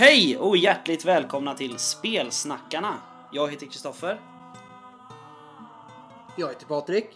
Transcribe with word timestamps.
Hej 0.00 0.38
och 0.38 0.56
hjärtligt 0.56 1.04
välkomna 1.04 1.54
till 1.54 1.78
Spelsnackarna! 1.78 3.02
Jag 3.32 3.50
heter 3.50 3.66
Kristoffer. 3.66 4.20
Jag 6.38 6.48
heter 6.48 6.66
Patrik. 6.66 7.06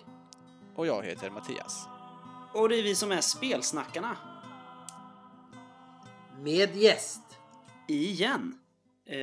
Och 0.75 0.87
jag 0.87 1.02
heter 1.02 1.30
Mattias. 1.30 1.87
Och 2.55 2.69
det 2.69 2.79
är 2.79 2.83
vi 2.83 2.95
som 2.95 3.12
är 3.12 3.20
Spelsnackarna. 3.20 4.16
Med 6.39 6.77
gäst. 6.77 7.23
Igen. 7.89 8.59
Eh, 9.06 9.16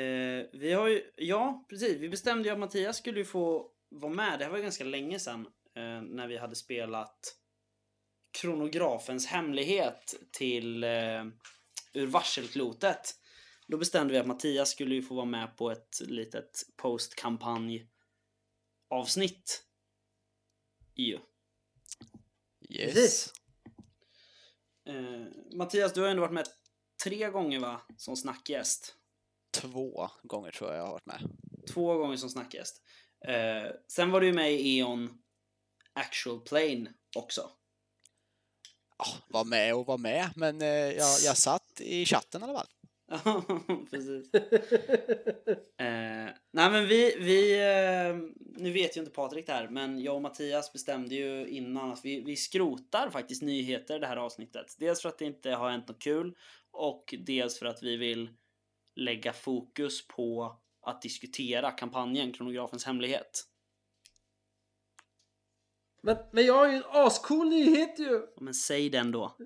vi 0.54 0.74
har 0.74 0.88
ju, 0.88 1.04
ja 1.16 1.66
precis, 1.70 1.98
vi 1.98 2.10
bestämde 2.10 2.50
ju 2.50 2.54
att 2.54 2.60
Mattias 2.60 2.98
skulle 2.98 3.20
ju 3.20 3.26
få 3.26 3.68
vara 3.90 4.14
med. 4.14 4.40
Det 4.40 4.46
här 4.46 4.52
var 4.52 4.58
ju 4.58 4.64
ganska 4.64 4.84
länge 4.84 5.20
sedan 5.20 5.48
eh, 5.76 6.02
när 6.02 6.28
vi 6.28 6.38
hade 6.38 6.56
spelat 6.56 7.36
Kronografens 8.42 9.28
hemlighet 9.28 10.16
till 10.32 10.84
eh, 10.84 11.24
Ur 11.94 12.08
varselklotet. 12.08 13.21
Då 13.72 13.78
bestämde 13.78 14.14
vi 14.14 14.20
att 14.20 14.28
Mattias 14.28 14.70
skulle 14.70 14.96
ju 14.96 15.02
få 15.02 15.16
vara 15.16 15.26
med 15.26 15.58
på 15.58 15.72
ett 15.72 16.02
litet 16.02 16.64
postkampanj 16.76 17.88
avsnitt. 18.90 19.64
Ju. 20.96 21.20
Yes. 22.70 22.94
Precis. 22.94 23.34
Eh, 24.90 25.56
Mattias, 25.58 25.94
du 25.94 26.02
har 26.02 26.08
ändå 26.08 26.22
varit 26.22 26.34
med 26.34 26.48
tre 27.04 27.30
gånger 27.30 27.60
va? 27.60 27.82
Som 27.98 28.16
snackgäst. 28.16 28.96
Två 29.52 30.10
gånger 30.24 30.52
tror 30.52 30.70
jag 30.70 30.80
jag 30.80 30.86
har 30.86 30.92
varit 30.92 31.06
med. 31.06 31.22
Två 31.74 31.98
gånger 31.98 32.18
som 32.18 32.30
snackgäst. 32.30 32.82
Eh, 33.28 33.72
sen 33.88 34.12
var 34.12 34.22
du 34.22 34.34
med 34.34 34.54
i 34.54 34.78
E.ON 34.78 35.22
Actual 35.94 36.42
Plane 36.42 36.94
också. 37.18 37.52
Ja, 38.98 39.06
var 39.28 39.46
med 39.46 39.76
och 39.76 39.86
var 39.86 39.98
med, 39.98 40.30
men 40.36 40.62
eh, 40.62 40.68
jag, 40.68 41.20
jag 41.22 41.38
satt 41.38 41.82
i 41.82 42.06
chatten 42.06 42.42
i 42.42 42.44
alla 42.44 42.54
fall. 42.54 42.68
Ja, 43.12 43.44
precis. 43.92 44.34
Eh, 45.78 46.30
nej 46.52 46.72
men 46.72 46.88
vi, 46.88 47.16
vi 47.20 47.60
eh, 47.60 48.16
nu 48.40 48.72
vet 48.72 48.98
ju 48.98 49.00
inte 49.00 49.12
Patrik 49.12 49.46
det 49.46 49.54
här, 49.54 49.68
men 49.68 50.00
jag 50.00 50.16
och 50.16 50.22
Mattias 50.22 50.74
bestämde 50.74 51.16
ju 51.16 51.48
innan 51.48 51.92
att 51.92 52.06
vi, 52.06 52.22
vi 52.22 52.36
skrotar 52.36 53.10
faktiskt 53.10 53.42
nyheter 53.42 54.00
det 54.00 54.08
här 54.08 54.18
avsnittet. 54.18 54.76
Dels 54.80 55.02
för 55.02 55.10
att 55.10 55.18
det 55.18 55.26
inte 55.26 55.52
har 55.52 55.70
hänt 55.70 55.88
något 55.88 56.02
kul 56.02 56.36
och 56.72 57.16
dels 57.20 57.60
för 57.60 57.66
att 57.66 57.84
vi 57.84 57.98
vill 57.98 58.30
lägga 58.96 59.34
fokus 59.34 60.08
på 60.08 60.60
att 60.82 61.02
diskutera 61.02 61.72
kampanjen 61.72 62.34
Kronografens 62.34 62.86
hemlighet. 62.86 63.48
Men, 66.04 66.18
men 66.32 66.46
jag 66.46 66.54
har 66.54 66.68
ju 66.68 66.76
en 66.76 66.84
ascool 66.90 67.50
nyhet 67.50 68.00
ju! 68.00 68.22
Men 68.38 68.54
säg 68.54 68.90
den 68.90 69.12
då. 69.12 69.38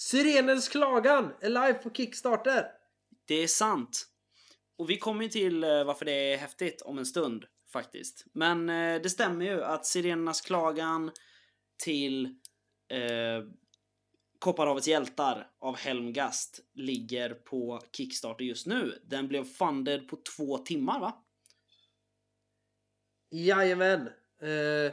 Sirenens 0.00 0.68
klagan 0.68 1.32
är 1.40 1.48
live 1.48 1.74
på 1.74 1.90
Kickstarter. 1.90 2.66
Det 3.24 3.34
är 3.34 3.46
sant. 3.46 4.06
Och 4.76 4.90
vi 4.90 4.98
kommer 4.98 5.22
ju 5.22 5.28
till 5.28 5.64
eh, 5.64 5.84
varför 5.84 6.04
det 6.04 6.32
är 6.32 6.36
häftigt 6.36 6.82
om 6.82 6.98
en 6.98 7.06
stund 7.06 7.44
faktiskt. 7.72 8.24
Men 8.32 8.68
eh, 8.68 9.02
det 9.02 9.10
stämmer 9.10 9.44
ju 9.44 9.64
att 9.64 9.86
Sirenernas 9.86 10.40
klagan 10.40 11.10
till 11.84 12.24
eh, 12.88 13.44
Kopparhavets 14.38 14.88
hjältar 14.88 15.50
av 15.58 15.76
Helmgast 15.76 16.60
ligger 16.74 17.34
på 17.34 17.82
Kickstarter 17.92 18.44
just 18.44 18.66
nu. 18.66 19.02
Den 19.04 19.28
blev 19.28 19.44
funded 19.44 20.08
på 20.08 20.18
två 20.36 20.58
timmar 20.58 21.00
va? 21.00 21.24
Jajamän. 23.30 24.00
Eh, 24.42 24.92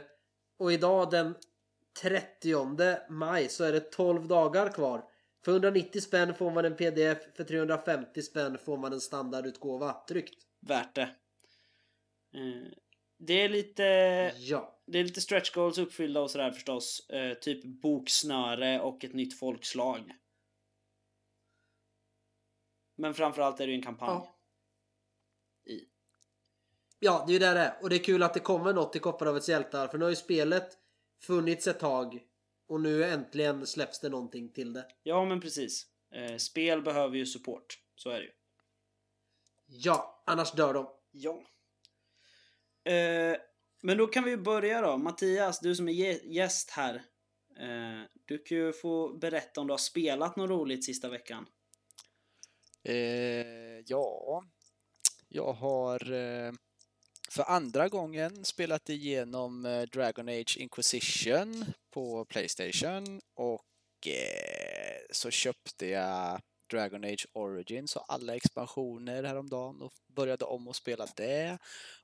och 0.58 0.72
idag 0.72 1.10
den 1.10 1.34
30 2.02 3.10
maj 3.10 3.48
så 3.48 3.64
är 3.64 3.72
det 3.72 3.80
12 3.80 4.28
dagar 4.28 4.72
kvar. 4.72 5.04
För 5.44 5.52
190 5.52 6.00
spänn 6.00 6.34
får 6.34 6.50
man 6.50 6.64
en 6.64 6.76
pdf, 6.76 7.18
för 7.36 7.44
350 7.44 8.22
spänn 8.22 8.58
får 8.58 8.76
man 8.76 8.92
en 8.92 9.00
standardutgåva 9.00 10.04
tryckt. 10.08 10.42
Värt 10.60 10.94
det. 10.94 11.02
Eh, 12.34 12.72
det 13.18 13.32
är 13.32 13.48
lite... 13.48 13.82
Ja. 14.36 14.72
Det 14.86 14.98
är 14.98 15.04
lite 15.04 15.20
stretch 15.20 15.50
goals 15.50 15.78
uppfyllda 15.78 16.20
och 16.20 16.30
sådär 16.30 16.50
förstås. 16.50 17.10
Eh, 17.10 17.34
typ 17.34 17.64
boksnöre 17.64 18.80
och 18.80 19.04
ett 19.04 19.14
nytt 19.14 19.38
folkslag. 19.38 20.12
Men 22.96 23.14
framförallt 23.14 23.60
är 23.60 23.66
det 23.66 23.72
ju 23.72 23.78
en 23.78 23.84
kampanj. 23.84 24.10
Ja. 24.10 24.38
I. 25.72 25.80
Ja, 26.98 27.24
det 27.26 27.30
är 27.30 27.34
ju 27.34 27.38
det 27.38 27.54
det 27.54 27.60
är. 27.60 27.82
Och 27.82 27.90
det 27.90 27.96
är 27.96 28.04
kul 28.04 28.22
att 28.22 28.34
det 28.34 28.40
kommer 28.40 28.72
något 28.72 28.92
till 28.92 29.00
Kopparhavets 29.00 29.48
hjältar. 29.48 29.88
För 29.88 29.98
nu 29.98 30.04
har 30.04 30.10
ju 30.10 30.16
spelet 30.16 30.78
funnits 31.22 31.66
ett 31.66 31.80
tag. 31.80 32.22
Och 32.68 32.80
nu 32.80 33.04
äntligen 33.04 33.66
släpps 33.66 34.00
det 34.00 34.08
någonting 34.08 34.52
till 34.52 34.72
det. 34.72 34.86
Ja, 35.02 35.24
men 35.24 35.40
precis. 35.40 35.86
Eh, 36.14 36.36
spel 36.36 36.82
behöver 36.82 37.16
ju 37.16 37.26
support. 37.26 37.78
Så 37.96 38.10
är 38.10 38.18
det 38.18 38.24
ju. 38.24 38.32
Ja, 39.66 40.22
annars 40.26 40.52
dör 40.52 40.74
de. 40.74 40.88
Ja. 41.10 41.44
Eh, 42.92 43.36
men 43.82 43.98
då 43.98 44.06
kan 44.06 44.24
vi 44.24 44.36
börja 44.36 44.80
då. 44.80 44.96
Mattias, 44.98 45.60
du 45.60 45.74
som 45.74 45.88
är 45.88 45.92
gä- 45.92 46.24
gäst 46.24 46.70
här. 46.70 46.94
Eh, 47.58 48.02
du 48.24 48.38
kan 48.38 48.58
ju 48.58 48.72
få 48.72 49.18
berätta 49.18 49.60
om 49.60 49.66
du 49.66 49.72
har 49.72 49.78
spelat 49.78 50.36
något 50.36 50.50
roligt 50.50 50.84
sista 50.84 51.08
veckan. 51.08 51.46
Eh, 52.82 53.78
ja, 53.86 54.42
jag 55.28 55.52
har 55.52 56.12
eh, 56.12 56.52
för 57.28 57.42
andra 57.42 57.88
gången 57.88 58.44
spelat 58.44 58.88
igenom 58.88 59.66
eh, 59.66 59.82
Dragon 59.82 60.28
Age 60.28 60.56
Inquisition 60.58 61.64
på 61.90 62.24
Playstation 62.24 63.20
och 63.34 64.06
eh, 64.06 65.00
så 65.10 65.30
köpte 65.30 65.86
jag 65.86 66.40
Dragon 66.70 67.04
Age 67.04 67.26
Origins 67.32 67.96
och 67.96 68.04
alla 68.08 68.36
expansioner 68.36 69.22
häromdagen 69.22 69.82
och 69.82 69.92
började 70.06 70.44
om 70.44 70.68
och 70.68 70.76
spela 70.76 71.06
det. 71.16 71.58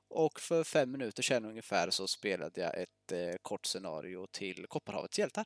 Och 0.07 0.39
för 0.39 0.63
fem 0.63 0.91
minuter 0.91 1.23
sedan 1.23 1.45
ungefär 1.45 1.89
så 1.89 2.07
spelade 2.07 2.61
jag 2.61 2.81
ett 2.81 3.11
eh, 3.11 3.35
kort 3.41 3.65
scenario 3.65 4.27
till 4.31 4.65
Kopparhavets 4.67 5.19
hjältar. 5.19 5.45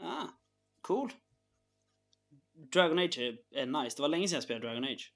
Ah, 0.00 0.26
cool. 0.80 1.12
Dragon 2.52 2.98
Age 2.98 3.18
är, 3.18 3.38
är 3.50 3.66
nice. 3.66 3.96
Det 3.96 4.02
var 4.02 4.08
länge 4.08 4.28
sedan 4.28 4.36
jag 4.36 4.42
spelade 4.42 4.66
Dragon 4.66 4.84
Age. 4.84 5.12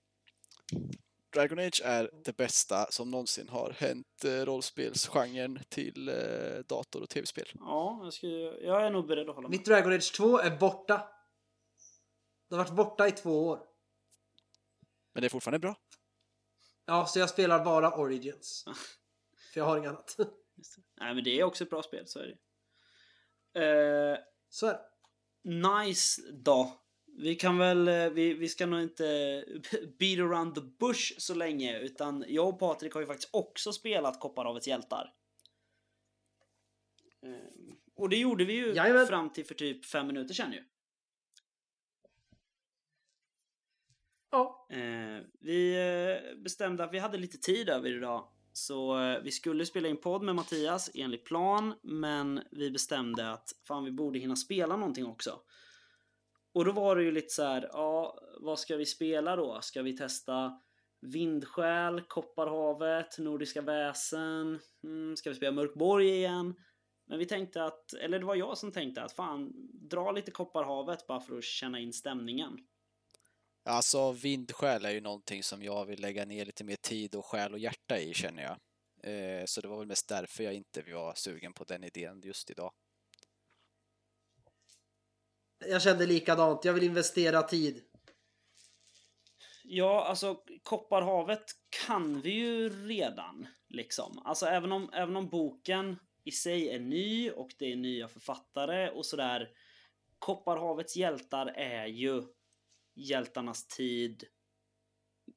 Dragon 1.32 1.59
Age 1.59 1.81
är 1.84 2.10
det 2.25 2.37
bästa 2.37 2.87
som 2.91 3.10
någonsin 3.10 3.48
har 3.48 3.70
hänt 3.70 4.25
eh, 4.25 4.31
rollspelsgenren 4.31 5.59
till 5.69 6.09
eh, 6.09 6.15
dator 6.69 7.03
och 7.03 7.09
tv-spel. 7.09 7.48
Ja, 7.54 8.00
jag, 8.04 8.12
ska, 8.12 8.26
jag 8.26 8.87
är 8.87 8.91
nog 8.91 9.06
beredd 9.06 9.28
att 9.28 9.34
hålla 9.34 9.48
med. 9.48 9.59
Mitt 9.59 9.66
Dragon 9.66 9.92
Age 9.92 10.12
2 10.16 10.38
är 10.38 10.56
borta. 10.56 11.09
Det 12.48 12.56
har 12.56 12.65
varit 12.65 12.76
borta 12.76 13.09
i 13.09 13.12
två 13.12 13.48
år. 13.48 13.60
Men 15.15 15.21
det 15.21 15.26
är 15.26 15.31
fortfarande 15.31 15.59
bra. 15.59 15.76
Ja, 16.87 17.06
så 17.06 17.19
jag 17.19 17.31
spelar 17.31 17.65
bara 17.65 17.97
Origins. 17.97 18.65
För 19.53 19.60
jag 19.60 19.65
har 19.65 19.78
inget 19.78 19.91
annat. 19.91 20.16
Nej, 21.00 21.15
men 21.15 21.25
det 21.25 21.41
är 21.41 21.44
också 21.44 21.65
ett 21.65 21.71
bra 21.71 21.82
spel, 21.82 22.06
så 22.06 22.19
är 22.19 22.26
det. 22.26 22.38
Eh, 23.60 24.19
Så 24.48 24.66
är 24.66 24.72
det. 24.72 24.88
Nice 25.44 26.22
då. 26.32 26.81
Vi 27.16 27.34
kan 27.34 27.58
väl, 27.58 27.88
eh, 27.88 28.10
vi, 28.10 28.34
vi 28.34 28.48
ska 28.48 28.66
nog 28.66 28.80
inte 28.82 29.44
beat 29.98 30.18
around 30.18 30.54
the 30.54 30.60
bush 30.60 31.14
så 31.18 31.34
länge 31.34 31.78
utan 31.80 32.24
jag 32.28 32.48
och 32.48 32.58
Patrik 32.58 32.92
har 32.94 33.00
ju 33.00 33.06
faktiskt 33.06 33.30
också 33.32 33.72
spelat 33.72 34.20
Kopparhavets 34.20 34.68
hjältar. 34.68 35.12
Eh, 37.22 37.74
Och 37.94 38.08
det 38.08 38.16
gjorde 38.16 38.44
vi 38.44 38.52
ju 38.52 38.72
Jajamän. 38.72 39.06
fram 39.06 39.30
till 39.30 39.44
för 39.46 39.54
typ 39.54 39.84
fem 39.84 40.06
minuter 40.06 40.34
sedan 40.34 40.52
ju. 40.52 40.64
Ja. 44.30 44.66
Eh, 44.70 45.24
Vi 45.41 45.76
bestämde 46.36 46.84
att 46.84 46.94
vi 46.94 46.98
hade 46.98 47.18
lite 47.18 47.38
tid 47.38 47.68
över 47.68 47.97
idag. 47.97 48.28
Så 48.54 48.97
vi 49.24 49.30
skulle 49.30 49.66
spela 49.66 49.88
in 49.88 49.97
podd 49.97 50.22
med 50.22 50.34
Mattias 50.34 50.91
enligt 50.94 51.24
plan, 51.24 51.74
men 51.82 52.42
vi 52.50 52.70
bestämde 52.70 53.30
att 53.30 53.53
fan 53.68 53.84
vi 53.84 53.91
borde 53.91 54.18
hinna 54.18 54.36
spela 54.36 54.76
någonting 54.76 55.06
också. 55.06 55.41
Och 56.54 56.65
då 56.65 56.72
var 56.72 56.97
det 56.97 57.03
ju 57.03 57.13
lite 57.13 57.28
så 57.34 57.43
här, 57.43 57.69
ja, 57.72 58.19
vad 58.41 58.59
ska 58.59 58.77
vi 58.77 58.87
spela 58.87 59.37
då? 59.37 59.60
Ska 59.60 59.83
vi 59.83 59.97
testa 59.97 60.60
Vindsjäl, 61.01 62.01
Kopparhavet, 62.01 63.19
Nordiska 63.19 63.63
väsen? 63.63 64.60
Mm, 64.84 65.16
ska 65.16 65.31
vi 65.31 65.37
spela 65.37 65.53
Mörkborg 65.53 66.09
igen? 66.09 66.54
Men 67.07 67.19
vi 67.19 67.27
tänkte 67.27 67.65
att, 67.65 67.93
eller 67.93 68.19
det 68.19 68.25
var 68.25 68.34
jag 68.34 68.59
som 68.59 68.72
tänkte 68.72 69.03
att 69.03 69.13
fan, 69.13 69.53
dra 69.91 70.13
lite 70.13 70.31
Kopparhavet 70.31 71.07
bara 71.07 71.21
för 71.21 71.39
att 71.39 71.45
känna 71.45 71.81
in 71.81 71.93
stämningen. 71.93 72.59
Alltså 73.65 74.13
vindskäl 74.13 74.84
är 74.84 74.91
ju 74.91 75.01
någonting 75.01 75.43
som 75.43 75.63
jag 75.63 75.87
vill 75.87 76.01
lägga 76.01 76.25
ner 76.25 76.45
lite 76.45 76.65
mer 76.65 76.77
tid 76.77 77.15
och 77.15 77.27
själ 77.27 77.53
och 77.53 77.59
hjärta 77.59 77.99
i 77.99 78.15
känner 78.15 78.43
jag. 78.43 78.59
Eh, 79.04 79.45
så 79.47 79.60
det 79.60 79.69
var 79.69 79.78
väl 79.78 79.87
mest 79.87 80.09
därför 80.09 80.45
jag 80.45 80.54
inte 80.54 80.83
var 80.83 81.15
sugen 81.15 81.53
på 81.53 81.65
den 81.65 81.84
idén 81.84 82.21
just 82.25 82.51
idag. 82.51 82.72
Jag 85.68 85.82
kände 85.82 86.06
likadant. 86.06 86.64
Jag 86.64 86.72
vill 86.72 86.82
investera 86.82 87.42
tid. 87.42 87.82
Ja, 89.64 90.04
alltså 90.04 90.42
Kopparhavet 90.62 91.44
kan 91.86 92.20
vi 92.20 92.30
ju 92.30 92.68
redan 92.68 93.47
liksom. 93.68 94.22
Alltså 94.24 94.47
även 94.47 94.72
om, 94.72 94.91
även 94.92 95.16
om 95.16 95.28
boken 95.28 95.97
i 96.24 96.30
sig 96.30 96.68
är 96.68 96.80
ny 96.80 97.30
och 97.30 97.50
det 97.59 97.72
är 97.72 97.76
nya 97.76 98.09
författare 98.09 98.91
och 98.91 99.06
sådär. 99.06 99.50
Kopparhavets 100.18 100.97
hjältar 100.97 101.47
är 101.47 101.86
ju 101.86 102.22
hjältarnas 102.94 103.66
tid 103.66 104.24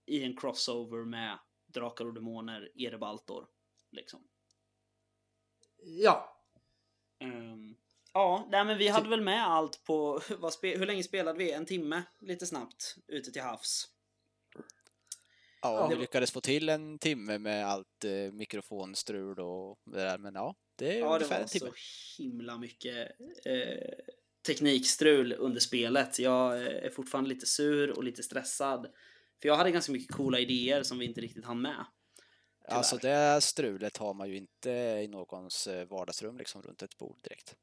i 0.05 0.23
en 0.23 0.37
crossover 0.37 1.05
med 1.05 1.39
Drakar 1.67 2.05
och 2.05 2.13
Demoner, 2.13 2.71
Erebaltor. 2.75 3.47
Liksom. 3.91 4.27
Ja. 5.77 6.41
Um, 7.23 7.75
ja, 8.15 8.47
nej, 8.51 8.65
men 8.65 8.77
vi 8.77 8.87
hade 8.87 9.09
väl 9.09 9.21
med 9.21 9.47
allt 9.47 9.83
på... 9.83 10.21
Vad 10.39 10.53
spe, 10.53 10.77
hur 10.77 10.85
länge 10.85 11.03
spelade 11.03 11.37
vi? 11.37 11.51
En 11.51 11.65
timme? 11.65 12.03
Lite 12.19 12.45
snabbt. 12.45 12.95
Ute 13.07 13.31
till 13.31 13.41
havs. 13.41 13.87
Ja, 15.61 15.87
vi 15.87 15.95
lyckades 15.95 16.31
få 16.31 16.41
till 16.41 16.69
en 16.69 16.99
timme 16.99 17.37
med 17.37 17.67
allt 17.67 18.03
eh, 18.05 18.33
mikrofonstrul 18.33 19.39
och 19.39 19.79
det 19.85 19.97
där, 20.03 20.17
men 20.17 20.35
ja, 20.35 20.55
det 20.75 20.95
är 20.95 20.99
Ja, 20.99 21.05
det 21.09 21.15
ungefär 21.15 21.35
var 21.35 21.41
en 21.43 21.47
timme. 21.47 21.71
så 21.71 22.23
himla 22.23 22.57
mycket 22.57 23.11
eh, 23.45 23.93
teknikstrul 24.47 25.33
under 25.33 25.59
spelet. 25.59 26.19
Jag 26.19 26.61
eh, 26.61 26.85
är 26.85 26.89
fortfarande 26.89 27.29
lite 27.29 27.45
sur 27.45 27.97
och 27.97 28.03
lite 28.03 28.23
stressad. 28.23 28.87
För 29.41 29.47
jag 29.47 29.55
hade 29.55 29.71
ganska 29.71 29.91
mycket 29.91 30.15
coola 30.15 30.39
idéer 30.39 30.83
som 30.83 30.99
vi 30.99 31.05
inte 31.05 31.21
riktigt 31.21 31.45
hann 31.45 31.61
med. 31.61 31.85
Alltså 32.67 32.97
det 32.97 33.41
strulet 33.41 33.97
har 33.97 34.13
man 34.13 34.29
ju 34.29 34.37
inte 34.37 34.69
i 35.03 35.07
någons 35.07 35.67
eh, 35.67 35.87
vardagsrum 35.87 36.37
liksom 36.37 36.61
runt 36.61 36.81
ett 36.81 36.97
bord 36.97 37.17
direkt. 37.23 37.55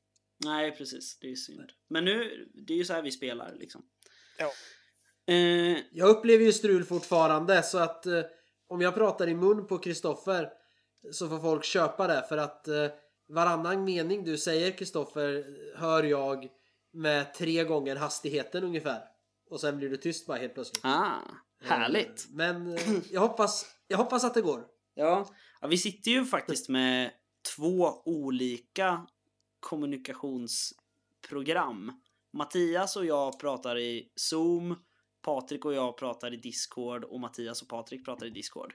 Nej, 0.45 0.77
precis. 0.77 1.19
Det 1.21 1.31
är 1.31 1.35
synd. 1.37 1.71
Men 1.91 2.05
nu, 2.05 2.47
det 2.67 2.73
är 2.73 2.77
ju 2.77 2.85
så 2.85 2.93
här 2.93 3.03
vi 3.03 3.11
spelar 3.11 3.55
liksom. 3.59 3.83
Ja. 4.39 4.51
Eh, 5.35 5.79
Jag 5.93 6.09
upplever 6.09 6.45
ju 6.45 6.53
strul 6.53 6.85
fortfarande 6.85 7.63
så 7.63 7.79
att 7.79 8.07
eh, 8.07 8.23
om 8.69 8.81
jag 8.81 8.95
pratar 8.95 9.29
i 9.29 9.35
mun 9.35 9.67
på 9.67 9.79
Kristoffer 9.79 10.49
så 11.13 11.29
får 11.29 11.39
folk 11.41 11.65
köpa 11.65 12.07
det 12.07 12.25
för 12.29 12.37
att 12.37 12.69
eh, 12.69 12.87
varannan 13.29 13.85
mening 13.85 14.25
du 14.25 14.39
säger 14.39 14.71
Kristoffer 14.71 15.45
hör 15.77 16.03
jag 16.03 16.49
med 16.93 17.35
tre 17.35 17.65
gånger 17.65 17.97
hastigheten 17.97 18.65
ungefär. 18.65 19.03
Och 19.51 19.61
sen 19.61 19.77
blir 19.79 19.89
du 19.89 19.97
tyst 19.97 20.27
bara 20.27 20.39
helt 20.39 20.55
plötsligt. 20.55 20.85
ah, 20.85 21.21
härligt. 21.65 22.27
Men 22.31 22.75
eh, 22.77 22.81
jag 23.11 23.21
hoppas, 23.21 23.67
jag 23.89 23.99
hoppas 23.99 24.25
att 24.25 24.35
det 24.35 24.41
går. 24.43 24.65
Ja. 24.95 25.29
ja, 25.61 25.67
vi 25.69 25.79
sitter 25.79 26.11
ju 26.11 26.25
faktiskt 26.25 26.69
med 26.69 27.11
två 27.57 28.03
olika 28.05 29.07
kommunikationsprogram. 29.63 32.01
Mattias 32.33 32.97
och 32.97 33.07
jag 33.07 33.41
pratar 33.41 33.79
i 33.79 34.13
Zoom, 34.15 34.77
Patrik 35.23 35.65
och 35.65 35.75
jag 35.75 35.97
pratar 35.97 36.35
i 36.35 36.37
Discord 36.37 37.05
och 37.05 37.21
Mattias 37.21 37.63
och 37.63 37.69
Patrik 37.69 38.05
pratar 38.05 38.27
i 38.27 38.31
Discord. 38.31 38.75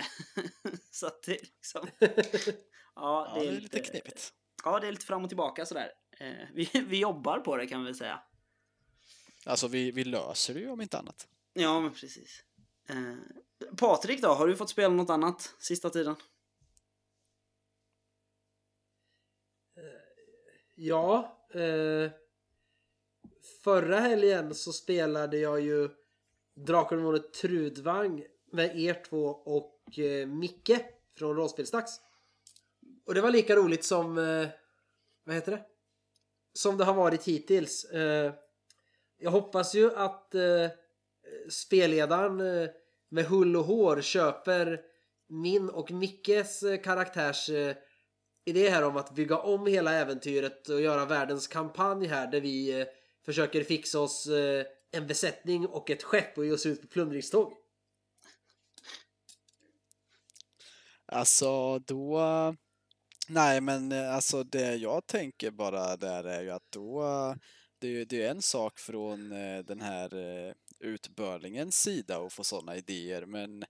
Så 0.90 1.06
att 1.06 1.22
det 1.22 1.32
är 1.32 1.40
liksom... 1.40 1.86
Ja, 2.94 3.32
Ja, 3.34 3.40
det 3.40 3.46
är 3.48 3.60
lite 3.60 3.80
knepigt. 3.80 4.32
Ja, 4.64 4.80
det 4.80 4.86
är 4.88 4.92
lite 4.92 5.06
fram 5.06 5.22
och 5.24 5.30
tillbaka 5.30 5.66
sådär. 5.66 5.92
Eh, 6.18 6.32
Vi, 6.54 6.70
vi 6.86 6.98
jobbar 6.98 7.38
på 7.38 7.56
det 7.56 7.66
kan 7.66 7.80
vi 7.80 7.86
väl 7.86 7.94
säga. 7.94 8.22
Alltså 9.46 9.68
vi, 9.68 9.90
vi 9.90 10.04
löser 10.04 10.54
det 10.54 10.60
ju 10.60 10.70
om 10.70 10.80
inte 10.80 10.98
annat. 10.98 11.28
Ja, 11.52 11.80
men 11.80 11.92
precis. 11.92 12.44
Eh, 12.88 13.14
Patrik 13.76 14.22
då, 14.22 14.28
har 14.28 14.46
du 14.46 14.56
fått 14.56 14.70
spela 14.70 14.94
något 14.94 15.10
annat 15.10 15.54
sista 15.58 15.90
tiden? 15.90 16.16
Ja. 20.82 21.38
Eh, 21.54 22.10
förra 23.64 24.00
helgen 24.00 24.54
så 24.54 24.72
spelade 24.72 25.38
jag 25.38 25.60
ju 25.60 25.88
Drakar 26.54 26.96
och 26.96 27.02
Demoner 27.02 27.18
Trudvang 27.18 28.24
med 28.52 28.80
er 28.80 29.02
två 29.08 29.26
och 29.26 29.98
eh, 29.98 30.26
Micke 30.26 30.80
från 31.16 31.36
Rollspelsdags. 31.36 32.00
Och 33.06 33.14
det 33.14 33.20
var 33.20 33.30
lika 33.30 33.56
roligt 33.56 33.84
som, 33.84 34.18
eh, 34.18 34.48
vad 35.24 35.34
heter 35.34 35.52
det? 35.52 35.64
Som 36.52 36.78
det 36.78 36.84
har 36.84 36.94
varit 36.94 37.24
hittills. 37.24 37.84
Eh, 37.84 38.32
jag 39.18 39.30
hoppas 39.30 39.74
ju 39.74 39.94
att 39.94 40.34
eh, 40.34 40.68
spelledaren 41.48 42.40
eh, 42.40 42.68
med 43.08 43.24
hull 43.24 43.56
och 43.56 43.64
hår 43.64 44.00
köper 44.00 44.80
min 45.26 45.70
och 45.70 45.90
Mickes 45.90 46.62
eh, 46.62 46.80
karaktärs 46.80 47.50
eh, 47.50 47.76
idé 48.50 48.70
här 48.70 48.84
om 48.84 48.96
att 48.96 49.14
bygga 49.14 49.38
om 49.38 49.66
hela 49.66 49.92
äventyret 49.92 50.68
och 50.68 50.80
göra 50.80 51.04
världens 51.04 51.46
kampanj 51.46 52.06
här 52.06 52.26
där 52.26 52.40
vi 52.40 52.80
eh, 52.80 52.86
försöker 53.24 53.64
fixa 53.64 54.00
oss 54.00 54.26
eh, 54.26 54.66
en 54.92 55.06
besättning 55.06 55.66
och 55.66 55.90
ett 55.90 56.02
skepp 56.02 56.38
och 56.38 56.46
ge 56.46 56.52
oss 56.52 56.66
ut 56.66 56.82
på 56.82 56.88
plundringståg. 56.88 57.52
Alltså 61.06 61.78
då... 61.78 62.20
Nej 63.28 63.60
men 63.60 63.92
eh, 63.92 64.14
alltså 64.14 64.44
det 64.44 64.74
jag 64.74 65.06
tänker 65.06 65.50
bara 65.50 65.96
där 65.96 66.24
är 66.24 66.42
ju 66.42 66.50
att 66.50 66.70
då... 66.70 67.04
Det 67.78 67.86
är 67.86 67.90
ju 67.90 68.04
det 68.04 68.22
är 68.22 68.30
en 68.30 68.42
sak 68.42 68.78
från 68.78 69.28
den 69.64 69.80
här 69.80 70.10
utbörlingens 70.80 71.76
sida 71.76 72.18
att 72.18 72.32
få 72.32 72.44
sådana 72.44 72.76
idéer 72.76 73.26
men 73.26 73.64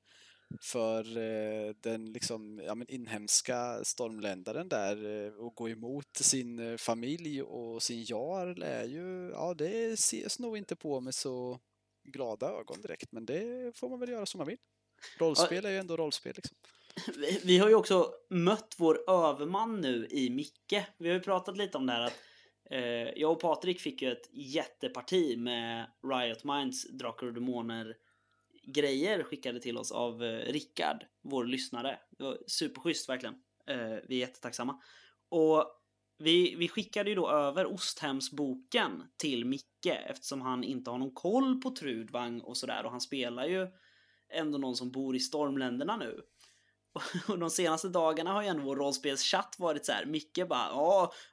för 0.60 1.16
eh, 1.16 1.74
den 1.80 2.12
liksom, 2.12 2.60
ja, 2.66 2.74
men 2.74 2.90
inhemska 2.90 3.84
stormländaren 3.84 4.68
där 4.68 5.26
eh, 5.26 5.32
och 5.32 5.54
gå 5.54 5.68
emot 5.68 6.16
sin 6.16 6.58
eh, 6.58 6.76
familj 6.76 7.42
och 7.42 7.82
sin 7.82 8.04
jarl 8.04 8.62
är 8.62 8.84
ju, 8.84 9.30
ja 9.30 9.54
det 9.54 9.92
ses 9.92 10.38
nog 10.38 10.56
inte 10.56 10.76
på 10.76 11.00
med 11.00 11.14
så 11.14 11.60
glada 12.04 12.46
ögon 12.46 12.80
direkt 12.80 13.12
men 13.12 13.26
det 13.26 13.76
får 13.76 13.88
man 13.88 14.00
väl 14.00 14.08
göra 14.08 14.26
som 14.26 14.38
man 14.38 14.46
vill. 14.46 14.58
Rollspel 15.18 15.64
är 15.64 15.70
ju 15.70 15.78
ändå 15.78 15.96
rollspel 15.96 16.32
liksom. 16.36 16.56
Vi, 17.44 17.58
har 17.58 17.68
ju 17.68 17.74
också 17.74 18.12
mött 18.28 18.74
vår 18.78 19.10
överman 19.10 19.80
nu 19.80 20.06
i 20.10 20.30
Micke. 20.30 20.84
Vi 20.98 21.08
har 21.08 21.14
ju 21.14 21.20
pratat 21.20 21.56
lite 21.56 21.78
om 21.78 21.86
det 21.86 21.92
här 21.92 22.02
att 22.02 22.18
eh, 22.70 23.20
jag 23.20 23.32
och 23.32 23.40
Patrik 23.40 23.80
fick 23.80 24.02
ju 24.02 24.12
ett 24.12 24.28
jätteparti 24.32 25.38
med 25.38 25.86
Riot 26.02 26.44
Minds 26.44 26.90
Drakar 26.90 27.26
och 27.26 27.34
Demoner 27.34 27.96
grejer 28.66 29.22
skickade 29.22 29.60
till 29.60 29.78
oss 29.78 29.92
av 29.92 30.24
eh, 30.24 30.52
Rickard, 30.52 31.04
vår 31.22 31.44
lyssnare. 31.44 31.98
Det 32.10 32.24
var 32.24 32.38
superschysst 32.46 33.08
verkligen. 33.08 33.34
Eh, 33.66 33.98
vi 34.08 34.14
är 34.14 34.20
jättetacksamma. 34.20 34.80
Och 35.28 35.80
vi, 36.18 36.54
vi 36.54 36.68
skickade 36.68 37.10
ju 37.10 37.16
då 37.16 37.30
över 37.30 37.66
Osthemsboken 37.66 39.02
till 39.16 39.44
Micke 39.44 39.86
eftersom 40.06 40.40
han 40.40 40.64
inte 40.64 40.90
har 40.90 40.98
någon 40.98 41.14
koll 41.14 41.60
på 41.60 41.70
Trudvang 41.70 42.40
och 42.40 42.56
sådär 42.56 42.84
och 42.84 42.90
han 42.90 43.00
spelar 43.00 43.46
ju 43.46 43.68
ändå 44.32 44.58
någon 44.58 44.76
som 44.76 44.90
bor 44.90 45.16
i 45.16 45.20
stormländerna 45.20 45.96
nu. 45.96 46.20
Och 47.28 47.38
de 47.38 47.50
senaste 47.50 47.88
dagarna 47.88 48.32
har 48.32 48.42
ju 48.42 48.48
ändå 48.48 48.62
vår 48.62 48.76
rollspelschatt 48.76 49.56
varit 49.58 49.86
så 49.86 49.92
här. 49.92 50.06
Micke 50.06 50.48
bara 50.48 50.68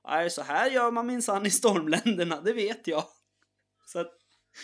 ja, 0.03 0.29
så 0.29 0.41
här 0.41 0.71
gör 0.71 0.91
man 0.91 1.07
minsann 1.07 1.45
i 1.45 1.49
stormländerna, 1.49 2.41
det 2.41 2.53
vet 2.53 2.87
jag. 2.87 3.03
Så 3.85 3.99
att 3.99 4.13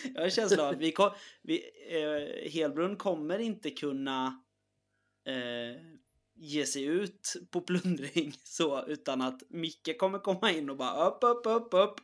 jag 0.02 0.20
har 0.20 0.24
en 0.24 0.30
känsla 0.30 0.62
av 0.62 0.74
att 0.74 0.80
vi, 0.80 0.92
kom, 0.92 1.10
vi 1.42 1.62
eh, 1.88 2.50
Helbrunn 2.50 2.96
kommer 2.96 3.38
inte 3.38 3.70
kunna 3.70 4.42
eh, 5.26 5.80
ge 6.34 6.66
sig 6.66 6.84
ut 6.84 7.36
på 7.50 7.60
plundring 7.60 8.34
så 8.44 8.86
utan 8.86 9.20
att 9.20 9.42
Micke 9.48 9.98
kommer 9.98 10.18
komma 10.18 10.50
in 10.50 10.70
och 10.70 10.76
bara 10.76 11.06
upp, 11.06 11.18
upp, 11.22 11.46
upp, 11.46 11.74
upp. 11.74 12.00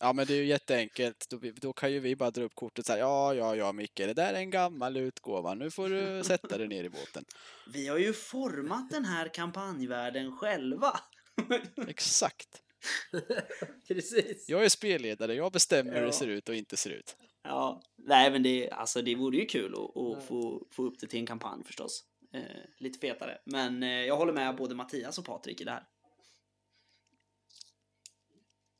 Ja 0.00 0.12
men 0.12 0.26
det 0.26 0.34
är 0.34 0.36
ju 0.36 0.46
jätteenkelt. 0.46 1.26
Då, 1.30 1.40
då 1.60 1.72
kan 1.72 1.92
ju 1.92 2.00
vi 2.00 2.16
bara 2.16 2.30
dra 2.30 2.42
upp 2.42 2.54
kortet 2.54 2.86
så 2.86 2.92
här. 2.92 2.98
Ja, 2.98 3.34
ja, 3.34 3.56
ja 3.56 3.72
Micke, 3.72 3.96
det 3.96 4.14
där 4.14 4.34
är 4.34 4.38
en 4.38 4.50
gammal 4.50 4.96
utgåva. 4.96 5.54
Nu 5.54 5.70
får 5.70 5.88
du 5.88 6.24
sätta 6.24 6.58
dig 6.58 6.68
ner 6.68 6.84
i 6.84 6.90
båten. 6.90 7.24
Vi 7.66 7.88
har 7.88 7.98
ju 7.98 8.12
format 8.12 8.90
den 8.90 9.04
här 9.04 9.28
kampanjvärlden 9.34 10.36
själva. 10.36 11.00
Exakt. 11.88 12.62
Precis. 13.88 14.48
Jag 14.48 14.64
är 14.64 14.68
spelledare, 14.68 15.34
jag 15.34 15.52
bestämmer 15.52 15.92
hur 15.92 16.00
Ja. 16.00 16.06
det 16.06 16.12
ser 16.12 16.26
ut 16.26 16.48
och 16.48 16.54
inte 16.54 16.76
ser 16.76 16.90
ut. 16.90 17.16
Ja, 17.42 17.82
nej 17.96 18.30
men 18.30 18.42
det, 18.42 18.70
alltså, 18.70 19.02
det 19.02 19.14
vore 19.14 19.36
ju 19.36 19.46
kul 19.46 19.74
att, 19.74 19.96
att 19.96 20.24
få, 20.24 20.66
få 20.70 20.84
upp 20.84 20.98
det 21.00 21.06
till 21.06 21.18
en 21.20 21.26
kampanj 21.26 21.64
förstås. 21.64 22.04
Eh, 22.34 22.40
lite 22.78 22.98
fetare. 22.98 23.38
Men 23.44 23.82
eh, 23.82 23.88
jag 23.88 24.16
håller 24.16 24.32
med 24.32 24.56
både 24.56 24.74
Mattias 24.74 25.18
och 25.18 25.24
Patrik 25.24 25.60
i 25.60 25.64
det 25.64 25.70
här. 25.70 25.82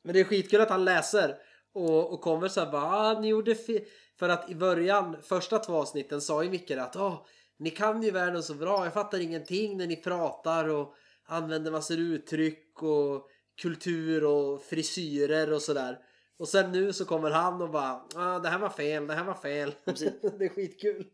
Men 0.05 0.15
det 0.15 0.21
är 0.21 0.25
skitkul 0.25 0.61
att 0.61 0.71
han 0.71 0.85
läser 0.85 1.37
och, 1.73 2.13
och 2.13 2.21
kommer 2.21 2.49
så 2.49 2.61
här 2.61 2.73
bara 2.73 2.83
ah, 2.83 3.21
ni 3.21 3.29
gjorde 3.29 3.55
fel. 3.55 3.85
För 4.19 4.29
att 4.29 4.51
i 4.51 4.55
början, 4.55 5.17
första 5.23 5.59
två 5.59 5.73
avsnitten 5.77 6.21
sa 6.21 6.43
ju 6.43 6.51
Micke 6.51 6.71
att 6.71 6.97
ah, 6.97 7.27
ni 7.59 7.71
kan 7.71 8.03
ju 8.03 8.11
världen 8.11 8.43
så 8.43 8.55
bra, 8.55 8.85
jag 8.85 8.95
fattar 8.95 9.21
ingenting 9.21 9.77
när 9.77 9.87
ni 9.87 9.97
pratar 9.97 10.69
och 10.69 10.95
använder 11.25 11.71
massor 11.71 11.99
uttryck 11.99 12.83
och 12.83 13.29
kultur 13.59 14.25
och 14.25 14.63
frisyrer 14.63 15.53
och 15.53 15.63
sådär. 15.63 15.99
Och 16.39 16.49
sen 16.49 16.73
nu 16.73 16.93
så 16.93 17.05
kommer 17.05 17.31
han 17.31 17.63
och 17.63 17.71
bara 17.71 18.03
ah, 18.15 18.39
det 18.39 18.49
här 18.49 18.59
var 18.59 18.71
fel, 18.71 19.07
det 19.07 19.15
här 19.15 19.25
var 19.25 19.35
fel. 19.35 19.75
Precis. 19.85 20.13
det 20.39 20.45
är 20.45 20.49
skitkul. 20.49 21.07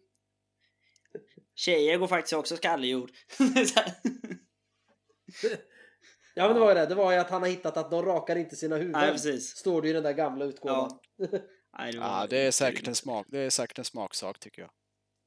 Tjejer 1.55 1.99
går 1.99 2.07
faktiskt 2.07 2.33
också 2.33 2.57
skalljord. 2.57 3.11
Så 3.29 3.45
här. 3.81 3.95
Ja 6.35 6.47
men 6.47 6.55
det 6.55 6.61
var 6.61 6.69
ju 6.69 6.75
det, 6.75 6.87
det 6.87 6.95
var 6.95 7.13
ju 7.13 7.19
att 7.19 7.31
han 7.31 7.43
har 7.43 7.49
hittat 7.49 7.77
att 7.77 7.91
de 7.91 8.03
rakar 8.03 8.37
inte 8.37 8.57
sina 8.57 8.77
huvuden. 8.77 9.01
nej, 9.01 9.13
precis. 9.13 9.57
Står 9.57 9.83
det 9.83 9.89
ju 9.89 9.91
i 9.91 9.95
den 9.95 10.03
där 10.03 10.13
gamla 10.13 10.45
utgåvan. 10.45 10.99
Ja. 11.17 11.27
Nej, 11.79 11.93
det, 11.93 11.99
Ja, 11.99 12.27
det 12.31 12.39
är 12.39 12.51
säkert 12.51 12.89
en 12.89 12.95
smak, 12.95 13.27
det 13.29 13.39
är 13.39 13.51
säkert 13.51 13.79
en 13.79 13.85
smaksak 13.85 14.39
tycker 14.39 14.63
jag. 14.63 14.71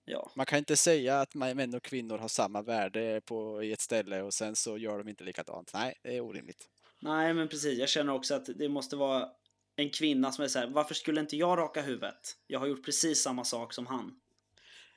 Ja. 0.05 0.31
Man 0.36 0.45
kan 0.45 0.59
inte 0.59 0.77
säga 0.77 1.21
att 1.21 1.36
män 1.36 1.75
och 1.75 1.83
kvinnor 1.83 2.17
har 2.17 2.27
samma 2.27 2.62
värde 2.62 3.21
på, 3.25 3.63
i 3.63 3.71
ett 3.71 3.81
ställe 3.81 4.21
och 4.21 4.33
sen 4.33 4.55
så 4.55 4.77
gör 4.77 4.97
de 4.97 5.07
inte 5.07 5.24
likadant. 5.24 5.71
Nej, 5.74 6.00
det 6.03 6.15
är 6.15 6.21
orimligt. 6.21 6.69
Nej, 7.00 7.34
men 7.34 7.48
precis. 7.48 7.80
Jag 7.80 7.89
känner 7.89 8.13
också 8.13 8.36
att 8.36 8.46
det 8.56 8.70
måste 8.70 8.96
vara 8.96 9.30
en 9.75 9.89
kvinna 9.89 10.32
som 10.32 10.44
är 10.44 10.48
så 10.48 10.60
här, 10.60 10.68
varför 10.68 10.96
skulle 10.96 11.22
inte 11.22 11.38
jag 11.38 11.58
raka 11.58 11.82
huvudet? 11.82 12.38
Jag 12.48 12.60
har 12.60 12.68
gjort 12.68 12.86
precis 12.86 13.22
samma 13.22 13.44
sak 13.44 13.74
som 13.74 13.88
han. 13.88 14.20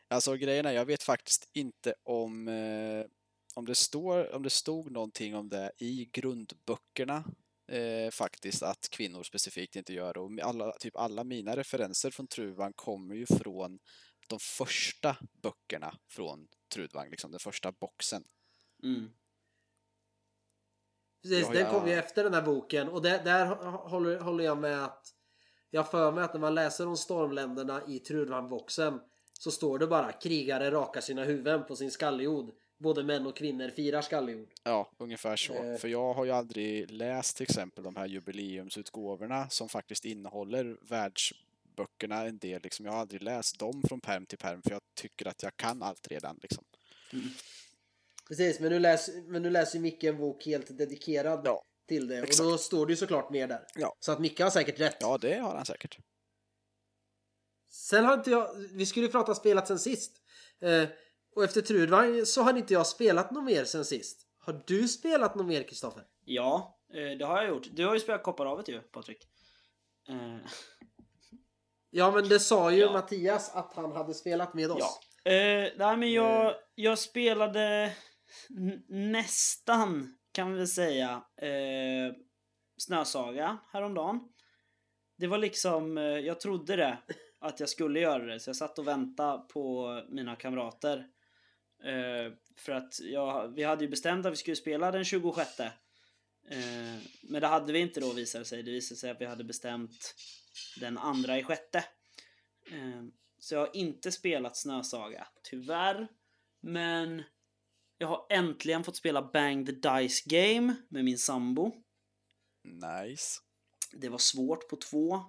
Alltså 0.08 0.36
grejen 0.36 0.66
är, 0.66 0.72
jag 0.72 0.84
vet 0.84 1.02
faktiskt 1.02 1.48
inte 1.52 1.94
om, 2.02 2.48
eh, 2.48 3.04
om, 3.54 3.66
det 3.66 3.74
står, 3.74 4.34
om 4.34 4.42
det 4.42 4.50
stod 4.50 4.90
någonting 4.90 5.34
om 5.34 5.48
det 5.48 5.72
i 5.78 6.08
grundböckerna 6.12 7.24
eh, 7.72 8.10
faktiskt 8.10 8.62
att 8.62 8.88
kvinnor 8.90 9.22
specifikt 9.22 9.76
inte 9.76 9.92
gör 9.92 10.14
det. 10.14 10.20
Och 10.20 10.30
alla, 10.42 10.72
typ 10.72 10.96
alla 10.96 11.24
mina 11.24 11.56
referenser 11.56 12.10
från 12.10 12.26
Truvan 12.26 12.72
kommer 12.72 13.14
ju 13.14 13.26
från 13.26 13.78
de 14.28 14.38
första 14.38 15.16
böckerna 15.42 15.94
från 16.08 16.48
Trudvang, 16.74 17.10
liksom 17.10 17.30
den 17.30 17.40
första 17.40 17.72
boxen. 17.72 18.24
Mm. 18.82 19.10
Precis, 21.22 21.46
Ja, 21.46 21.52
den 21.52 21.62
ja. 21.62 21.70
kom 21.70 21.88
ju 21.88 21.94
efter 21.94 22.24
den 22.24 22.34
här 22.34 22.42
boken 22.42 22.88
och 22.88 23.02
där, 23.02 23.24
där 23.24 23.46
håller, 23.46 24.20
håller 24.20 24.44
jag 24.44 24.58
med 24.58 24.84
att 24.84 25.14
jag 25.70 25.90
för 25.90 26.12
mig 26.12 26.24
att 26.24 26.32
när 26.32 26.40
man 26.40 26.54
läser 26.54 26.86
om 26.86 26.96
stormländerna 26.96 27.82
i 27.88 27.98
Trudvang-boxen 27.98 29.00
så 29.32 29.50
står 29.50 29.78
det 29.78 29.86
bara 29.86 30.12
krigare 30.12 30.70
rakar 30.70 31.00
sina 31.00 31.24
huvuden 31.24 31.64
på 31.64 31.76
sin 31.76 31.90
skalljord. 31.90 32.54
Både 32.78 33.04
män 33.04 33.26
och 33.26 33.36
kvinnor 33.36 33.68
firar 33.68 34.02
skalljord. 34.02 34.48
Ja, 34.64 34.90
ungefär 34.98 35.36
så. 35.36 35.54
Eh. 35.54 35.76
För 35.76 35.88
jag 35.88 36.14
har 36.14 36.24
ju 36.24 36.30
aldrig 36.30 36.90
läst 36.90 37.36
till 37.36 37.44
exempel 37.44 37.84
de 37.84 37.96
här 37.96 38.06
jubileumsutgåvorna 38.06 39.48
som 39.48 39.68
faktiskt 39.68 40.04
innehåller 40.04 40.76
världsböckerna 40.88 42.24
en 42.26 42.38
del. 42.38 42.62
Liksom. 42.62 42.86
Jag 42.86 42.92
har 42.92 43.00
aldrig 43.00 43.22
läst 43.22 43.58
dem 43.58 43.82
från 43.88 44.00
perm 44.00 44.26
till 44.26 44.38
perm 44.38 44.62
för 44.62 44.70
jag 44.70 44.80
tycker 44.94 45.28
att 45.28 45.42
jag 45.42 45.56
kan 45.56 45.82
allt 45.82 46.08
redan. 46.10 46.38
Liksom. 46.42 46.64
Precis, 48.30 48.60
men 48.60 48.72
nu 48.72 48.78
läser, 48.78 49.22
men 49.32 49.42
nu 49.42 49.50
läser 49.50 49.76
ju 49.78 49.82
Micke 49.82 50.04
en 50.04 50.16
bok 50.18 50.46
helt 50.46 50.78
dedikerad 50.78 51.40
Ja, 51.44 51.62
till 51.88 52.08
det. 52.08 52.18
exakt. 52.18 52.40
Och 52.40 52.50
då 52.50 52.58
står 52.58 52.86
det 52.86 52.92
ju 52.92 52.96
såklart 52.96 53.30
mer 53.30 53.48
där. 53.48 53.66
Ja. 53.74 53.96
Så 54.00 54.12
att 54.12 54.18
Micke 54.18 54.40
har 54.40 54.50
säkert 54.50 54.80
rätt. 54.80 54.96
ja, 55.00 55.18
det 55.18 55.34
har 55.34 55.54
han 55.56 55.66
säkert. 55.66 55.98
Sen 57.70 58.04
har 58.04 58.14
inte 58.14 58.30
jag, 58.30 58.54
vi 58.72 58.86
skulle 58.86 59.06
ju 59.06 59.12
prata 59.12 59.34
spelat 59.34 59.68
sen 59.68 59.78
sist. 59.78 60.12
Eh, 60.60 60.88
och 61.36 61.44
efter 61.44 61.60
Trudvang 61.60 62.26
så 62.26 62.42
har 62.42 62.56
inte 62.58 62.72
jag 62.74 62.86
spelat 62.86 63.30
något 63.30 63.44
mer 63.44 63.64
sen 63.64 63.84
sist. 63.84 64.26
Har 64.38 64.62
du 64.66 64.88
spelat 64.88 65.34
något 65.34 65.46
mer 65.46 65.62
Kristoffer? 65.62 66.04
Ja, 66.24 66.78
eh, 66.94 67.18
det 67.18 67.24
har 67.24 67.36
jag 67.42 67.48
gjort. 67.48 67.66
Du 67.72 67.86
har 67.86 67.94
ju 67.94 68.00
spelat 68.00 68.22
Kopparhavet 68.22 68.68
ju, 68.68 68.80
Patrik. 68.80 69.28
Eh, 70.08 70.36
Ja 71.92 72.10
men 72.10 72.28
det 72.28 72.40
sa 72.40 72.70
ju 72.72 72.78
Ja. 72.80 72.92
Mattias 72.92 73.50
att 73.54 73.72
han 73.74 73.92
hade 73.92 74.14
spelat 74.14 74.54
med 74.54 74.70
oss. 74.70 75.00
Ja. 75.24 75.30
Eh, 75.32 75.72
nej 75.76 75.96
men 75.96 76.12
jag, 76.12 76.54
jag 76.74 76.98
spelade 76.98 77.92
nästan, 78.88 80.18
kan 80.32 80.52
vi 80.52 80.58
väl 80.58 80.68
säga, 80.68 81.22
eh, 81.36 82.14
Snösaga 82.76 83.58
häromdagen. 83.72 84.20
Det 85.16 85.26
var 85.26 85.38
liksom, 85.38 85.98
eh, 85.98 86.04
jag 86.04 86.40
trodde 86.40 86.76
det, 86.76 86.98
att 87.40 87.60
jag 87.60 87.68
skulle 87.68 88.00
göra 88.00 88.24
det. 88.24 88.40
Så 88.40 88.48
jag 88.48 88.56
satt 88.56 88.78
och 88.78 88.88
väntade 88.88 89.38
på 89.48 89.94
mina 90.08 90.36
kamrater. 90.36 91.06
Eh, 91.84 92.32
för 92.56 92.72
att 92.72 93.00
jag, 93.00 93.54
vi 93.54 93.62
hade 93.62 93.84
ju 93.84 93.90
bestämt 93.90 94.26
att 94.26 94.32
vi 94.32 94.36
skulle 94.36 94.56
spela 94.56 94.90
den 94.90 95.04
26. 95.04 95.60
Eh, 95.60 95.70
men 97.22 97.40
det 97.40 97.46
hade 97.46 97.72
vi 97.72 97.78
inte 97.78 98.00
då 98.00 98.12
visade 98.12 98.44
det 98.44 98.48
sig. 98.48 98.62
Det 98.62 98.70
visade 98.70 98.98
sig 99.00 99.10
att 99.10 99.20
vi 99.20 99.26
hade 99.26 99.44
bestämt 99.44 100.14
den 100.80 100.98
andra 100.98 101.38
i 101.38 101.42
sjätte. 101.42 101.78
Eh, 102.72 103.02
så 103.38 103.54
jag 103.54 103.60
har 103.60 103.76
inte 103.76 104.12
spelat 104.12 104.56
Snösaga, 104.56 105.28
tyvärr. 105.42 106.08
Men 106.60 107.22
jag 108.00 108.08
har 108.08 108.26
äntligen 108.30 108.84
fått 108.84 108.96
spela 108.96 109.22
Bang 109.22 109.66
the 109.66 109.72
Dice 109.72 110.22
Game 110.26 110.74
med 110.88 111.04
min 111.04 111.18
sambo. 111.18 111.72
Nice. 112.64 113.40
Det 113.92 114.08
var 114.08 114.18
svårt 114.18 114.68
på 114.68 114.76
två. 114.76 115.20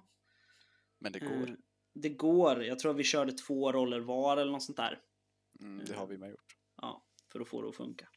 Men 0.98 1.12
det 1.12 1.18
Eh, 1.18 1.28
går. 1.28 1.56
Det 1.94 2.08
går. 2.08 2.64
Jag 2.64 2.78
tror 2.78 2.94
vi 2.94 3.04
körde 3.04 3.32
två 3.32 3.72
roller 3.72 4.00
var 4.00 4.36
eller 4.36 4.52
något 4.52 4.62
sånt 4.62 4.76
där. 4.76 5.00
Mm, 5.60 5.84
det 5.84 5.94
har 5.94 6.06
vi 6.06 6.18
med 6.18 6.30
gjort. 6.30 6.56
Ja, 6.82 7.06
för 7.32 7.40
att 7.40 7.48
få 7.48 7.62
det 7.62 7.68
att 7.68 7.76
funka. 7.76 8.08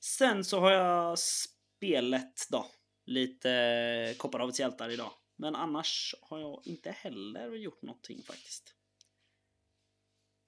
Sen 0.00 0.44
så 0.44 0.60
har 0.60 0.72
jag 0.72 1.18
spelat 1.18 2.46
då 2.50 2.66
lite 3.06 4.14
Kopparhavets 4.18 4.60
hjältar 4.60 4.90
idag. 4.90 5.12
Men 5.36 5.54
annars 5.56 6.14
har 6.20 6.38
jag 6.38 6.62
inte 6.64 6.90
heller 6.90 7.52
gjort 7.52 7.82
någonting 7.82 8.22
faktiskt. 8.22 8.74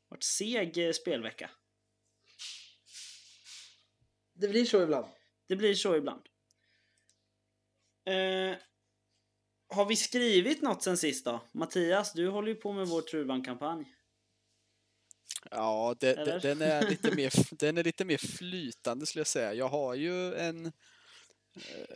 Vart 0.09 0.23
seg 0.23 0.87
eh, 0.87 0.93
spelvecka. 0.93 1.51
Det 4.41 4.49
blir 4.49 4.65
så 4.65 4.83
ibland. 4.83 5.07
Det 5.49 5.57
blir 5.57 5.75
så 5.75 5.97
ibland. 5.97 6.23
Eh, 8.07 8.57
har 9.69 9.85
vi 9.87 9.97
skrivit 9.97 10.63
något 10.63 10.83
sen 10.83 10.97
sist 10.99 11.25
då? 11.25 11.41
Mattias, 11.53 12.13
du 12.13 12.29
håller 12.29 12.49
ju 12.49 12.55
på 12.55 12.73
med 12.73 12.87
vår 12.87 13.03
Trudvang-kampanj. 13.03 13.95
Ja, 15.51 15.97
det, 16.01 16.41
den, 16.43 16.63
är 16.63 16.89
lite 16.91 17.15
mer, 17.17 17.33
den 17.59 17.79
är 17.79 17.85
lite 17.85 18.05
mer 18.05 18.19
flytande 18.19 19.07
skulle 19.07 19.21
jag 19.21 19.27
säga. 19.27 19.55
Jag 19.55 19.69
har 19.69 19.95
ju 19.95 20.35
en... 20.35 20.67
eh, 20.67 20.73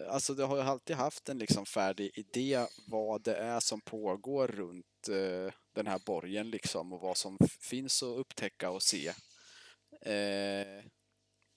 Alltså 0.09 0.35
det 0.35 0.45
har 0.45 0.57
jag 0.59 0.67
alltid 0.67 0.97
haft 0.97 1.29
en 1.29 1.39
liksom 1.39 1.67
färdig 1.67 2.11
idé 2.19 2.67
vad 2.87 3.23
det 3.23 3.35
är 3.37 3.61
som 3.61 3.81
pågår 3.81 4.49
runt 4.49 5.09
eh, 5.09 5.55
den 5.75 5.87
här 5.87 6.01
borgen 6.07 6.51
liksom 6.51 6.93
och 6.93 7.01
vad 7.01 7.17
som 7.17 7.39
finns 7.61 8.03
att 8.03 8.19
upptäcka 8.19 8.71
och 8.71 8.83
se. 8.83 9.09
Eh, 10.07 10.85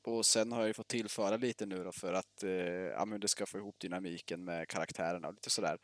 och 0.07 0.25
sen 0.25 0.51
har 0.51 0.59
jag 0.59 0.67
ju 0.67 0.73
fått 0.73 0.87
tillföra 0.87 1.37
lite 1.37 1.65
nu 1.65 1.83
då 1.83 1.91
för 1.91 2.13
att 2.13 2.43
eh, 2.43 2.49
ja, 2.49 3.05
men 3.05 3.19
det 3.19 3.27
ska 3.27 3.45
få 3.45 3.57
ihop 3.57 3.79
dynamiken 3.79 4.43
med 4.43 4.67
karaktärerna 4.67 5.27
och 5.27 5.33
lite 5.33 5.49
sådär. 5.49 5.77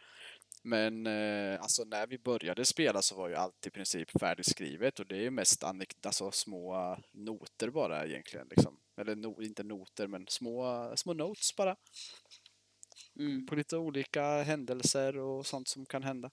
Men 0.64 1.08
eh, 1.08 1.62
alltså 1.62 1.84
när 1.84 2.08
vi 2.08 2.18
började 2.18 2.66
spela 2.66 3.02
så 3.02 3.16
var 3.16 3.30
ju 3.30 3.36
allt 3.36 3.68
i 3.68 3.72
princip 3.72 4.20
färdigskrivet 4.20 5.00
och 5.00 5.08
det 5.08 5.16
är 5.16 5.22
ju 5.22 5.32
mest 5.32 5.64
alltså, 5.64 6.32
små 6.32 6.98
noter 7.12 7.70
bara 7.70 8.06
egentligen. 8.06 8.48
Liksom. 8.50 8.80
Eller 8.98 9.16
no, 9.16 9.42
inte 9.42 9.64
noter 9.64 10.08
men 10.08 10.26
små, 10.28 10.94
små 10.96 11.14
notes 11.14 11.56
bara 11.56 11.76
Mm. 13.16 13.46
på 13.46 13.56
lite 13.56 13.78
olika 13.78 14.44
händelser 14.44 15.18
och 15.18 15.46
sånt 15.46 15.68
som 15.68 15.86
kan 15.86 16.04
hända. 16.04 16.32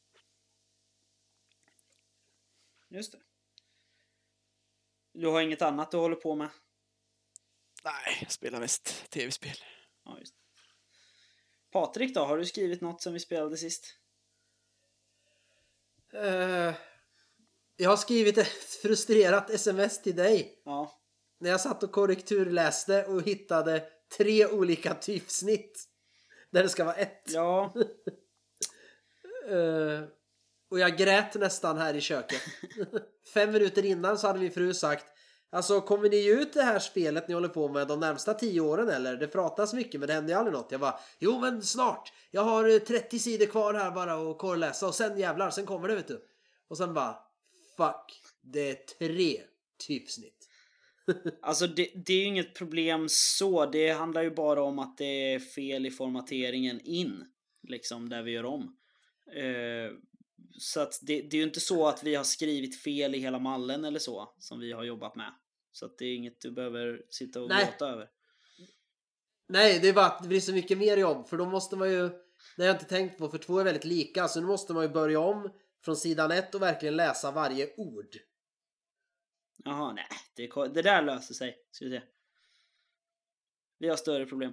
Just 2.89 3.13
det. 3.13 3.19
Du 5.13 5.27
har 5.27 5.41
inget 5.43 5.63
annat 5.63 5.91
du 5.91 5.97
håller 5.97 6.17
på 6.17 6.35
med? 6.35 6.51
Nej, 7.85 8.19
jag 8.23 8.33
spelar 8.33 8.61
mest 8.61 9.11
tv-spel. 9.11 9.57
Ja, 10.05 10.19
just. 10.19 10.35
Patrik 11.73 12.15
då, 12.15 12.25
har 12.25 12.39
du 12.39 12.47
skrivit 12.47 12.81
något 12.81 13.03
som 13.03 13.13
vi 13.13 13.21
spelade 13.21 13.57
sist? 13.57 13.95
Eh, 16.15 16.75
jag 17.77 17.91
har 17.91 17.97
skrivit 17.97 18.39
ett 18.39 18.49
frustrerat 18.83 19.51
sms 19.51 20.03
till 20.03 20.17
dig. 20.17 20.63
Ja. 20.65 21.01
När 21.41 21.51
jag 21.51 21.61
satt 21.61 21.83
och 21.83 21.93
korrekturläste 21.93 23.05
och 23.05 23.23
hittade 23.23 23.85
tre 24.17 24.47
olika 24.47 24.95
typsnitt. 24.95 25.85
Där 26.51 26.63
det 26.63 26.69
ska 26.69 26.85
vara 26.85 26.97
ett. 26.97 27.23
Ja. 27.27 27.75
Eh, 29.49 30.05
och 30.71 30.79
jag 30.79 30.99
grät 30.99 31.35
nästan 31.35 31.79
här 31.79 31.95
i 31.95 32.01
köket. 32.01 32.43
Fem 33.35 33.53
minuter 33.53 33.85
innan 33.85 34.19
så 34.19 34.27
hade 34.27 34.39
min 34.39 34.51
fru 34.51 34.75
sagt 34.75 35.07
Alltså 35.51 35.81
kommer 35.81 36.09
ni 36.09 36.17
ge 36.17 36.31
ut 36.31 36.53
det 36.53 36.63
här 36.63 36.79
spelet 36.79 37.29
ni 37.29 37.35
håller 37.35 37.49
på 37.49 37.69
med 37.69 37.89
de 37.89 38.01
närmsta 38.01 38.35
tio 38.35 38.61
åren 38.61 38.89
eller? 38.89 39.17
Det 39.17 39.27
pratas 39.27 39.75
mycket 39.75 40.01
men 40.01 40.07
det 40.07 40.15
händer 40.15 40.33
ju 40.35 40.39
aldrig 40.39 40.57
något. 40.57 40.73
Jag 40.73 40.81
bara 40.81 40.99
Jo 41.19 41.41
men 41.41 41.63
snart! 41.63 42.13
Jag 42.31 42.43
har 42.43 42.69
eh, 42.69 42.79
30 42.79 43.19
sidor 43.19 43.47
kvar 43.47 43.75
här 43.75 43.91
bara 43.91 44.17
och 44.17 44.39
korrläsa 44.39 44.87
och 44.87 44.95
sen 44.95 45.19
jävlar, 45.19 45.51
sen 45.51 45.67
kommer 45.67 45.89
det 45.89 45.95
vet 45.95 46.09
du. 46.09 46.25
Och 46.69 46.77
sen 46.77 46.95
bara 46.95 47.17
Fuck! 47.77 48.23
Det 48.43 48.71
är 48.71 48.75
tre 48.75 49.41
typsnitt. 49.87 50.35
Alltså 51.43 51.67
det, 51.67 51.91
det 52.07 52.13
är 52.13 52.19
ju 52.19 52.25
inget 52.25 52.55
problem 52.55 53.07
så. 53.09 53.67
Det 53.67 53.91
handlar 53.91 54.23
ju 54.23 54.31
bara 54.31 54.63
om 54.63 54.79
att 54.79 54.99
det 54.99 55.35
är 55.35 55.39
fel 55.39 55.87
i 55.87 55.91
formateringen 55.91 56.81
in. 56.81 57.25
Liksom 57.69 58.09
där 58.09 58.23
vi 58.23 58.31
gör 58.31 58.45
om. 58.45 58.77
Uh, 59.37 59.91
så 60.59 60.81
att 60.81 60.99
det, 61.03 61.23
det 61.23 61.37
är 61.37 61.39
ju 61.39 61.47
inte 61.47 61.61
så 61.61 61.89
att 61.89 62.05
vi 62.05 62.15
har 62.15 62.25
skrivit 62.25 62.83
fel 62.83 63.15
i 63.15 63.19
hela 63.19 63.39
mallen 63.39 63.85
eller 63.85 63.99
så. 63.99 64.35
Som 64.39 64.61
vi 64.61 64.73
har 64.73 64.85
jobbat 64.85 65.17
med. 65.17 65.35
Så 65.73 65.87
att 65.87 65.99
det 65.99 66.05
är 66.05 66.15
inget 66.15 66.41
du 66.41 66.51
behöver 66.51 67.03
sitta 67.11 67.43
och 67.43 67.49
Nej. 67.49 67.65
gråta 67.65 67.89
över. 67.93 68.09
Nej, 69.49 69.79
det 69.83 69.89
är 69.89 69.93
bara 69.93 70.07
att 70.07 70.23
det 70.23 70.29
blir 70.29 70.41
så 70.41 70.53
mycket 70.53 70.79
mer 70.79 70.97
jobb 70.97 71.29
för 71.29 71.37
då 71.37 71.45
måste 71.45 71.77
man 71.77 71.91
ju 71.91 72.09
Det 72.57 72.63
har 72.63 72.67
jag 72.67 72.75
inte 72.75 72.85
tänkt 72.85 73.19
på 73.19 73.29
för 73.29 73.39
två 73.39 73.59
är 73.59 73.65
väldigt 73.65 73.85
lika 73.85 74.29
så 74.29 74.41
nu 74.41 74.47
måste 74.47 74.73
man 74.73 74.83
ju 74.83 74.89
börja 74.89 75.21
om 75.21 75.51
från 75.85 75.97
sidan 75.97 76.31
ett 76.31 76.55
och 76.55 76.63
verkligen 76.63 76.97
läsa 76.97 77.31
varje 77.31 77.75
ord. 77.77 78.17
Jaha, 79.65 79.93
nej. 79.93 80.07
Det, 80.37 80.69
det 80.75 80.83
där 80.83 81.03
löser 81.03 81.35
sig. 81.35 81.57
Ska 81.71 81.85
vi 81.85 81.91
se. 81.91 82.03
Vi 83.79 83.89
har 83.89 83.97
större 83.97 84.27
problem. 84.27 84.53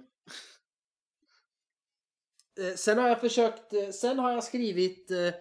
Eh, 2.60 2.74
Sen 2.74 2.98
har 2.98 3.08
jag 3.08 3.20
försökt, 3.20 3.72
eh, 3.72 3.90
sen 3.90 4.18
har 4.18 4.32
jag 4.32 4.44
skrivit 4.44 5.10
eh, 5.10 5.34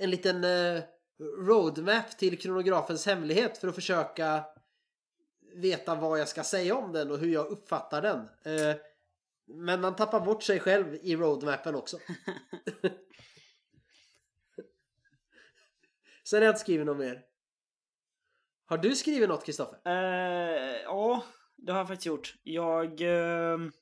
en 0.00 0.10
liten 0.10 0.44
eh, 0.44 0.82
roadmap 1.46 2.18
till 2.18 2.38
kronografens 2.38 3.06
hemlighet 3.06 3.58
för 3.58 3.68
att 3.68 3.74
försöka 3.74 4.44
veta 5.54 5.94
vad 5.94 6.20
jag 6.20 6.28
ska 6.28 6.44
säga 6.44 6.74
om 6.76 6.92
den 6.92 7.10
och 7.10 7.18
hur 7.18 7.32
jag 7.32 7.46
uppfattar 7.46 8.02
den. 8.02 8.18
Eh, 8.18 8.76
Men 9.46 9.80
man 9.80 9.96
tappar 9.96 10.20
bort 10.20 10.42
sig 10.42 10.60
själv 10.60 10.94
i 11.02 11.16
roadmappen 11.16 11.74
också. 11.74 11.98
Sen 16.24 16.38
har 16.38 16.44
jag 16.44 16.52
inte 16.52 16.60
skrivit 16.60 16.86
något 16.86 16.96
mer. 16.96 17.22
Har 18.64 18.78
du 18.78 18.96
skrivit 18.96 19.28
något 19.28 19.44
Kristoffer? 19.46 19.78
Eh, 19.84 20.82
ja, 20.84 21.24
det 21.56 21.72
har 21.72 21.78
jag 21.78 21.88
faktiskt 21.88 22.06
gjort. 22.06 22.34
Jag... 22.42 23.00
ehm, 23.00 23.72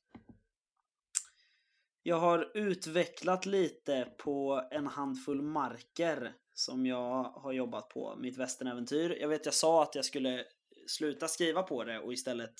jag 2.08 2.18
har 2.18 2.50
utvecklat 2.54 3.46
lite 3.46 4.08
på 4.18 4.68
en 4.70 4.86
handfull 4.86 5.42
marker 5.42 6.34
som 6.54 6.86
jag 6.86 7.22
har 7.24 7.52
jobbat 7.52 7.88
på, 7.88 8.16
mitt 8.18 8.36
västernäventyr. 8.36 9.18
Jag 9.20 9.28
vet 9.28 9.44
jag 9.44 9.54
sa 9.54 9.82
att 9.82 9.94
jag 9.94 10.04
skulle 10.04 10.44
sluta 10.86 11.28
skriva 11.28 11.62
på 11.62 11.84
det 11.84 11.98
och 11.98 12.12
istället 12.12 12.54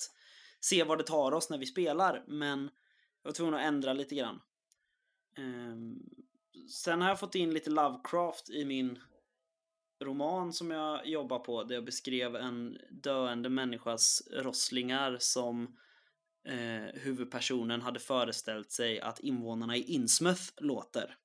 se 0.59 0.83
vad 0.83 0.97
det 0.97 1.03
tar 1.03 1.31
oss 1.31 1.49
när 1.49 1.57
vi 1.57 1.65
spelar, 1.65 2.23
men 2.27 2.63
jag 3.23 3.29
var 3.29 3.31
tvungen 3.31 3.53
att 3.53 3.61
ändra 3.61 3.93
lite 3.93 4.15
grann. 4.15 4.41
Ehm, 5.37 5.99
sen 6.71 7.01
har 7.01 7.09
jag 7.09 7.19
fått 7.19 7.35
in 7.35 7.53
lite 7.53 7.69
Lovecraft 7.69 8.49
i 8.49 8.65
min 8.65 8.99
roman 10.03 10.53
som 10.53 10.71
jag 10.71 11.07
jobbar 11.07 11.39
på 11.39 11.63
där 11.63 11.75
jag 11.75 11.85
beskrev 11.85 12.35
en 12.35 12.77
döende 12.91 13.49
människas 13.49 14.23
rosslingar 14.31 15.17
som 15.19 15.77
eh, 16.45 17.01
huvudpersonen 17.01 17.81
hade 17.81 17.99
föreställt 17.99 18.71
sig 18.71 19.01
att 19.01 19.19
invånarna 19.19 19.75
i 19.75 19.81
Innsmouth 19.81 20.43
låter. 20.57 21.17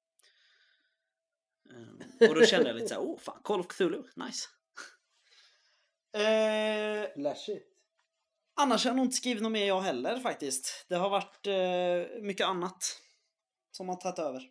Ehm, 1.70 2.02
och 2.28 2.34
då 2.34 2.46
kände 2.46 2.68
jag 2.68 2.76
lite 2.76 2.88
såhär, 2.88 3.02
oh 3.02 3.18
fan, 3.18 3.40
Call 3.44 3.60
of 3.60 3.66
Cthulhu, 3.66 4.02
nice. 4.16 4.48
eh, 6.22 7.12
Flashigt. 7.14 7.66
annars 8.54 8.84
har 8.84 8.90
jag 8.90 8.96
nog 8.96 9.06
inte 9.06 9.16
skrivit 9.16 9.42
något 9.42 9.52
mer 9.52 9.66
jag 9.66 9.80
heller 9.80 10.20
faktiskt. 10.20 10.86
Det 10.88 10.94
har 10.94 11.10
varit 11.10 11.46
eh, 11.46 12.22
mycket 12.22 12.46
annat 12.46 13.00
som 13.70 13.88
har 13.88 13.96
tagit 13.96 14.18
över. 14.18 14.50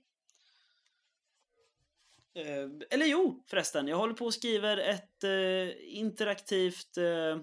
Eh, 2.36 2.70
eller 2.89 3.05
jo, 3.05 3.43
förresten. 3.48 3.88
Jag 3.88 3.98
håller 3.98 4.13
på 4.13 4.25
och 4.25 4.34
skriver 4.34 4.77
ett 4.77 5.24
eh, 5.24 5.98
interaktivt 5.98 6.98
eh, 6.98 7.39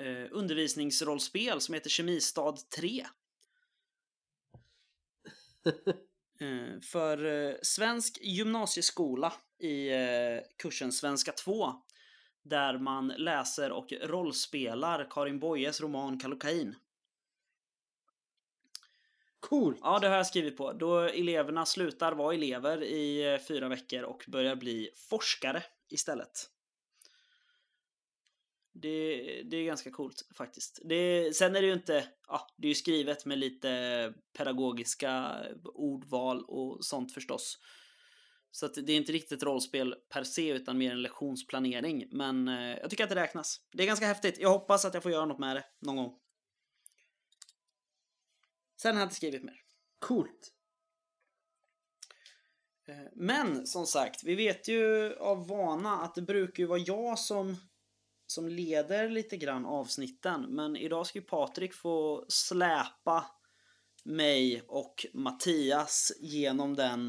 eh, 0.00 0.26
undervisningsrollspel 0.30 1.60
som 1.60 1.74
heter 1.74 1.90
Kemistad 1.90 2.56
3. 2.76 3.06
Eh, 6.40 6.80
för 6.80 7.24
eh, 7.24 7.54
svensk 7.62 8.18
gymnasieskola 8.22 9.32
i 9.58 9.88
eh, 9.92 10.40
kursen 10.56 10.92
Svenska 10.92 11.32
2. 11.32 11.72
Där 12.42 12.78
man 12.78 13.08
läser 13.08 13.72
och 13.72 13.92
rollspelar 14.02 15.06
Karin 15.10 15.38
Boyes 15.38 15.80
roman 15.80 16.18
Kallocain. 16.18 16.74
Coolt. 19.40 19.78
Ja, 19.82 19.98
det 19.98 20.08
har 20.08 20.16
jag 20.16 20.26
skrivit 20.26 20.56
på. 20.56 20.72
Då 20.72 20.98
eleverna 20.98 21.66
slutar 21.66 22.12
vara 22.12 22.34
elever 22.34 22.82
i 22.82 23.32
eh, 23.32 23.40
fyra 23.48 23.68
veckor 23.68 24.02
och 24.02 24.24
börjar 24.28 24.56
bli 24.56 24.90
forskare 24.96 25.62
istället. 25.88 26.51
Det, 28.74 29.42
det 29.42 29.56
är 29.56 29.64
ganska 29.64 29.90
coolt 29.90 30.28
faktiskt. 30.34 30.80
Det, 30.84 31.36
sen 31.36 31.56
är 31.56 31.60
det 31.60 31.66
ju 31.66 31.72
inte, 31.72 32.08
ja, 32.28 32.46
det 32.56 32.66
är 32.66 32.68
ju 32.68 32.74
skrivet 32.74 33.26
med 33.26 33.38
lite 33.38 34.14
pedagogiska 34.38 35.40
ordval 35.64 36.44
och 36.44 36.84
sånt 36.84 37.12
förstås. 37.12 37.58
Så 38.50 38.66
att 38.66 38.74
det 38.74 38.92
är 38.92 38.96
inte 38.96 39.12
riktigt 39.12 39.42
rollspel 39.42 39.94
per 40.08 40.24
se 40.24 40.48
utan 40.48 40.78
mer 40.78 40.92
en 40.92 41.02
lektionsplanering. 41.02 42.08
Men 42.10 42.48
eh, 42.48 42.78
jag 42.78 42.90
tycker 42.90 43.04
att 43.04 43.10
det 43.10 43.16
räknas. 43.16 43.60
Det 43.72 43.82
är 43.82 43.86
ganska 43.86 44.06
häftigt. 44.06 44.38
Jag 44.38 44.50
hoppas 44.50 44.84
att 44.84 44.94
jag 44.94 45.02
får 45.02 45.12
göra 45.12 45.26
något 45.26 45.38
med 45.38 45.56
det 45.56 45.64
någon 45.80 45.96
gång. 45.96 46.18
Sen 48.82 48.94
har 48.94 49.00
jag 49.00 49.06
inte 49.06 49.14
skrivit 49.14 49.42
mer. 49.42 49.60
Coolt. 49.98 50.52
Eh, 52.88 52.96
Men 53.12 53.66
som 53.66 53.86
sagt, 53.86 54.24
vi 54.24 54.34
vet 54.34 54.68
ju 54.68 55.14
av 55.16 55.48
vana 55.48 56.02
att 56.02 56.14
det 56.14 56.22
brukar 56.22 56.62
ju 56.62 56.66
vara 56.66 56.78
jag 56.78 57.18
som, 57.18 57.56
som 58.32 58.48
leder 58.48 59.08
lite 59.08 59.36
grann 59.36 59.66
avsnitten. 59.66 60.46
Men 60.48 60.76
idag 60.76 61.06
ska 61.06 61.18
ju 61.18 61.24
Patrik 61.24 61.74
få 61.74 62.24
släpa 62.28 63.26
mig 64.04 64.62
och 64.68 65.06
Mattias 65.14 66.12
genom 66.20 66.76
den, 66.76 67.08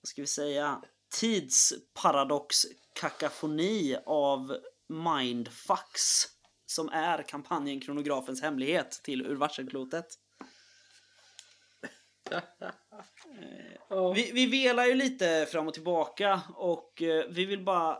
vad 0.00 0.08
ska 0.08 0.22
vi 0.22 0.26
säga, 0.26 0.82
tidsparadox 1.20 2.56
kakafoni 3.00 3.96
av 4.06 4.56
mindfucks 4.88 6.24
som 6.66 6.88
är 6.88 7.22
kampanjen 7.22 7.80
Kronografens 7.80 8.42
hemlighet 8.42 9.00
till 9.04 9.22
Ur 9.22 9.36
varselklotet. 9.36 10.06
Vi, 14.14 14.30
vi 14.32 14.46
velar 14.46 14.86
ju 14.86 14.94
lite 14.94 15.46
fram 15.52 15.68
och 15.68 15.74
tillbaka 15.74 16.40
och 16.54 17.02
eh, 17.02 17.24
vi 17.28 17.44
vill 17.44 17.64
bara 17.64 17.98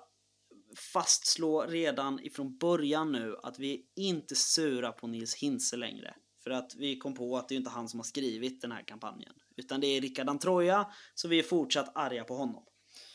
fastslå 0.77 1.67
redan 1.67 2.21
ifrån 2.21 2.59
början 2.59 3.13
nu 3.13 3.37
att 3.43 3.59
vi 3.59 3.75
är 3.75 4.03
inte 4.03 4.35
sura 4.35 4.93
på 4.93 5.07
Nils 5.07 5.35
Hintze 5.35 5.77
längre. 5.77 6.15
För 6.43 6.51
att 6.51 6.75
vi 6.77 6.99
kom 6.99 7.15
på 7.15 7.37
att 7.37 7.49
det 7.49 7.55
är 7.55 7.57
inte 7.57 7.71
han 7.71 7.89
som 7.89 8.01
har 8.01 8.05
skrivit 8.05 8.61
den 8.61 8.73
här 8.73 8.83
kampanjen. 8.83 9.35
Utan 9.57 9.81
det 9.81 9.87
är 9.87 10.01
Rickard 10.01 10.29
Antroja, 10.29 10.93
så 11.15 11.29
vi 11.29 11.39
är 11.39 11.43
fortsatt 11.43 11.93
arga 11.95 12.25
på 12.25 12.35
honom. 12.35 12.65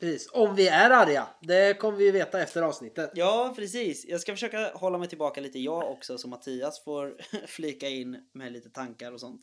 Precis. 0.00 0.28
Om 0.32 0.54
vi 0.54 0.68
är 0.68 0.90
arga. 0.90 1.28
Det 1.42 1.78
kommer 1.78 1.98
vi 1.98 2.10
veta 2.10 2.42
efter 2.42 2.62
avsnittet. 2.62 3.10
Ja, 3.14 3.52
precis. 3.56 4.04
Jag 4.08 4.20
ska 4.20 4.32
försöka 4.32 4.72
hålla 4.74 4.98
mig 4.98 5.08
tillbaka 5.08 5.40
lite 5.40 5.58
jag 5.58 5.90
också 5.90 6.18
så 6.18 6.28
Mattias 6.28 6.84
får 6.84 7.16
flika 7.46 7.88
in 7.88 8.28
med 8.34 8.52
lite 8.52 8.70
tankar 8.70 9.12
och 9.12 9.20
sånt. 9.20 9.40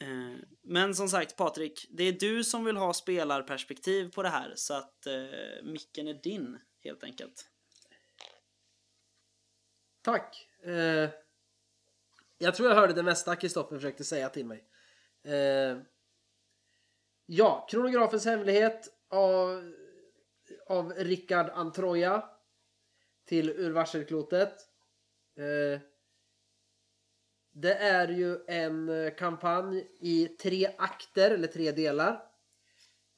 Eh, 0.00 0.36
men 0.62 0.94
som 0.94 1.08
sagt 1.08 1.36
Patrik, 1.36 1.86
det 1.90 2.04
är 2.04 2.12
du 2.12 2.44
som 2.44 2.64
vill 2.64 2.76
ha 2.76 2.92
spelarperspektiv 2.92 4.12
på 4.12 4.22
det 4.22 4.28
här 4.28 4.52
så 4.56 4.74
att 4.74 5.06
eh, 5.06 5.62
micken 5.62 6.08
är 6.08 6.14
din 6.14 6.58
helt 6.84 7.04
enkelt. 7.04 7.48
Tack. 10.02 10.48
Eh, 10.62 11.10
jag 12.38 12.54
tror 12.54 12.68
jag 12.68 12.76
hörde 12.76 12.92
det 12.92 13.02
mesta 13.02 13.36
Kristoffer 13.36 13.76
försökte 13.76 14.04
säga 14.04 14.28
till 14.28 14.46
mig. 14.46 14.64
Eh, 15.24 15.78
ja, 17.26 17.66
Kronografens 17.70 18.24
hemlighet 18.24 18.88
av, 19.08 19.72
av 20.66 20.92
Rickard 20.92 21.50
Antroja 21.50 22.24
till 23.24 23.50
Ur 23.50 23.70
varselklotet. 23.70 24.54
Eh, 25.36 25.80
det 27.52 27.74
är 27.74 28.08
ju 28.08 28.38
en 28.46 28.88
eh, 28.88 29.14
kampanj 29.14 29.88
i 30.00 30.28
tre 30.28 30.70
akter, 30.78 31.30
eller 31.30 31.48
tre 31.48 31.72
delar. 31.72 32.22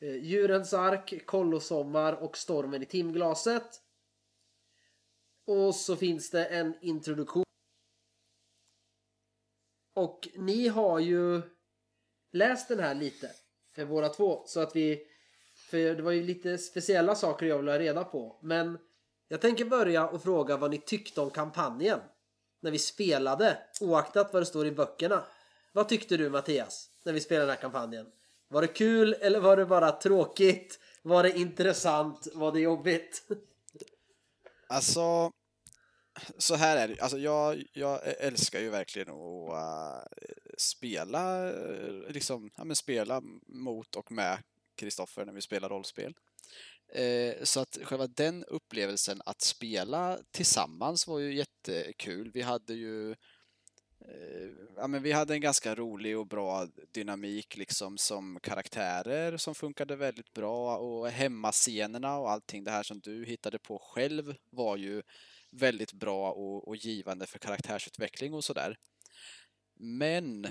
Eh, 0.00 0.16
djurens 0.16 0.74
ark, 0.74 1.26
Kollosommar 1.26 2.12
och 2.12 2.36
Stormen 2.36 2.82
i 2.82 2.86
timglaset. 2.86 3.80
Och 5.46 5.74
så 5.74 5.96
finns 5.96 6.30
det 6.30 6.46
en 6.46 6.74
introduktion. 6.80 7.44
Och 9.94 10.28
ni 10.34 10.68
har 10.68 10.98
ju 10.98 11.42
läst 12.32 12.68
den 12.68 12.78
här 12.78 12.94
lite. 12.94 13.30
För 13.74 13.86
båda 13.86 14.08
två. 14.08 14.42
Så 14.46 14.60
att 14.60 14.76
vi... 14.76 15.06
För 15.54 15.94
det 15.94 16.02
var 16.02 16.12
ju 16.12 16.22
lite 16.22 16.58
speciella 16.58 17.14
saker 17.14 17.46
jag 17.46 17.58
ville 17.58 17.70
ha 17.70 17.78
reda 17.78 18.04
på. 18.04 18.38
Men 18.42 18.78
jag 19.28 19.40
tänker 19.40 19.64
börja 19.64 20.08
och 20.08 20.22
fråga 20.22 20.56
vad 20.56 20.70
ni 20.70 20.78
tyckte 20.78 21.20
om 21.20 21.30
kampanjen. 21.30 22.00
När 22.62 22.70
vi 22.70 22.78
spelade. 22.78 23.58
Oaktat 23.80 24.32
vad 24.32 24.42
det 24.42 24.46
står 24.46 24.66
i 24.66 24.72
böckerna. 24.72 25.24
Vad 25.72 25.88
tyckte 25.88 26.16
du 26.16 26.30
Mattias? 26.30 26.88
När 27.04 27.12
vi 27.12 27.20
spelade 27.20 27.46
den 27.46 27.54
här 27.54 27.60
kampanjen. 27.60 28.06
Var 28.48 28.62
det 28.62 28.68
kul 28.68 29.16
eller 29.20 29.40
var 29.40 29.56
det 29.56 29.66
bara 29.66 29.92
tråkigt? 29.92 30.78
Var 31.02 31.22
det 31.22 31.38
intressant? 31.38 32.28
Var 32.34 32.52
det 32.52 32.60
jobbigt? 32.60 33.22
Alltså, 34.66 35.32
så 36.38 36.54
här 36.54 36.76
är 36.76 36.88
det. 36.88 37.00
Alltså 37.00 37.18
jag, 37.18 37.64
jag 37.72 38.00
älskar 38.04 38.60
ju 38.60 38.70
verkligen 38.70 39.08
att 39.08 39.50
uh, 39.50 40.04
spela, 40.58 41.52
liksom, 42.08 42.50
ja, 42.56 42.64
men 42.64 42.76
spela 42.76 43.22
mot 43.46 43.96
och 43.96 44.12
med 44.12 44.38
Kristoffer 44.76 45.24
när 45.24 45.32
vi 45.32 45.40
spelar 45.40 45.68
rollspel. 45.68 46.14
Eh, 46.94 47.34
så 47.42 47.60
att 47.60 47.78
själva 47.82 48.06
den 48.06 48.44
upplevelsen 48.44 49.22
att 49.24 49.40
spela 49.40 50.18
tillsammans 50.30 51.06
var 51.06 51.18
ju 51.18 51.34
jättekul. 51.34 52.30
Vi 52.34 52.42
hade 52.42 52.74
ju 52.74 53.10
eh, 53.10 54.50
Ja, 54.76 54.86
men 54.86 55.02
vi 55.02 55.12
hade 55.12 55.34
en 55.34 55.40
ganska 55.40 55.74
rolig 55.74 56.18
och 56.18 56.26
bra 56.26 56.66
dynamik 56.92 57.56
liksom 57.56 57.98
som 57.98 58.38
karaktärer 58.42 59.36
som 59.36 59.54
funkade 59.54 59.96
väldigt 59.96 60.32
bra 60.32 60.76
och 60.76 61.08
hemmascenerna 61.10 62.18
och 62.18 62.30
allting 62.30 62.64
det 62.64 62.70
här 62.70 62.82
som 62.82 63.00
du 63.00 63.24
hittade 63.24 63.58
på 63.58 63.78
själv 63.78 64.34
var 64.50 64.76
ju 64.76 65.02
väldigt 65.50 65.92
bra 65.92 66.32
och, 66.32 66.68
och 66.68 66.76
givande 66.76 67.26
för 67.26 67.38
karaktärsutveckling 67.38 68.34
och 68.34 68.44
sådär. 68.44 68.76
Men 69.74 70.44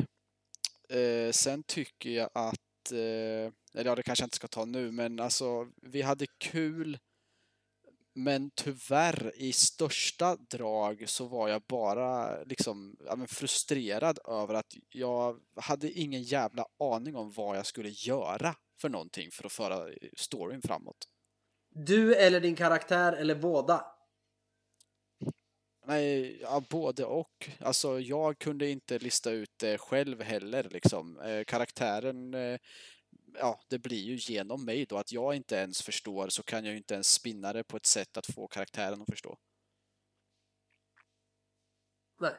eh, 0.90 1.32
sen 1.32 1.64
tycker 1.64 2.10
jag 2.10 2.30
att, 2.34 2.60
Eh, 2.92 3.52
eller 3.74 3.86
ja 3.90 3.96
det 3.96 4.04
kanske 4.04 4.22
jag 4.24 4.28
inte 4.28 4.36
ska 4.36 4.48
ta 4.48 4.66
nu, 4.66 4.92
men 4.92 5.20
alltså 5.20 5.68
vi 5.82 6.02
hade 6.02 6.26
kul 6.38 6.98
Men 8.14 8.52
tyvärr, 8.56 9.32
i 9.36 9.54
största 9.54 10.36
drag 10.36 11.04
så 11.10 11.26
var 11.28 11.50
jag 11.50 11.62
bara 11.68 12.44
liksom 12.44 12.96
ja, 13.06 13.16
men 13.16 13.28
frustrerad 13.28 14.20
över 14.28 14.54
att 14.54 14.74
jag 14.90 15.40
hade 15.56 15.92
ingen 15.92 16.24
jävla 16.24 16.66
aning 16.80 17.16
om 17.16 17.32
vad 17.32 17.58
jag 17.58 17.66
skulle 17.66 17.90
göra 17.90 18.56
för 18.82 18.90
någonting 18.90 19.32
för 19.32 19.46
att 19.46 19.52
föra 19.52 19.88
storyn 20.18 20.62
framåt. 20.62 21.08
Du 21.70 22.16
eller 22.16 22.40
din 22.42 22.56
karaktär 22.56 23.14
eller 23.14 23.36
båda? 23.36 23.86
Nej, 25.92 26.38
ja, 26.42 26.64
både 26.70 27.06
och. 27.06 27.50
Alltså, 27.60 28.00
jag 28.00 28.40
kunde 28.40 28.70
inte 28.70 29.00
lista 29.00 29.32
ut 29.32 29.52
det 29.60 29.78
själv 29.78 30.22
heller 30.22 30.64
liksom. 30.64 31.20
Eh, 31.20 31.44
karaktären, 31.44 32.34
eh, 32.34 32.60
ja, 33.34 33.62
det 33.70 33.80
blir 33.80 34.02
ju 34.02 34.16
genom 34.16 34.66
mig 34.66 34.86
då. 34.86 34.98
Att 34.98 35.12
jag 35.12 35.36
inte 35.36 35.56
ens 35.56 35.82
förstår 35.82 36.28
så 36.28 36.44
kan 36.44 36.66
jag 36.66 36.72
ju 36.72 36.78
inte 36.78 36.94
ens 36.94 37.14
spinna 37.14 37.54
det 37.54 37.64
på 37.64 37.78
ett 37.78 37.86
sätt 37.86 38.18
att 38.18 38.26
få 38.26 38.48
karaktären 38.48 39.02
att 39.02 39.10
förstå. 39.10 39.38
Nej. 42.20 42.34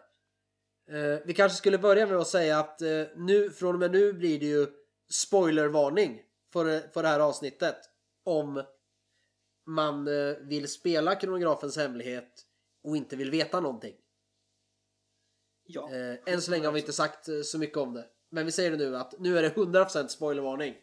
Eh, 0.90 1.20
vi 1.24 1.34
kanske 1.34 1.58
skulle 1.58 1.78
börja 1.78 2.06
med 2.06 2.16
att 2.16 2.28
säga 2.28 2.58
att 2.58 2.82
eh, 2.82 3.04
nu, 3.16 3.50
från 3.50 3.74
och 3.74 3.80
med 3.80 3.90
nu 3.90 4.12
blir 4.12 4.40
det 4.40 4.46
ju 4.46 4.66
spoilervarning 5.10 6.22
för, 6.52 6.74
eh, 6.74 6.80
för 6.94 7.02
det 7.02 7.08
här 7.08 7.20
avsnittet. 7.20 7.76
Om 8.24 8.62
man 9.66 10.08
eh, 10.08 10.36
vill 10.40 10.68
spela 10.68 11.14
kronografens 11.14 11.76
hemlighet 11.76 12.46
och 12.82 12.96
inte 12.96 13.16
vill 13.16 13.30
veta 13.30 13.60
någonting. 13.60 13.94
Ja. 15.64 15.90
Eh, 15.94 16.34
än 16.34 16.42
så 16.42 16.50
länge 16.50 16.66
har 16.66 16.72
vi 16.72 16.80
inte 16.80 16.92
sagt 16.92 17.28
eh, 17.28 17.40
så 17.40 17.58
mycket 17.58 17.76
om 17.76 17.94
det. 17.94 18.06
Men 18.30 18.46
vi 18.46 18.52
säger 18.52 18.70
det 18.70 18.76
nu 18.76 18.96
att 18.96 19.14
nu 19.18 19.38
är 19.38 19.42
det 19.42 19.54
100% 19.54 20.08
spoilervarning. 20.08 20.74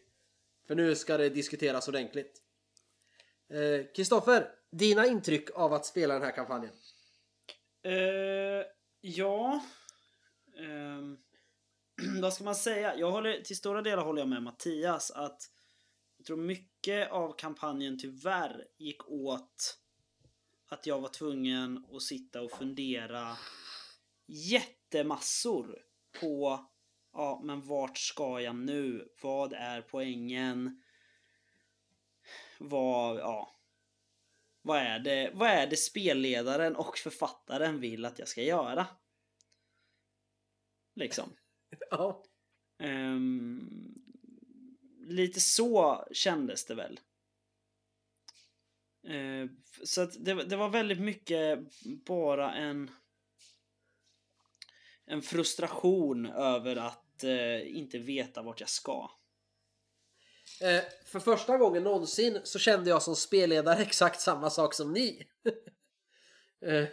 För 0.67 0.75
nu 0.75 0.95
ska 0.95 1.17
det 1.17 1.29
diskuteras 1.29 1.87
ordentligt. 1.87 2.41
Eh, 3.49 3.85
Kristoffer, 3.95 4.51
dina 4.71 5.05
intryck 5.05 5.49
av 5.55 5.73
att 5.73 5.85
spela 5.85 6.13
den 6.13 6.23
här 6.23 6.35
kampanjen? 6.35 6.73
Eh, 7.83 8.65
ja. 9.01 9.63
Ehm, 10.59 11.17
vad 12.21 12.33
ska 12.33 12.43
man 12.43 12.55
säga? 12.55 12.95
Jag 12.95 13.11
håller, 13.11 13.41
till 13.41 13.57
stora 13.57 13.81
delar 13.81 14.03
håller 14.03 14.21
jag 14.21 14.29
med 14.29 14.43
Mattias 14.43 15.11
att 15.11 15.41
jag 16.17 16.25
tror 16.25 16.37
mycket 16.37 17.11
av 17.11 17.37
kampanjen 17.37 17.99
tyvärr 17.99 18.67
gick 18.77 19.09
åt 19.09 19.77
att 20.69 20.85
jag 20.85 20.99
var 20.99 21.09
tvungen 21.09 21.85
att 21.91 22.01
sitta 22.01 22.41
och 22.41 22.51
fundera 22.51 23.37
jättemassor 24.27 25.79
på 26.19 26.65
ja, 27.13 27.41
men 27.43 27.61
vart 27.61 27.97
ska 27.97 28.41
jag 28.41 28.55
nu? 28.55 29.13
Vad 29.21 29.53
är 29.53 29.81
poängen? 29.81 30.83
Vad, 32.57 33.19
ja. 33.19 33.55
Vad 34.61 34.77
är 34.77 34.99
det, 34.99 35.31
vad 35.33 35.49
är 35.49 35.67
det 35.67 35.77
spelledaren 35.77 36.75
och 36.75 36.97
författaren 36.97 37.79
vill 37.79 38.05
att 38.05 38.19
jag 38.19 38.27
ska 38.27 38.41
göra? 38.41 38.87
Liksom. 40.95 41.29
Ja. 41.91 42.23
Ehm, 42.79 43.69
lite 44.99 45.39
så 45.39 46.05
kändes 46.11 46.65
det 46.65 46.75
väl. 46.75 46.99
Eh, 49.09 49.49
så 49.83 50.01
att 50.01 50.25
det, 50.25 50.33
det 50.43 50.55
var 50.55 50.69
väldigt 50.69 51.01
mycket 51.01 51.59
bara 52.05 52.53
en 52.53 52.91
en 55.09 55.21
frustration 55.21 56.25
över 56.25 56.75
att 56.75 57.23
eh, 57.23 57.77
inte 57.77 57.97
veta 57.97 58.41
vart 58.41 58.59
jag 58.59 58.69
ska. 58.69 59.11
Eh, 60.61 60.83
för 61.05 61.19
första 61.19 61.57
gången 61.57 61.83
någonsin 61.83 62.39
så 62.43 62.59
kände 62.59 62.89
jag 62.89 63.03
som 63.03 63.15
spelledare 63.15 63.81
exakt 63.81 64.21
samma 64.21 64.49
sak 64.49 64.73
som 64.73 64.93
ni. 64.93 65.27
eh, 66.61 66.85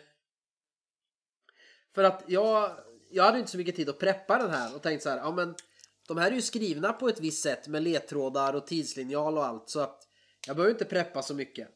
för 1.95 2.05
att 2.05 2.25
jag, 2.27 2.79
jag 3.11 3.25
hade 3.25 3.39
inte 3.39 3.51
så 3.51 3.59
mycket 3.59 3.77
tid 3.77 3.89
att 3.89 3.99
preppa 3.99 4.39
den 4.39 4.51
här 4.51 4.75
och 4.75 4.83
tänkte 4.83 5.03
så 5.03 5.11
här, 5.11 5.19
ja 5.19 5.33
men 5.33 5.55
de 6.09 6.19
här 6.19 6.31
är 6.31 6.35
ju 6.35 6.43
skrivna 6.43 6.93
på 6.93 7.09
ett 7.09 7.21
visst 7.21 7.43
sätt 7.43 7.69
med 7.69 7.83
ledtrådar 7.83 8.55
och 8.55 8.67
tidslinjal 8.67 9.39
och 9.39 9.47
allt 9.47 9.71
så 9.71 9.81
att 9.81 10.09
jag 10.47 10.57
behöver 10.57 10.73
inte 10.73 10.85
preppa 10.85 11.23
så 11.23 11.35
mycket. 11.35 11.69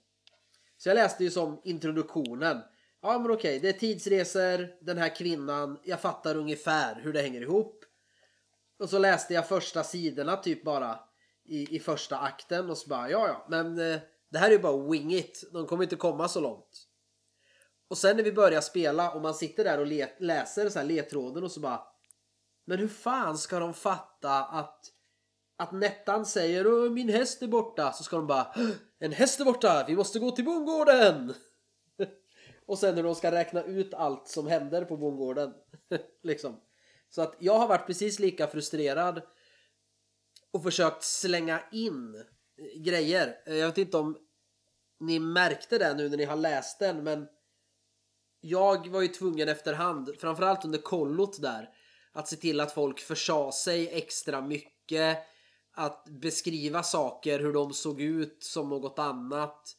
Så 0.81 0.89
jag 0.89 0.95
läste 0.95 1.25
ju 1.25 1.31
som 1.31 1.61
introduktionen. 1.65 2.61
Ja 3.03 3.19
men 3.19 3.31
okej, 3.31 3.59
det 3.61 3.69
är 3.69 3.73
tidsresor, 3.73 4.85
den 4.85 4.99
här 4.99 5.17
kvinnan, 5.17 5.79
jag 5.85 6.01
fattar 6.01 6.37
ungefär 6.37 7.01
hur 7.01 7.13
det 7.13 7.23
hänger 7.23 7.41
ihop. 7.41 7.85
Och 8.79 8.91
så 8.91 8.99
läste 8.99 9.35
jag 9.35 9.49
första 9.49 9.85
sidorna 9.85 10.37
typ 10.37 10.65
bara 10.65 10.99
i, 11.45 11.77
i 11.77 11.81
första 11.81 12.19
akten 12.19 12.71
och 12.71 12.79
så 12.79 12.89
bara 12.89 13.11
ja 13.11 13.29
ja, 13.29 13.47
men 13.49 13.79
eh, 13.79 14.01
det 14.31 14.39
här 14.39 14.49
är 14.49 14.53
ju 14.53 14.59
bara 14.59 14.91
wing 14.91 15.15
it, 15.15 15.45
de 15.53 15.67
kommer 15.67 15.83
inte 15.83 15.97
komma 15.97 16.29
så 16.29 16.41
långt. 16.41 16.87
Och 17.89 17.99
sen 17.99 18.17
när 18.17 18.25
vi 18.25 18.33
börjar 18.33 18.61
spela 18.61 19.11
och 19.11 19.23
man 19.23 19.35
sitter 19.35 19.65
där 19.65 19.79
och 19.79 19.87
le, 19.87 20.09
läser 20.19 20.69
så 20.69 20.79
här 20.79 20.87
ledtråden 20.87 21.45
och 21.45 21.53
så 21.53 21.61
bara 21.61 21.83
Men 22.65 22.79
hur 22.79 22.89
fan 22.89 23.39
ska 23.39 23.59
de 23.59 23.75
fatta 23.75 24.45
att 24.45 24.85
att 25.61 25.73
Nettan 25.73 26.27
säger 26.27 26.67
Åh, 26.67 26.91
min 26.91 27.09
häst 27.09 27.43
är 27.43 27.47
borta 27.47 27.93
så 27.93 28.05
ska 28.05 28.17
de 28.17 28.27
bara 28.27 28.55
En 28.99 29.13
häst 29.13 29.41
är 29.41 29.45
borta, 29.45 29.85
vi 29.89 29.97
måste 29.97 30.19
gå 30.19 30.31
till 30.31 30.45
bondgården! 30.45 31.35
och 32.67 32.79
sen 32.79 32.95
när 32.95 33.03
de 33.03 33.15
ska 33.15 33.33
räkna 33.33 33.63
ut 33.63 33.95
allt 33.95 34.29
som 34.29 34.47
händer 34.47 34.85
på 34.85 34.97
bondgården. 34.97 35.55
liksom. 36.23 36.61
Så 37.11 37.23
att 37.23 37.37
jag 37.39 37.59
har 37.59 37.69
varit 37.69 37.87
precis 37.87 38.19
lika 38.19 38.47
frustrerad 38.47 39.23
och 40.51 40.63
försökt 40.63 41.03
slänga 41.03 41.61
in 41.73 42.25
grejer. 42.77 43.37
Jag 43.47 43.67
vet 43.67 43.79
inte 43.79 43.97
om 43.97 44.19
ni 45.01 45.19
märkte 45.19 45.79
det 45.79 45.95
nu 45.95 46.09
när 46.09 46.17
ni 46.17 46.25
har 46.25 46.37
läst 46.37 46.79
den 46.79 47.05
men 47.05 47.29
jag 48.41 48.89
var 48.89 49.01
ju 49.01 49.09
tvungen 49.09 49.49
efterhand, 49.49 50.15
framförallt 50.19 50.65
under 50.65 50.79
kollot 50.79 51.43
där, 51.43 51.69
att 52.13 52.29
se 52.29 52.37
till 52.37 52.61
att 52.61 52.73
folk 52.73 53.01
försa 53.01 53.53
sig 53.53 53.89
extra 53.89 54.41
mycket, 54.41 55.19
att 55.81 56.05
beskriva 56.05 56.83
saker, 56.83 57.39
hur 57.39 57.53
de 57.53 57.73
såg 57.73 58.01
ut 58.01 58.45
som 58.45 58.69
något 58.69 58.99
annat. 58.99 59.77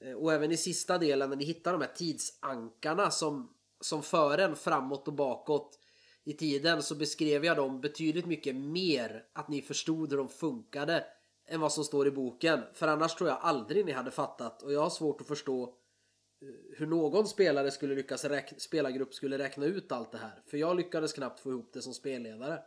Eh, 0.00 0.12
och 0.12 0.32
även 0.32 0.52
i 0.52 0.56
sista 0.56 0.98
delen 0.98 1.30
när 1.30 1.36
ni 1.36 1.44
hittar 1.44 1.72
de 1.72 1.80
här 1.80 1.92
tidsankarna 1.94 3.10
som, 3.10 3.54
som 3.80 4.02
för 4.02 4.38
en 4.38 4.56
framåt 4.56 5.08
och 5.08 5.14
bakåt 5.14 5.78
i 6.24 6.32
tiden 6.32 6.82
så 6.82 6.94
beskrev 6.94 7.44
jag 7.44 7.56
dem 7.56 7.80
betydligt 7.80 8.26
mycket 8.26 8.56
mer 8.56 9.24
att 9.32 9.48
ni 9.48 9.62
förstod 9.62 10.10
hur 10.10 10.18
de 10.18 10.28
funkade 10.28 11.04
än 11.48 11.60
vad 11.60 11.72
som 11.72 11.84
står 11.84 12.06
i 12.06 12.10
boken. 12.10 12.60
För 12.72 12.88
annars 12.88 13.14
tror 13.14 13.30
jag 13.30 13.38
aldrig 13.40 13.86
ni 13.86 13.92
hade 13.92 14.10
fattat 14.10 14.62
och 14.62 14.72
jag 14.72 14.80
har 14.80 14.90
svårt 14.90 15.20
att 15.20 15.26
förstå 15.26 15.62
eh, 15.62 16.78
hur 16.78 16.86
någon 16.86 17.28
spelare 17.28 17.70
skulle 17.70 17.94
lyckas 17.94 18.24
räkna, 18.24 18.58
spelargrupp 18.58 19.14
skulle 19.14 19.38
räkna 19.38 19.66
ut 19.66 19.92
allt 19.92 20.12
det 20.12 20.18
här. 20.18 20.42
För 20.46 20.56
jag 20.56 20.76
lyckades 20.76 21.12
knappt 21.12 21.40
få 21.40 21.50
ihop 21.50 21.70
det 21.72 21.82
som 21.82 21.94
spelledare. 21.94 22.58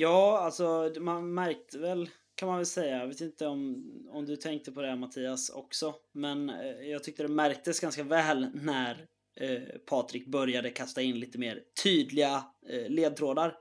Ja, 0.00 0.38
alltså 0.38 0.92
man 1.00 1.34
märkte 1.34 1.78
väl 1.78 2.10
kan 2.34 2.48
man 2.48 2.56
väl 2.56 2.66
säga. 2.66 2.98
Jag 2.98 3.06
vet 3.06 3.20
inte 3.20 3.46
om, 3.46 3.84
om 4.10 4.26
du 4.26 4.36
tänkte 4.36 4.72
på 4.72 4.82
det 4.82 4.88
här, 4.88 4.96
Mattias 4.96 5.50
också. 5.50 5.94
Men 6.12 6.50
eh, 6.50 6.66
jag 6.66 7.04
tyckte 7.04 7.22
det 7.22 7.28
märktes 7.28 7.80
ganska 7.80 8.02
väl 8.02 8.50
när 8.54 9.06
eh, 9.40 9.62
Patrik 9.86 10.26
började 10.26 10.70
kasta 10.70 11.02
in 11.02 11.20
lite 11.20 11.38
mer 11.38 11.62
tydliga 11.82 12.44
eh, 12.70 12.88
ledtrådar. 12.88 13.54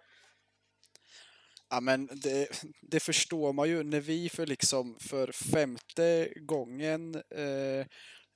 Ja, 1.69 1.81
men 1.81 2.09
det, 2.13 2.47
det, 2.81 2.99
förstår 2.99 3.53
man 3.53 3.69
ju 3.69 3.83
när 3.83 4.01
vi 4.01 4.29
för 4.29 4.45
liksom 4.45 4.97
för 4.99 5.31
femte 5.31 6.33
gången 6.35 7.15
eh, 7.15 7.85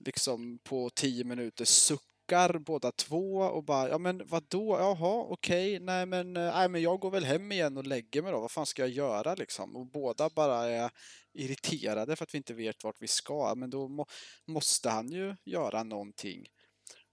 liksom 0.06 0.60
på 0.63 0.89
tio 0.89 1.24
minuter 1.24 1.66
suckar 1.66 2.12
båda 2.60 2.92
två 2.92 3.38
och 3.38 3.64
bara 3.64 3.90
ja 3.90 3.98
men 3.98 4.28
vadå, 4.28 4.78
jaha 4.80 5.26
okej, 5.30 5.76
okay. 5.76 5.86
nej 5.86 6.06
men, 6.06 6.38
eh, 6.38 6.54
nej 6.54 6.70
men 6.70 6.82
jag 6.82 7.00
går 7.00 7.12
väl 7.12 7.26
hem 7.26 7.52
igen 7.52 7.78
och 7.78 7.88
lägger 7.88 8.22
mig 8.22 8.32
då, 8.32 8.40
vad 8.40 8.52
fan 8.52 8.66
ska 8.66 8.82
jag 8.82 8.90
göra 8.90 9.36
liksom? 9.36 9.76
Och 9.76 9.86
båda 9.86 10.30
bara 10.30 10.70
är 10.70 10.92
irriterade 11.34 12.16
för 12.16 12.24
att 12.24 12.34
vi 12.34 12.38
inte 12.38 12.54
vet 12.54 12.84
vart 12.84 13.02
vi 13.02 13.08
ska, 13.08 13.54
men 13.56 13.70
då 13.70 13.88
må, 13.88 14.06
måste 14.48 14.90
han 14.90 15.12
ju 15.12 15.36
göra 15.44 15.84
någonting. 15.84 16.46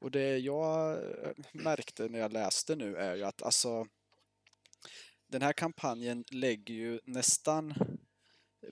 Och 0.00 0.10
det 0.10 0.38
jag 0.38 0.92
eh, 0.92 1.32
märkte 1.52 2.08
när 2.08 2.18
jag 2.18 2.32
läste 2.32 2.76
nu 2.76 2.96
är 2.96 3.16
ju 3.16 3.24
att 3.24 3.42
alltså 3.42 3.86
den 5.28 5.42
här 5.42 5.52
kampanjen 5.52 6.24
lägger 6.30 6.74
ju 6.74 7.00
nästan 7.04 7.74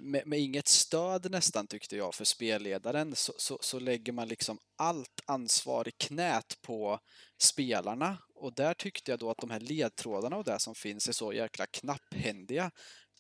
med, 0.01 0.27
med, 0.27 0.39
inget 0.39 0.69
stöd 0.69 1.31
nästan 1.31 1.67
tyckte 1.67 1.97
jag 1.97 2.15
för 2.15 2.25
spelledaren 2.25 3.15
så, 3.17 3.33
så, 3.39 3.59
så, 3.61 3.79
lägger 3.79 4.13
man 4.13 4.29
liksom 4.29 4.59
allt 4.77 5.21
ansvar 5.27 5.89
i 5.89 5.91
knät 5.91 6.59
på 6.63 7.01
spelarna 7.39 8.19
och 8.35 8.55
där 8.55 8.75
tyckte 8.75 9.13
jag 9.13 9.19
då 9.19 9.31
att 9.31 9.39
de 9.39 9.51
här 9.51 9.61
ledtrådarna 9.61 10.37
och 10.37 10.45
det 10.45 10.59
som 10.59 10.75
finns 10.75 11.09
är 11.09 11.13
så 11.13 11.33
jäkla 11.33 11.67
knapphändiga 11.67 12.71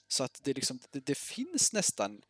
så 0.08 0.24
att 0.24 0.40
det 0.42 0.54
liksom 0.54 0.80
det, 0.90 1.00
det 1.06 1.18
finns 1.18 1.72
nästan 1.72 2.20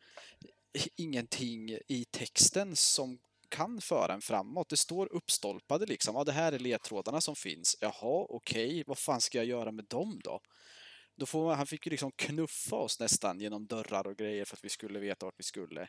ingenting 0.95 1.69
i 1.87 2.05
texten 2.11 2.75
som 2.75 3.19
kan 3.49 3.81
föra 3.81 4.13
en 4.13 4.21
framåt. 4.21 4.69
Det 4.69 4.77
står 4.77 5.13
uppstolpade 5.13 5.85
liksom. 5.85 6.15
Ja, 6.15 6.23
det 6.23 6.31
här 6.31 6.51
är 6.51 6.59
ledtrådarna 6.59 7.21
som 7.21 7.35
finns. 7.35 7.77
Jaha, 7.79 8.25
okej, 8.29 8.67
okay. 8.67 8.83
vad 8.87 8.97
fan 8.97 9.21
ska 9.21 9.37
jag 9.37 9.47
göra 9.47 9.71
med 9.71 9.85
dem 9.85 10.19
då? 10.23 10.39
Då 11.19 11.25
får 11.25 11.45
man, 11.45 11.57
han 11.57 11.67
fick 11.67 11.85
ju 11.85 11.89
liksom 11.89 12.11
knuffa 12.11 12.75
oss 12.75 12.99
nästan 12.99 13.39
genom 13.39 13.67
dörrar 13.67 14.07
och 14.07 14.17
grejer 14.17 14.45
för 14.45 14.57
att 14.57 14.65
vi 14.65 14.69
skulle 14.69 14.99
veta 14.99 15.25
vart 15.25 15.39
vi 15.39 15.43
skulle. 15.43 15.87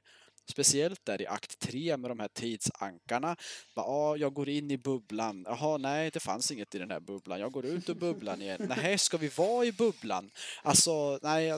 Speciellt 0.51 1.05
där 1.05 1.23
i 1.23 1.27
akt 1.27 1.59
3 1.59 1.97
med 1.97 2.11
de 2.11 2.21
här 2.21 2.29
tidsankarna. 2.29 3.37
Ja, 3.75 3.83
ah, 3.83 4.17
jag 4.17 4.35
går 4.35 4.49
in 4.49 4.71
i 4.71 4.79
bubblan. 4.79 5.45
Jaha, 5.49 5.79
nej, 5.79 6.11
det 6.11 6.21
fanns 6.21 6.51
inget 6.51 6.75
i 6.75 6.79
den 6.79 6.91
här 6.91 7.01
bubblan. 7.01 7.41
Jag 7.41 7.53
går 7.53 7.67
ut 7.67 7.89
ur 7.89 7.95
bubblan 7.95 8.43
igen. 8.43 8.73
Nej, 8.77 8.99
ska 8.99 9.17
vi 9.17 9.29
vara 9.29 9.65
i 9.65 9.73
bubblan? 9.73 10.31
Alltså, 10.63 11.19
nej, 11.23 11.53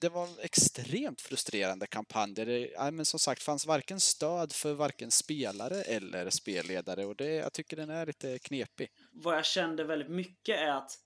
det 0.00 0.08
var 0.08 0.26
en 0.26 0.38
extremt 0.40 1.20
frustrerande 1.20 1.86
kampanj 1.86 2.34
det 2.34 2.70
ja, 2.70 2.90
men 2.90 3.04
som 3.04 3.18
sagt 3.18 3.42
fanns 3.42 3.66
varken 3.66 4.00
stöd 4.00 4.52
för 4.52 4.74
varken 4.74 5.10
spelare 5.10 5.82
eller 5.82 6.30
spelledare 6.30 7.04
och 7.04 7.16
det, 7.16 7.34
jag 7.34 7.52
tycker 7.52 7.76
den 7.76 7.90
är 7.90 8.06
lite 8.06 8.38
knepig. 8.38 8.88
Vad 9.12 9.36
jag 9.36 9.44
kände 9.44 9.84
väldigt 9.84 10.10
mycket 10.10 10.58
är 10.58 10.70
att 10.70 10.98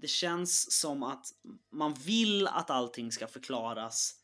det 0.00 0.08
känns 0.08 0.72
som 0.80 1.02
att 1.02 1.26
man 1.72 1.94
vill 1.94 2.46
att 2.46 2.70
allting 2.70 3.12
ska 3.12 3.26
förklaras 3.26 4.14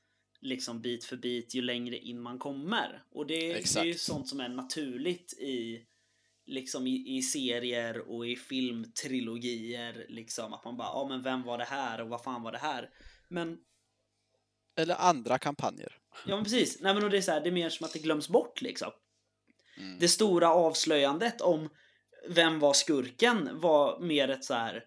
liksom 0.41 0.81
bit 0.83 1.05
för 1.05 1.17
bit 1.17 1.55
ju 1.55 1.63
längre 1.63 1.99
in 1.99 2.21
man 2.21 2.39
kommer. 2.39 3.03
Och 3.11 3.27
det, 3.27 3.53
det 3.53 3.77
är 3.77 3.85
ju 3.85 3.95
sånt 3.95 4.29
som 4.29 4.41
är 4.41 4.49
naturligt 4.49 5.33
i 5.33 5.87
liksom 6.47 6.87
i, 6.87 7.17
i, 7.17 7.23
serier 7.23 7.99
och 7.99 8.27
i 8.27 8.37
filmtrilogier 8.37 10.07
liksom 10.09 10.53
att 10.53 10.65
man 10.65 10.77
bara, 10.77 10.89
ja 10.89 11.07
men 11.09 11.23
vem 11.23 11.43
var 11.43 11.59
det 11.59 11.65
här 11.65 12.01
och 12.01 12.09
vad 12.09 12.23
fan 12.23 12.43
var 12.43 12.53
det 12.53 12.59
här? 12.59 12.91
Men 13.29 13.59
eller 14.77 14.95
andra 14.95 15.39
kampanjer. 15.39 15.99
Ja 16.27 16.35
men 16.35 16.45
precis. 16.45 16.81
Nej 16.81 16.95
men 16.95 17.05
och 17.05 17.11
det 17.11 17.17
är 17.17 17.23
så 17.23 17.33
här, 17.33 17.41
det 17.41 17.49
är 17.49 17.53
mer 17.53 17.71
som 17.71 17.87
att 17.87 17.93
det 17.93 17.99
glöms 17.99 18.29
bort 18.29 18.63
liksom. 18.63 18.91
Mm. 19.77 19.99
Det 19.99 20.09
stora 20.09 20.49
avslöjandet 20.49 21.41
om 21.41 21.69
vem 22.29 22.59
var 22.59 22.73
skurken 22.73 23.61
var 23.61 24.01
mer 24.01 24.29
ett 24.29 24.45
så 24.45 24.55
här 24.55 24.85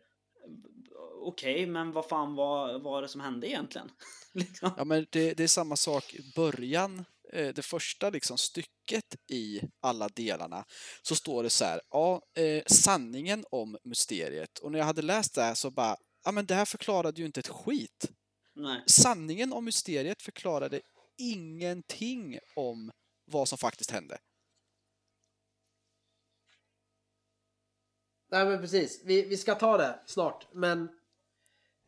okej, 1.28 1.54
okay, 1.54 1.68
men 1.68 1.92
vad 1.92 2.06
fan 2.06 2.36
var, 2.36 2.80
var 2.80 3.02
det 3.02 3.08
som 3.08 3.22
hände 3.22 3.48
egentligen? 3.48 3.92
liksom. 4.34 4.72
Ja, 4.78 4.84
men 4.86 5.06
det, 5.10 5.34
det, 5.34 5.44
är 5.44 5.48
samma 5.48 5.76
sak 5.76 6.14
i 6.14 6.32
början, 6.36 7.06
eh, 7.34 7.48
det 7.48 7.62
första 7.62 8.10
liksom 8.10 8.38
stycket 8.38 9.16
i 9.32 9.62
alla 9.82 10.08
delarna, 10.08 10.66
så 11.02 11.16
står 11.16 11.44
det 11.44 11.50
så 11.50 11.66
här, 11.66 11.82
ja, 11.90 12.22
eh, 12.38 12.64
sanningen 12.68 13.46
om 13.52 13.78
mysteriet. 13.84 14.60
Och 14.60 14.72
när 14.72 14.80
jag 14.80 14.86
hade 14.86 15.02
läst 15.02 15.36
det 15.36 15.42
här 15.42 15.54
så 15.54 15.72
bara, 15.72 15.98
ja 16.26 16.32
men 16.32 16.46
det 16.46 16.54
här 16.54 16.66
förklarade 16.66 17.22
ju 17.22 17.26
inte 17.26 17.40
ett 17.40 17.48
skit. 17.48 18.12
Nej. 18.56 18.84
Sanningen 18.88 19.54
om 19.54 19.66
mysteriet 19.66 20.22
förklarade 20.22 20.82
ingenting 21.18 22.40
om 22.56 22.92
vad 23.26 23.48
som 23.48 23.58
faktiskt 23.58 23.92
hände. 23.92 24.18
Nej 28.32 28.46
men 28.46 28.62
precis, 28.62 29.02
vi, 29.06 29.22
vi 29.22 29.38
ska 29.38 29.56
ta 29.56 29.78
det 29.78 30.00
snart. 30.06 30.48
Men 30.54 30.90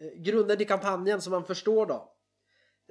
Eh, 0.02 0.12
grunden 0.16 0.62
i 0.62 0.66
kampanjen 0.66 1.22
som 1.22 1.32
man 1.32 1.46
förstår 1.46 1.86
då. 1.86 2.14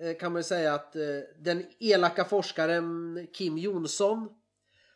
Eh, 0.00 0.16
kan 0.16 0.32
man 0.32 0.44
säga 0.44 0.74
att 0.74 0.96
eh, 0.96 1.02
den 1.38 1.66
elaka 1.78 2.24
forskaren 2.24 3.26
Kim 3.32 3.58
Jonsson 3.58 4.28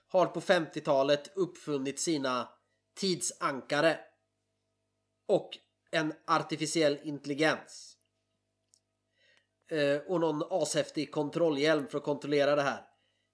har 0.09 0.27
på 0.27 0.41
50-talet 0.41 1.37
uppfunnit 1.37 2.01
sina 2.01 2.49
tidsankare. 2.97 3.99
Och 5.27 5.51
en 5.91 6.13
artificiell 6.27 6.99
intelligens. 7.03 7.91
Och 10.07 10.21
någon 10.21 10.43
ashäftig 10.51 11.13
kontrollhjälm 11.13 11.87
för 11.89 11.99
att 11.99 12.05
kontrollera 12.05 12.55
det 12.57 12.63
här. 12.63 12.87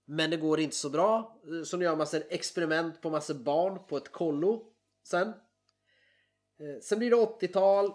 Men 0.04 0.30
det 0.30 0.36
går 0.36 0.60
inte 0.60 0.76
så 0.76 0.90
bra. 0.90 1.40
Så 1.64 1.76
nu 1.76 1.84
gör 1.84 1.96
man 1.96 2.06
experiment 2.30 3.02
på 3.02 3.10
massor 3.10 3.34
barn 3.34 3.86
på 3.86 3.96
ett 3.96 4.12
kollo 4.12 4.72
sen. 5.02 5.32
Sen 6.82 6.98
blir 6.98 7.10
det 7.10 7.16
80-tal. 7.16 7.92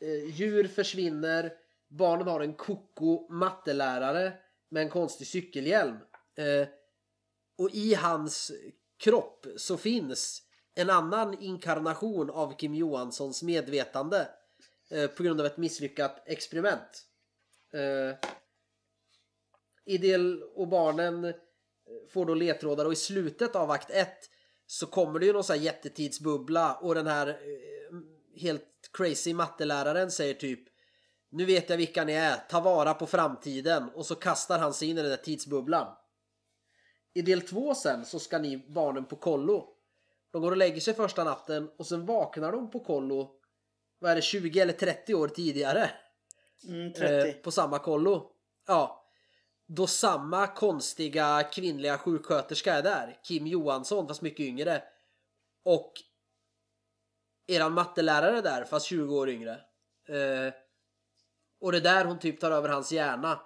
Eh, 0.00 0.30
djur 0.30 0.68
försvinner. 0.68 1.52
Barnen 1.88 2.26
har 2.26 2.40
en 2.40 2.54
koko 2.54 3.32
mattelärare 3.32 4.32
med 4.68 4.82
en 4.82 4.90
konstig 4.90 5.26
cykelhjälm. 5.26 5.96
Eh, 6.34 6.68
och 7.58 7.70
i 7.72 7.94
hans 7.94 8.52
kropp 8.98 9.46
så 9.56 9.76
finns 9.76 10.42
en 10.74 10.90
annan 10.90 11.42
inkarnation 11.42 12.30
av 12.30 12.56
Kim 12.56 12.74
Johanssons 12.74 13.42
medvetande 13.42 14.28
eh, 14.90 15.06
på 15.06 15.22
grund 15.22 15.40
av 15.40 15.46
ett 15.46 15.56
misslyckat 15.56 16.22
experiment. 16.26 17.06
Eh, 17.72 18.28
Idel 19.84 20.42
och 20.42 20.68
barnen 20.68 21.34
får 22.08 22.26
då 22.26 22.34
ledtrådar 22.34 22.84
och 22.84 22.92
i 22.92 22.96
slutet 22.96 23.56
av 23.56 23.70
akt 23.70 23.90
1 23.90 24.08
så 24.66 24.86
kommer 24.86 25.18
det 25.20 25.26
ju 25.26 25.32
någon 25.32 25.44
sån 25.44 25.56
här 25.56 25.62
jättetidsbubbla 25.62 26.74
och 26.74 26.94
den 26.94 27.06
här 27.06 27.28
eh, 27.28 27.96
helt 28.40 28.77
crazy 28.92 29.34
matteläraren 29.34 30.10
säger 30.10 30.34
typ 30.34 30.60
Nu 31.30 31.44
vet 31.44 31.70
jag 31.70 31.76
vilka 31.76 32.04
ni 32.04 32.12
är, 32.12 32.36
ta 32.36 32.60
vara 32.60 32.94
på 32.94 33.06
framtiden 33.06 33.88
och 33.94 34.06
så 34.06 34.14
kastar 34.14 34.58
han 34.58 34.74
sig 34.74 34.88
in 34.88 34.98
i 34.98 35.02
den 35.02 35.10
där 35.10 35.16
tidsbubblan. 35.16 35.94
I 37.14 37.22
del 37.22 37.40
2 37.40 37.74
sen 37.74 38.04
så 38.04 38.18
ska 38.18 38.38
ni 38.38 38.56
barnen 38.68 39.04
på 39.04 39.16
kollo. 39.16 39.74
De 40.30 40.42
går 40.42 40.50
och 40.50 40.56
lägger 40.56 40.80
sig 40.80 40.94
första 40.94 41.24
natten 41.24 41.70
och 41.78 41.86
sen 41.86 42.06
vaknar 42.06 42.52
de 42.52 42.70
på 42.70 42.80
kollo 42.80 43.38
vad 43.98 44.10
är 44.10 44.16
det, 44.16 44.22
20 44.22 44.60
eller 44.60 44.72
30 44.72 45.14
år 45.14 45.28
tidigare. 45.28 45.90
Mm, 46.68 46.92
30. 46.92 47.28
Eh, 47.28 47.34
på 47.34 47.50
samma 47.50 47.78
kollo. 47.78 48.32
Ja. 48.66 49.04
Då 49.66 49.86
samma 49.86 50.46
konstiga 50.46 51.42
kvinnliga 51.42 51.98
sjuksköterska 51.98 52.74
är 52.74 52.82
där. 52.82 53.18
Kim 53.22 53.46
Johansson 53.46 54.08
fast 54.08 54.22
mycket 54.22 54.46
yngre. 54.46 54.82
Och 55.64 55.92
eran 57.48 57.72
mattelärare 57.72 58.40
där 58.40 58.64
fast 58.64 58.86
20 58.86 59.16
år 59.16 59.28
yngre. 59.28 59.52
Eh, 60.08 60.54
och 61.60 61.72
det 61.72 61.78
är 61.78 61.82
där 61.82 62.04
hon 62.04 62.18
typ 62.18 62.40
tar 62.40 62.50
över 62.50 62.68
hans 62.68 62.92
hjärna. 62.92 63.40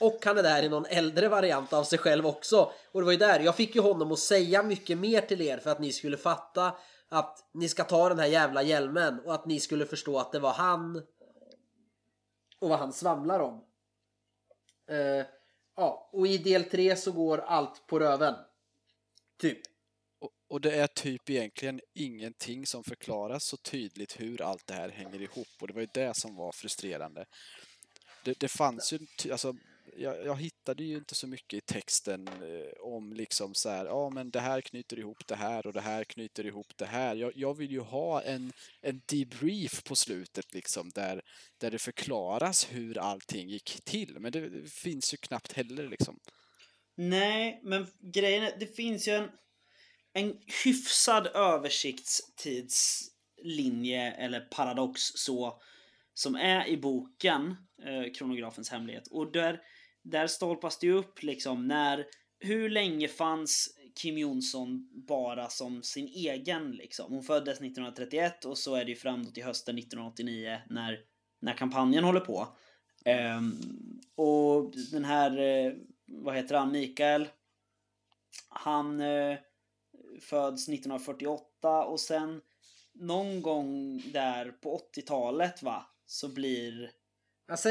Och 0.00 0.18
han 0.24 0.38
är 0.38 0.42
där 0.42 0.62
i 0.62 0.68
någon 0.68 0.86
äldre 0.86 1.28
variant 1.28 1.72
av 1.72 1.84
sig 1.84 1.98
själv 1.98 2.26
också. 2.26 2.72
Och 2.92 3.00
det 3.00 3.04
var 3.04 3.12
ju 3.12 3.18
där, 3.18 3.40
jag 3.40 3.56
fick 3.56 3.74
ju 3.74 3.80
honom 3.80 4.12
att 4.12 4.18
säga 4.18 4.62
mycket 4.62 4.98
mer 4.98 5.20
till 5.20 5.40
er 5.40 5.58
för 5.58 5.70
att 5.70 5.80
ni 5.80 5.92
skulle 5.92 6.16
fatta 6.16 6.72
att 7.08 7.48
ni 7.52 7.68
ska 7.68 7.84
ta 7.84 8.08
den 8.08 8.18
här 8.18 8.26
jävla 8.26 8.62
hjälmen 8.62 9.20
och 9.20 9.34
att 9.34 9.46
ni 9.46 9.60
skulle 9.60 9.86
förstå 9.86 10.18
att 10.18 10.32
det 10.32 10.38
var 10.38 10.52
han 10.52 11.02
och 12.58 12.68
vad 12.68 12.78
han 12.78 12.92
svamlar 12.92 13.40
om. 13.40 13.64
Eh, 14.88 15.26
ja, 15.76 16.10
och 16.12 16.26
i 16.26 16.38
del 16.38 16.64
3 16.64 16.96
så 16.96 17.12
går 17.12 17.38
allt 17.38 17.86
på 17.86 17.98
röven. 17.98 18.34
Typ. 19.38 19.58
Och, 20.48 20.60
det 20.60 20.72
är 20.72 20.86
typ 20.86 21.30
egentligen 21.30 21.80
ingenting 21.94 22.66
som 22.66 22.84
förklaras 22.84 23.44
så 23.44 23.56
tydligt 23.56 24.20
hur 24.20 24.42
allt 24.42 24.66
det 24.66 24.74
här 24.74 24.88
hänger 24.88 25.22
ihop 25.22 25.48
och 25.60 25.66
det 25.66 25.74
var 25.74 25.80
ju 25.80 25.88
det 25.94 26.16
som 26.16 26.36
var 26.36 26.52
frustrerande. 26.52 27.26
Det, 28.24 28.38
det 28.38 28.48
fanns 28.48 28.92
ju, 28.92 28.98
alltså 29.32 29.54
jag, 29.96 30.26
jag, 30.26 30.36
hittade 30.36 30.84
ju 30.84 30.96
inte 30.96 31.14
så 31.14 31.26
mycket 31.26 31.58
i 31.58 31.60
texten 31.60 32.28
eh, 32.28 32.80
om 32.80 33.12
liksom 33.12 33.54
så 33.54 33.68
här, 33.68 33.86
ja 33.86 34.10
men 34.10 34.30
det 34.30 34.40
här 34.40 34.60
knyter 34.60 34.98
ihop 34.98 35.26
det 35.26 35.36
här 35.36 35.66
och 35.66 35.72
det 35.72 35.80
här 35.80 36.04
knyter 36.04 36.46
ihop 36.46 36.76
det 36.76 36.86
här. 36.86 37.16
Jag, 37.16 37.32
jag 37.36 37.54
vill 37.54 37.70
ju 37.70 37.80
ha 37.80 38.22
en, 38.22 38.52
en 38.80 39.02
debrief 39.06 39.84
på 39.84 39.96
slutet 39.96 40.54
liksom 40.54 40.90
där, 40.94 41.22
där 41.58 41.70
det 41.70 41.78
förklaras 41.78 42.72
hur 42.72 42.98
allting 42.98 43.48
gick 43.48 43.80
till. 43.84 44.16
Men 44.20 44.32
det, 44.32 44.48
det 44.48 44.70
finns 44.70 45.14
ju 45.14 45.16
knappt 45.16 45.52
heller 45.52 45.88
liksom. 45.88 46.18
Nej, 46.94 47.60
men 47.62 47.86
grejen 48.00 48.44
är, 48.44 48.56
det 48.58 48.76
finns 48.76 49.08
ju 49.08 49.12
en, 49.12 49.30
en 50.16 50.38
hyfsad 50.64 51.26
översiktstidslinje 51.26 54.12
eller 54.12 54.40
paradox 54.40 55.02
så 55.02 55.60
som 56.14 56.34
är 56.34 56.66
i 56.66 56.76
boken 56.76 57.56
eh, 57.82 58.12
Kronografens 58.12 58.70
hemlighet 58.70 59.06
och 59.06 59.32
där 59.32 59.62
där 60.02 60.26
stolpas 60.26 60.78
det 60.78 60.90
upp 60.90 61.22
liksom 61.22 61.68
när 61.68 62.06
hur 62.38 62.70
länge 62.70 63.08
fanns 63.08 63.78
Kim 63.94 64.18
Jonsson 64.18 64.90
bara 65.08 65.48
som 65.48 65.82
sin 65.82 66.06
egen 66.06 66.70
liksom? 66.70 67.12
Hon 67.12 67.22
föddes 67.22 67.58
1931 67.58 68.44
och 68.44 68.58
så 68.58 68.74
är 68.74 68.84
det 68.84 68.90
ju 68.90 68.96
fram 68.96 69.32
till 69.32 69.44
hösten 69.44 69.78
1989 69.78 70.58
när, 70.70 71.00
när 71.40 71.54
kampanjen 71.54 72.04
håller 72.04 72.20
på. 72.20 72.48
Um, 73.38 73.60
och 74.14 74.74
den 74.92 75.04
här, 75.04 75.38
uh, 75.38 75.72
vad 76.06 76.36
heter 76.36 76.54
han, 76.54 76.72
Mikael? 76.72 77.28
Han 78.48 79.00
uh, 79.00 79.38
föds 80.20 80.68
1948 80.68 81.84
och 81.84 82.00
sen 82.00 82.40
någon 82.94 83.42
gång 83.42 84.02
där 84.12 84.50
på 84.50 84.80
80-talet 84.94 85.62
va, 85.62 85.86
så 86.06 86.28
blir 86.28 86.90
Alltså, 87.48 87.68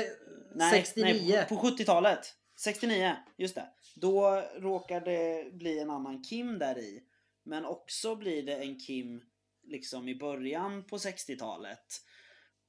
nej, 0.55 0.71
69. 0.71 1.35
Nej, 1.35 1.45
på, 1.49 1.57
på 1.57 1.67
70-talet. 1.67 2.35
69, 2.57 3.15
just 3.37 3.55
det. 3.55 3.69
Då 3.95 4.43
råkar 4.55 5.01
det 5.01 5.53
bli 5.53 5.79
en 5.79 5.89
annan 5.89 6.23
Kim 6.23 6.59
där 6.59 6.77
i. 6.77 7.03
Men 7.43 7.65
också 7.65 8.15
blir 8.15 8.43
det 8.43 8.55
en 8.55 8.79
Kim 8.79 9.21
liksom 9.63 10.07
i 10.07 10.15
början 10.15 10.83
på 10.83 10.97
60-talet. 10.97 12.01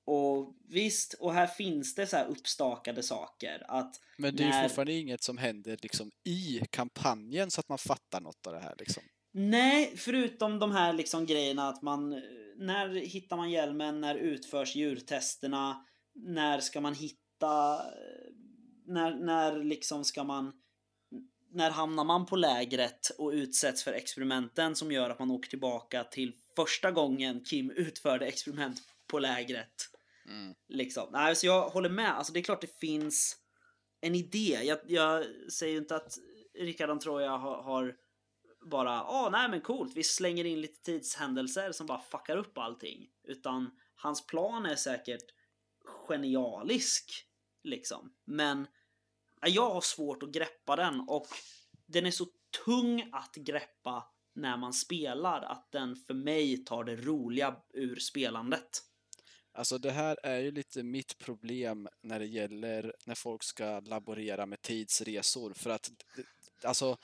Och 0.04 0.56
visst, 0.68 1.14
och 1.14 1.34
här 1.34 1.46
finns 1.46 1.94
det 1.94 2.06
så 2.06 2.16
här 2.16 2.26
uppstakade 2.26 3.02
saker. 3.02 3.64
Att 3.68 4.00
Men 4.18 4.36
det 4.36 4.44
är 4.44 4.48
när... 4.48 4.62
ju 4.62 4.68
fortfarande 4.68 4.92
inget 4.92 5.22
som 5.22 5.38
händer 5.38 5.78
liksom 5.82 6.10
i 6.24 6.60
kampanjen 6.70 7.50
så 7.50 7.60
att 7.60 7.68
man 7.68 7.78
fattar 7.78 8.20
något 8.20 8.46
av 8.46 8.52
det 8.52 8.60
här 8.60 8.74
liksom. 8.78 9.02
Nej, 9.38 9.96
förutom 9.96 10.58
de 10.58 10.72
här 10.72 10.92
liksom 10.92 11.26
grejerna 11.26 11.68
att 11.68 11.82
man... 11.82 12.22
När 12.56 12.88
hittar 12.88 13.36
man 13.36 13.50
hjälmen? 13.50 14.00
När 14.00 14.14
utförs 14.14 14.76
djurtesterna? 14.76 15.84
när 16.16 16.60
ska 16.60 16.80
man 16.80 16.94
hitta... 16.94 17.82
När, 18.86 19.14
när 19.14 19.64
liksom 19.64 20.04
ska 20.04 20.24
man... 20.24 20.52
När 21.50 21.70
hamnar 21.70 22.04
man 22.04 22.26
på 22.26 22.36
lägret 22.36 23.10
och 23.18 23.30
utsätts 23.30 23.84
för 23.84 23.92
experimenten 23.92 24.76
som 24.76 24.92
gör 24.92 25.10
att 25.10 25.18
man 25.18 25.30
åker 25.30 25.50
tillbaka 25.50 26.04
till 26.04 26.32
första 26.56 26.90
gången 26.90 27.44
Kim 27.44 27.70
utförde 27.70 28.26
experiment 28.26 28.78
på 29.06 29.18
lägret? 29.18 29.74
Mm. 30.28 30.54
Liksom. 30.68 31.08
Nej, 31.12 31.36
så 31.36 31.46
jag 31.46 31.68
håller 31.68 31.90
med. 31.90 32.16
Alltså 32.16 32.32
det 32.32 32.40
är 32.40 32.44
klart 32.44 32.60
det 32.60 32.78
finns 32.80 33.36
en 34.00 34.14
idé. 34.14 34.60
Jag, 34.62 34.78
jag 34.86 35.24
säger 35.52 35.72
ju 35.72 35.78
inte 35.78 35.96
att 35.96 36.18
Rickard 36.58 36.90
Antroja 36.90 37.30
har, 37.30 37.62
har 37.62 37.96
bara, 38.66 39.02
ah, 39.04 39.30
nej 39.30 39.48
men 39.48 39.60
coolt, 39.60 39.92
vi 39.96 40.04
slänger 40.04 40.44
in 40.44 40.60
lite 40.60 40.82
tidshändelser 40.82 41.72
som 41.72 41.86
bara 41.86 42.00
fuckar 42.00 42.36
upp 42.36 42.58
allting. 42.58 43.08
Utan 43.24 43.70
hans 43.94 44.26
plan 44.26 44.66
är 44.66 44.76
säkert 44.76 45.24
genialisk, 46.08 47.26
liksom. 47.62 48.12
Men 48.24 48.66
jag 49.46 49.70
har 49.70 49.80
svårt 49.80 50.22
att 50.22 50.30
greppa 50.30 50.76
den 50.76 51.00
och 51.00 51.26
den 51.86 52.06
är 52.06 52.10
så 52.10 52.26
tung 52.64 53.10
att 53.12 53.34
greppa 53.34 54.04
när 54.34 54.56
man 54.56 54.72
spelar 54.72 55.42
att 55.42 55.72
den 55.72 55.96
för 55.96 56.14
mig 56.14 56.64
tar 56.64 56.84
det 56.84 56.96
roliga 56.96 57.56
ur 57.74 57.96
spelandet. 57.96 58.82
Alltså 59.52 59.78
det 59.78 59.90
här 59.90 60.18
är 60.22 60.38
ju 60.38 60.50
lite 60.50 60.82
mitt 60.82 61.18
problem 61.18 61.88
när 62.02 62.18
det 62.18 62.26
gäller 62.26 62.94
när 63.04 63.14
folk 63.14 63.42
ska 63.42 63.80
laborera 63.80 64.46
med 64.46 64.62
tidsresor. 64.62 65.54
För 65.54 65.70
att 65.70 65.90
alltså 66.64 66.96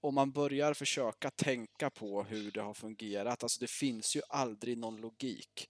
om 0.00 0.14
man 0.14 0.32
börjar 0.32 0.74
försöka 0.74 1.30
tänka 1.30 1.90
på 1.90 2.22
hur 2.22 2.50
det 2.50 2.60
har 2.60 2.74
fungerat, 2.74 3.42
alltså 3.42 3.60
det 3.60 3.70
finns 3.70 4.16
ju 4.16 4.22
aldrig 4.28 4.78
någon 4.78 4.96
logik. 4.96 5.68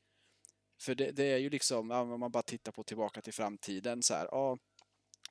För 0.82 0.94
det, 0.94 1.10
det 1.10 1.24
är 1.24 1.38
ju 1.38 1.50
liksom, 1.50 1.90
om 1.90 2.20
man 2.20 2.30
bara 2.30 2.42
tittar 2.42 2.72
på 2.72 2.84
tillbaka 2.84 3.20
till 3.20 3.32
framtiden 3.32 4.02
så 4.02 4.14
här, 4.14 4.28
ja, 4.30 4.58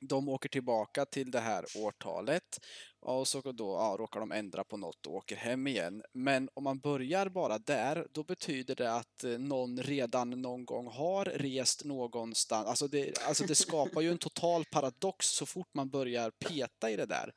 de 0.00 0.28
åker 0.28 0.48
tillbaka 0.48 1.04
till 1.04 1.30
det 1.30 1.40
här 1.40 1.64
årtalet 1.76 2.58
och 3.00 3.28
så 3.28 3.40
då 3.52 3.72
ja, 3.72 3.96
råkar 3.98 4.20
de 4.20 4.32
ändra 4.32 4.64
på 4.64 4.76
något 4.76 5.06
och 5.06 5.14
åker 5.14 5.36
hem 5.36 5.66
igen. 5.66 6.02
Men 6.12 6.48
om 6.54 6.64
man 6.64 6.78
börjar 6.78 7.28
bara 7.28 7.58
där, 7.58 8.06
då 8.10 8.24
betyder 8.24 8.74
det 8.74 8.94
att 8.94 9.24
eh, 9.24 9.30
någon 9.30 9.82
redan 9.82 10.30
någon 10.30 10.64
gång 10.64 10.86
har 10.86 11.24
rest 11.24 11.84
någonstans. 11.84 12.66
Alltså 12.66 12.88
det, 12.88 13.18
alltså 13.22 13.44
det 13.44 13.54
skapar 13.54 14.00
ju 14.00 14.10
en 14.10 14.18
total 14.18 14.64
paradox 14.64 15.26
så 15.26 15.46
fort 15.46 15.74
man 15.74 15.90
börjar 15.90 16.30
peta 16.30 16.90
i 16.90 16.96
det 16.96 17.06
där. 17.06 17.32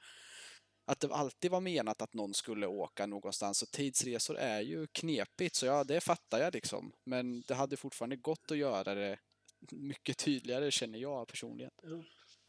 Att 0.86 1.00
det 1.00 1.13
alltid 1.13 1.52
var 1.52 1.62
menat 1.62 2.02
att 2.02 2.13
någon 2.13 2.34
skulle 2.34 2.67
åka 2.67 3.06
någonstans 3.06 3.62
och 3.62 3.72
tidsresor 3.72 4.38
är 4.38 4.62
ju 4.62 4.88
knepigt 4.88 5.56
så 5.56 5.65
ja, 5.65 5.84
det 5.84 6.02
fattar 6.02 6.39
jag 6.39 6.54
liksom. 6.54 6.91
Men 7.04 7.41
det 7.48 7.54
hade 7.54 7.78
fortfarande 7.78 8.15
gått 8.15 8.52
att 8.52 8.58
göra 8.58 8.96
det 8.96 9.17
mycket 9.72 10.17
tydligare 10.17 10.72
känner 10.72 11.00
jag 11.00 11.28
personligen. 11.28 11.72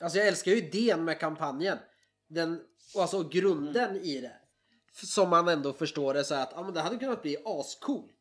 Alltså 0.00 0.18
jag 0.18 0.28
älskar 0.28 0.50
ju 0.50 0.56
idén 0.56 1.04
med 1.04 1.20
kampanjen. 1.20 1.78
Den, 2.26 2.60
alltså 2.98 3.28
grunden 3.28 3.90
mm. 3.90 4.02
i 4.02 4.20
det. 4.20 4.36
Som 4.92 5.30
man 5.30 5.48
ändå 5.48 5.72
förstår 5.72 6.14
det 6.14 6.24
så 6.24 6.34
att 6.34 6.56
ah, 6.56 6.62
men 6.62 6.74
det 6.74 6.80
hade 6.80 6.96
kunnat 6.96 7.22
bli 7.22 7.36
ascoolt. 7.44 8.13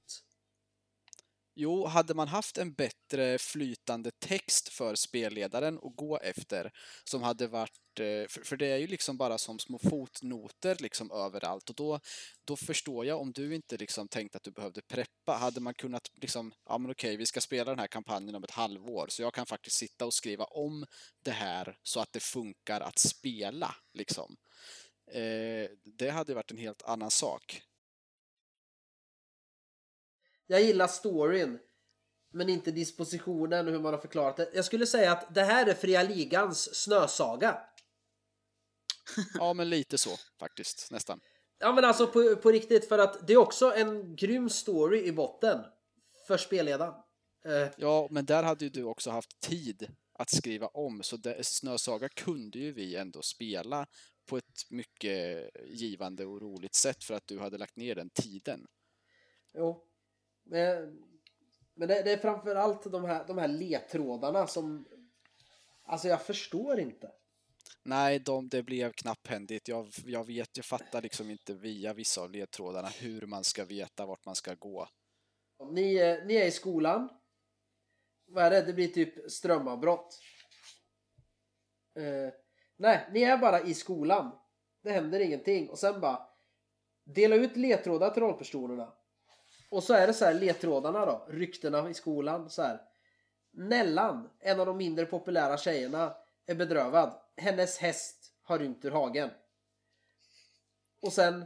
Jo, 1.56 1.86
hade 1.86 2.14
man 2.14 2.28
haft 2.28 2.58
en 2.58 2.74
bättre 2.74 3.38
flytande 3.38 4.12
text 4.12 4.70
för 4.70 4.96
spelledaren 4.96 5.80
att 5.84 5.96
gå 5.96 6.20
efter 6.20 6.72
som 7.04 7.24
hade 7.24 7.48
varit 7.48 8.00
eh, 8.00 8.44
för, 8.44 8.58
det 8.58 8.68
är 8.68 8.78
ju 8.78 8.88
liksom 8.88 9.18
bara 9.18 9.38
som 9.38 9.60
små 9.60 9.80
fotnoter 9.80 10.78
liksom 10.80 11.12
överallt 11.12 11.70
och 11.70 11.76
då, 11.76 12.00
då 12.46 12.56
förstår 12.56 13.06
jag 13.06 13.22
om 13.22 13.32
du 13.32 13.56
inte 13.56 13.78
liksom 13.78 14.08
tänkte 14.08 14.38
att 14.38 14.44
du 14.44 14.52
behövde 14.52 14.82
preppa. 14.82 15.34
Hade 15.34 15.60
man 15.62 15.74
kunnat 15.74 16.10
liksom, 16.22 16.54
ja 16.66 16.78
men 16.78 16.92
okej, 16.92 17.18
vi 17.18 17.26
ska 17.26 17.42
spela 17.42 17.72
den 17.72 17.80
här 17.80 17.88
kampanjen 17.88 18.36
om 18.36 18.44
ett 18.44 18.52
halvår 18.52 19.08
så 19.10 19.22
jag 19.22 19.34
kan 19.34 19.46
faktiskt 19.46 19.78
sitta 19.78 20.06
och 20.06 20.14
skriva 20.14 20.44
om 20.44 20.86
det 21.24 21.32
här 21.32 21.78
så 21.84 22.00
att 22.00 22.12
det 22.12 22.24
funkar 22.24 22.82
att 22.82 23.00
spela 23.00 23.76
liksom. 23.94 24.36
Eh, 25.12 25.70
det 25.84 26.10
hade 26.10 26.34
varit 26.34 26.52
en 26.52 26.58
helt 26.58 26.82
annan 26.82 27.12
sak. 27.12 27.62
Jag 30.48 30.62
gillar 30.62 30.88
storyn 30.88 31.60
men 32.34 32.50
inte 32.50 32.72
dispositionen 32.72 33.68
och 33.68 33.74
hur 33.74 33.80
man 33.80 33.94
har 33.94 34.02
förklarat 34.02 34.38
det. 34.38 34.50
Jag 34.54 34.66
skulle 34.66 34.86
säga 34.86 35.12
att 35.12 35.36
det 35.36 35.44
här 35.44 35.68
är 35.68 35.74
Fria 35.74 36.04
Ligans 36.04 36.76
snösaga. 36.76 37.62
ja, 39.34 39.54
men 39.54 39.70
lite 39.70 39.98
så 39.98 40.10
faktiskt, 40.40 40.92
nästan. 40.92 41.20
Ja, 41.60 41.74
men 41.74 41.86
alltså 41.86 42.08
på, 42.08 42.36
på 42.36 42.52
riktigt 42.52 42.88
för 42.88 43.00
att 43.00 43.28
det 43.28 43.34
är 43.34 43.38
också 43.38 43.74
en 43.74 44.16
grym 44.16 44.50
story 44.50 45.04
i 45.04 45.12
botten 45.12 45.60
för 46.28 46.38
spelledaren. 46.38 46.94
Uh. 47.48 47.68
Ja, 47.78 48.08
men 48.12 48.26
där 48.26 48.44
hade 48.44 48.66
ju 48.66 48.70
du 48.70 48.84
också 48.84 49.10
haft 49.12 49.40
tid 49.40 49.88
att 50.14 50.30
skriva 50.30 50.68
om, 50.68 51.04
så 51.04 51.18
det, 51.18 51.44
Snösaga 51.46 52.10
kunde 52.10 52.60
ju 52.60 52.72
vi 52.72 52.96
ändå 52.96 53.22
spela 53.22 53.88
på 54.26 54.38
ett 54.38 54.70
mycket 54.70 55.50
givande 55.66 56.26
och 56.26 56.42
roligt 56.42 56.76
sätt 56.76 57.04
för 57.04 57.14
att 57.14 57.28
du 57.28 57.40
hade 57.40 57.58
lagt 57.58 57.76
ner 57.76 57.96
den 57.96 58.10
tiden. 58.10 58.68
Jo, 59.54 59.84
men, 60.44 61.88
det, 61.88 62.04
det 62.04 62.12
är 62.12 62.18
framförallt 62.18 62.92
de 62.92 63.06
här, 63.06 63.28
de 63.28 63.38
här 63.38 63.48
ledtrådarna 63.48 64.48
som... 64.48 64.88
Alltså 65.84 66.08
jag 66.08 66.22
förstår 66.22 66.80
inte. 66.80 67.12
Nej, 67.84 68.20
de, 68.20 68.50
det 68.50 68.64
blev 68.64 68.92
knapphändigt. 68.92 69.68
Jag, 69.68 69.90
jag 70.06 70.28
vet, 70.28 70.58
jag 70.58 70.66
fattar 70.66 71.02
liksom 71.02 71.30
inte 71.30 71.54
via 71.54 71.94
vissa 71.94 72.22
av 72.22 72.32
ledtrådarna 72.32 72.88
hur 72.88 73.26
man 73.26 73.44
ska 73.44 73.66
veta 73.66 74.06
vart 74.06 74.26
man 74.26 74.36
ska 74.36 74.54
gå. 74.56 74.88
Ni, 75.72 75.94
ni 76.26 76.36
är 76.36 76.46
i 76.46 76.52
skolan. 76.52 77.10
Vad 78.26 78.44
är 78.44 78.52
det? 78.52 78.62
Det 78.62 78.74
blir 78.74 78.88
typ 78.88 79.32
strömavbrott. 79.32 80.20
Uh, 82.00 82.30
nej, 82.78 83.10
ni 83.12 83.22
är 83.22 83.38
bara 83.38 83.62
i 83.62 83.74
skolan. 83.74 84.32
Det 84.84 84.92
händer 84.92 85.20
ingenting. 85.20 85.70
Och 85.70 85.80
sen 85.80 86.02
bara 86.02 86.28
dela 87.04 87.36
ut 87.36 87.58
ledtrådar 87.58 88.10
till 88.10 88.24
rollpersonerna. 88.24 88.94
Och 89.74 89.84
så 89.84 89.94
är 89.94 90.08
det 90.08 90.14
så 90.14 90.26
här 90.26 90.34
ledtrådarna 90.34 91.06
då. 91.06 91.26
Ryktena 91.30 91.90
i 91.90 91.94
skolan. 91.94 92.50
Så 92.50 92.62
här. 92.62 92.82
Nellan, 93.52 94.30
en 94.40 94.60
av 94.60 94.66
de 94.66 94.78
mindre 94.78 95.06
populära 95.06 95.58
tjejerna, 95.58 96.16
är 96.46 96.56
bedrövad. 96.56 97.14
Hennes 97.38 97.78
häst 97.78 98.34
har 98.44 98.60
rymt 98.60 98.86
ur 98.86 98.92
hagen. 98.92 99.30
Och 101.02 101.14
sen 101.14 101.42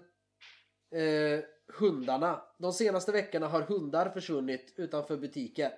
eh, 0.91 1.39
hundarna. 1.67 2.41
De 2.57 2.73
senaste 2.73 3.11
veckorna 3.11 3.47
har 3.47 3.61
hundar 3.61 4.09
försvunnit 4.09 4.73
utanför 4.75 5.17
butiker. 5.17 5.71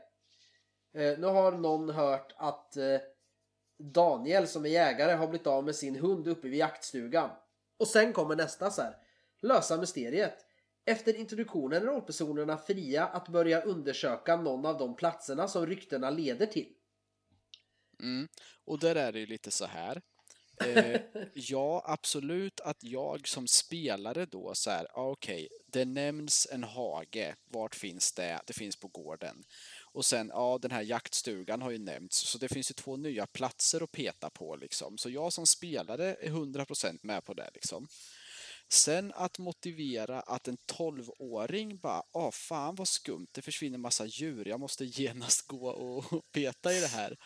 Eh, 0.94 1.20
nu 1.20 1.28
har 1.28 1.52
någon 1.52 1.90
hört 1.90 2.34
att 2.38 2.78
eh, 2.78 3.00
Daniel 3.78 4.48
som 4.48 4.66
är 4.66 4.70
jägare 4.70 5.14
har 5.14 5.28
blivit 5.28 5.48
av 5.48 5.64
med 5.64 5.76
sin 5.76 5.96
hund 5.96 6.28
uppe 6.28 6.48
vid 6.48 6.60
jaktstugan. 6.60 7.30
Och 7.78 7.88
sen 7.88 8.14
kommer 8.14 8.36
nästa 8.36 8.72
så 8.72 8.82
här. 8.82 8.98
Lösa 9.42 9.78
mysteriet. 9.78 10.46
Efter 10.90 11.16
introduktionen 11.16 11.82
är 11.82 11.86
rollpersonerna 11.86 12.58
fria 12.58 13.06
att 13.06 13.28
börja 13.28 13.62
undersöka 13.62 14.36
någon 14.36 14.66
av 14.66 14.78
de 14.78 14.96
platserna 14.96 15.48
som 15.48 15.66
ryktena 15.66 16.10
leder 16.10 16.46
till. 16.46 16.68
Mm. 18.00 18.28
Och 18.66 18.80
där 18.80 18.96
är 18.96 19.12
det 19.12 19.20
ju 19.20 19.26
lite 19.26 19.52
så 19.52 19.66
här. 19.66 20.02
Eh, 20.66 21.02
ja, 21.34 21.84
absolut 21.86 22.60
att 22.60 22.84
jag 22.84 23.28
som 23.28 23.48
spelare 23.48 24.26
då 24.26 24.52
så 24.56 24.70
här, 24.70 24.88
okej, 24.94 25.46
okay, 25.46 25.48
det 25.66 25.86
nämns 25.86 26.48
en 26.52 26.64
hage. 26.64 27.36
Vart 27.46 27.76
finns 27.76 28.14
det? 28.14 28.40
Det 28.48 28.54
finns 28.54 28.76
på 28.76 28.88
gården. 28.88 29.44
Och 29.94 30.06
sen, 30.06 30.32
ja, 30.34 30.60
den 30.62 30.72
här 30.72 30.82
jaktstugan 30.82 31.62
har 31.62 31.72
ju 31.72 31.80
nämnts, 31.80 32.18
så 32.18 32.38
det 32.38 32.50
finns 32.50 32.72
ju 32.72 32.74
två 32.74 32.98
nya 32.98 33.28
platser 33.28 33.84
att 33.84 33.92
peta 33.92 34.30
på 34.30 34.56
liksom. 34.56 34.98
Så 34.98 35.10
jag 35.10 35.34
som 35.34 35.48
spelare 35.48 36.16
är 36.20 36.30
100% 36.30 37.00
med 37.02 37.26
på 37.26 37.34
det 37.34 37.50
liksom. 37.54 37.88
Sen 38.70 39.14
att 39.16 39.40
motivera 39.40 40.20
att 40.20 40.48
en 40.48 40.58
12-åring 40.58 41.78
bara, 41.78 42.04
ah 42.12 42.32
fan 42.32 42.76
vad 42.76 42.88
skumt, 42.88 43.28
det 43.32 43.42
försvinner 43.42 43.78
massa 43.78 44.06
djur, 44.06 44.48
jag 44.48 44.60
måste 44.60 44.86
genast 44.86 45.48
gå 45.48 45.70
och 45.70 46.26
peta 46.32 46.74
i 46.74 46.80
det 46.80 46.88
här. 46.88 47.18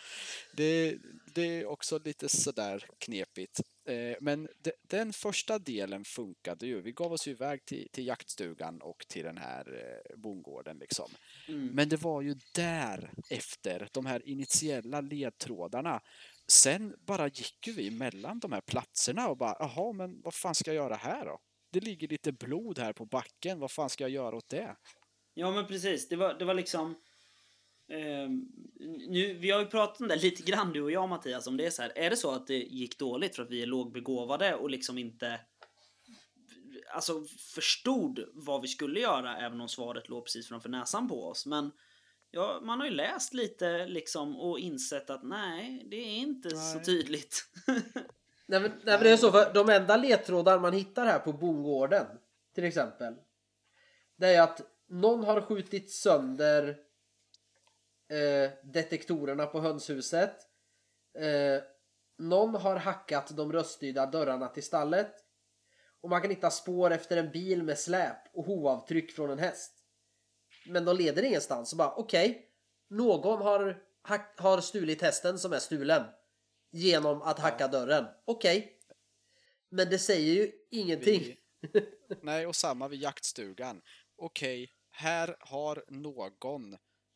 Det, 0.53 0.97
det 1.33 1.41
är 1.41 1.65
också 1.65 1.99
lite 1.99 2.29
sådär 2.29 2.85
knepigt. 2.97 3.61
Eh, 3.85 4.15
men 4.19 4.47
den 4.81 5.13
första 5.13 5.59
delen 5.59 6.05
funkade 6.05 6.67
ju. 6.67 6.81
Vi 6.81 6.91
gav 6.91 7.13
oss 7.13 7.27
iväg 7.27 7.65
till, 7.65 7.87
till 7.91 8.07
jaktstugan 8.07 8.81
och 8.81 9.05
till 9.07 9.23
den 9.23 9.37
här 9.37 9.73
eh, 9.73 10.17
bondgården 10.17 10.77
liksom. 10.77 11.11
Mm. 11.47 11.67
Men 11.67 11.89
det 11.89 11.97
var 11.97 12.21
ju 12.21 12.35
där 12.51 13.11
efter 13.29 13.87
de 13.91 14.05
här 14.05 14.27
initiella 14.27 15.01
ledtrådarna 15.01 16.01
Sen 16.53 16.95
bara 16.99 17.27
gick 17.27 17.67
ju 17.67 17.73
vi 17.73 17.91
mellan 17.91 18.39
de 18.39 18.51
här 18.51 18.61
platserna 18.61 19.29
och 19.29 19.37
bara, 19.37 19.55
jaha, 19.59 19.93
men 19.93 20.21
vad 20.21 20.33
fan 20.33 20.55
ska 20.55 20.73
jag 20.73 20.83
göra 20.83 20.95
här 20.95 21.25
då? 21.25 21.39
Det 21.71 21.79
ligger 21.79 22.07
lite 22.07 22.31
blod 22.31 22.79
här 22.79 22.93
på 22.93 23.05
backen, 23.05 23.59
vad 23.59 23.71
fan 23.71 23.89
ska 23.89 24.03
jag 24.03 24.11
göra 24.11 24.35
åt 24.35 24.49
det? 24.49 24.75
Ja, 25.33 25.51
men 25.51 25.67
precis. 25.67 26.09
Det 26.09 26.15
var, 26.15 26.33
det 26.33 26.45
var 26.45 26.53
liksom... 26.53 26.95
Eh, 27.87 28.29
nu, 29.09 29.33
vi 29.33 29.51
har 29.51 29.59
ju 29.59 29.65
pratat 29.65 30.01
om 30.01 30.07
det 30.07 30.15
lite 30.15 30.43
grann, 30.43 30.73
du 30.73 30.81
och 30.81 30.91
jag 30.91 31.09
Mattias, 31.09 31.47
om 31.47 31.57
det 31.57 31.65
är 31.65 31.69
så 31.69 31.81
här. 31.81 31.97
Är 31.97 32.09
det 32.09 32.17
så 32.17 32.31
att 32.31 32.47
det 32.47 32.57
gick 32.57 32.99
dåligt 32.99 33.35
för 33.35 33.43
att 33.43 33.51
vi 33.51 33.61
är 33.61 33.67
lågbegåvade 33.67 34.55
och 34.55 34.69
liksom 34.69 34.97
inte 34.97 35.39
alltså 36.93 37.25
förstod 37.55 38.25
vad 38.33 38.61
vi 38.61 38.67
skulle 38.67 38.99
göra 38.99 39.37
även 39.37 39.61
om 39.61 39.69
svaret 39.69 40.09
låg 40.09 40.25
precis 40.25 40.47
framför 40.47 40.69
näsan 40.69 41.07
på 41.07 41.27
oss. 41.27 41.45
Men 41.45 41.71
ja, 42.33 42.59
man 42.61 42.79
har 42.79 42.87
ju 42.87 42.93
läst 42.93 43.33
lite 43.33 43.85
liksom 43.85 44.39
och 44.39 44.59
insett 44.59 45.09
att 45.09 45.23
nej, 45.23 45.83
det 45.91 45.95
är 45.95 46.17
inte 46.17 46.49
så 46.49 46.75
Nej. 46.75 46.85
tydligt. 46.85 47.45
Nej 48.45 48.59
men, 48.59 48.71
nej, 48.71 48.79
men 48.83 49.03
det 49.03 49.09
är 49.09 49.17
så 49.17 49.31
för 49.31 49.53
de 49.53 49.69
enda 49.69 49.97
ledtrådar 49.97 50.59
man 50.59 50.73
hittar 50.73 51.05
här 51.05 51.19
på 51.19 51.33
bondgården 51.33 52.05
till 52.55 52.63
exempel. 52.63 53.15
Det 54.15 54.27
är 54.27 54.41
att 54.41 54.61
någon 54.87 55.23
har 55.23 55.41
skjutit 55.41 55.91
sönder 55.91 56.77
eh, 58.09 58.51
detektorerna 58.63 59.45
på 59.45 59.59
hönshuset. 59.59 60.35
Eh, 61.17 61.63
någon 62.17 62.55
har 62.55 62.75
hackat 62.75 63.37
de 63.37 63.53
röststyrda 63.53 64.05
dörrarna 64.05 64.47
till 64.47 64.63
stallet. 64.63 65.13
Och 66.01 66.09
man 66.09 66.21
kan 66.21 66.29
hitta 66.29 66.49
spår 66.49 66.91
efter 66.91 67.17
en 67.17 67.31
bil 67.31 67.63
med 67.63 67.79
släp 67.79 68.35
och 68.35 68.45
hovavtryck 68.45 69.11
från 69.11 69.29
en 69.29 69.39
häst. 69.39 69.82
Men 70.65 70.85
de 70.85 70.97
leder 70.97 71.23
ingenstans. 71.23 71.69
Så 71.69 71.75
bara 71.75 71.95
okej. 71.95 72.49
någon 72.89 73.41
har, 73.41 73.83
hack, 74.01 74.35
har 74.37 74.61
stulit 74.61 75.01
hästen 75.01 75.39
som 75.39 75.53
är 75.53 75.59
stulen. 75.59 76.03
Genom 76.71 77.21
att 77.21 77.39
hacka 77.39 77.67
dörren. 77.67 78.05
Okej. 78.25 78.79
Men 79.69 79.89
det 79.89 79.99
säger 79.99 80.33
ju 80.33 80.51
ingenting. 80.71 81.19
Vi, 81.19 81.37
nej, 82.21 82.47
och 82.47 82.55
samma 82.55 82.87
vid 82.87 83.01
jaktstugan. 83.01 83.81
Okej, 84.15 84.71
här 84.91 85.35
har 85.39 85.83
någon 85.87 86.73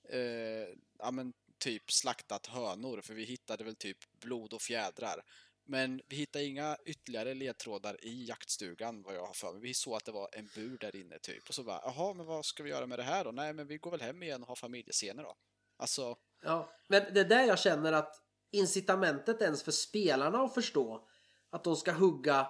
eh, 0.10 0.68
ja, 1.00 1.12
men 1.12 1.34
typ 1.60 1.92
slaktat 1.92 2.48
hönor, 2.48 3.02
för 3.02 3.14
vi 3.14 3.24
hittade 3.24 3.64
väl 3.64 3.76
typ 3.76 3.98
blod 4.20 4.54
och 4.54 4.62
fjädrar. 4.62 5.24
Men 5.68 6.02
vi 6.08 6.16
hittade 6.16 6.46
inga 6.46 6.78
ytterligare 6.86 7.34
ledtrådar 7.34 8.06
i 8.06 8.26
jaktstugan, 8.26 9.04
vad 9.04 9.16
jag 9.16 9.26
har 9.26 9.34
för 9.34 9.52
mig. 9.52 9.62
Vi 9.62 9.74
såg 9.74 9.96
att 9.96 10.06
det 10.06 10.12
var 10.12 10.30
en 10.32 10.50
bur 10.56 10.78
där 10.78 10.96
inne 10.96 11.20
typ. 11.20 11.50
Och 11.50 11.56
så 11.56 11.64
bara, 11.64 11.82
jaha, 11.84 12.14
men 12.14 12.26
vad 12.26 12.46
ska 12.46 12.64
vi 12.64 12.70
göra 12.70 12.88
med 12.88 13.00
det 13.00 13.04
här 13.04 13.24
då? 13.24 13.32
Nej, 13.32 13.54
men 13.54 13.68
vi 13.68 13.78
går 13.78 13.92
väl 13.92 14.02
hem 14.02 14.24
igen 14.24 14.42
och 14.42 14.48
har 14.48 14.56
familjescener 14.56 15.24
då. 15.24 15.36
Alltså, 15.78 16.18
Ja, 16.44 16.70
men 16.88 17.04
det 17.14 17.20
är 17.20 17.26
där 17.26 17.44
jag 17.44 17.60
känner 17.60 17.94
att 17.94 18.22
incitamentet 18.52 19.42
ens 19.42 19.64
för 19.64 19.72
spelarna 19.72 20.40
att 20.40 20.54
förstå 20.54 21.08
att 21.50 21.64
de 21.64 21.76
ska 21.76 21.92
hugga 21.92 22.48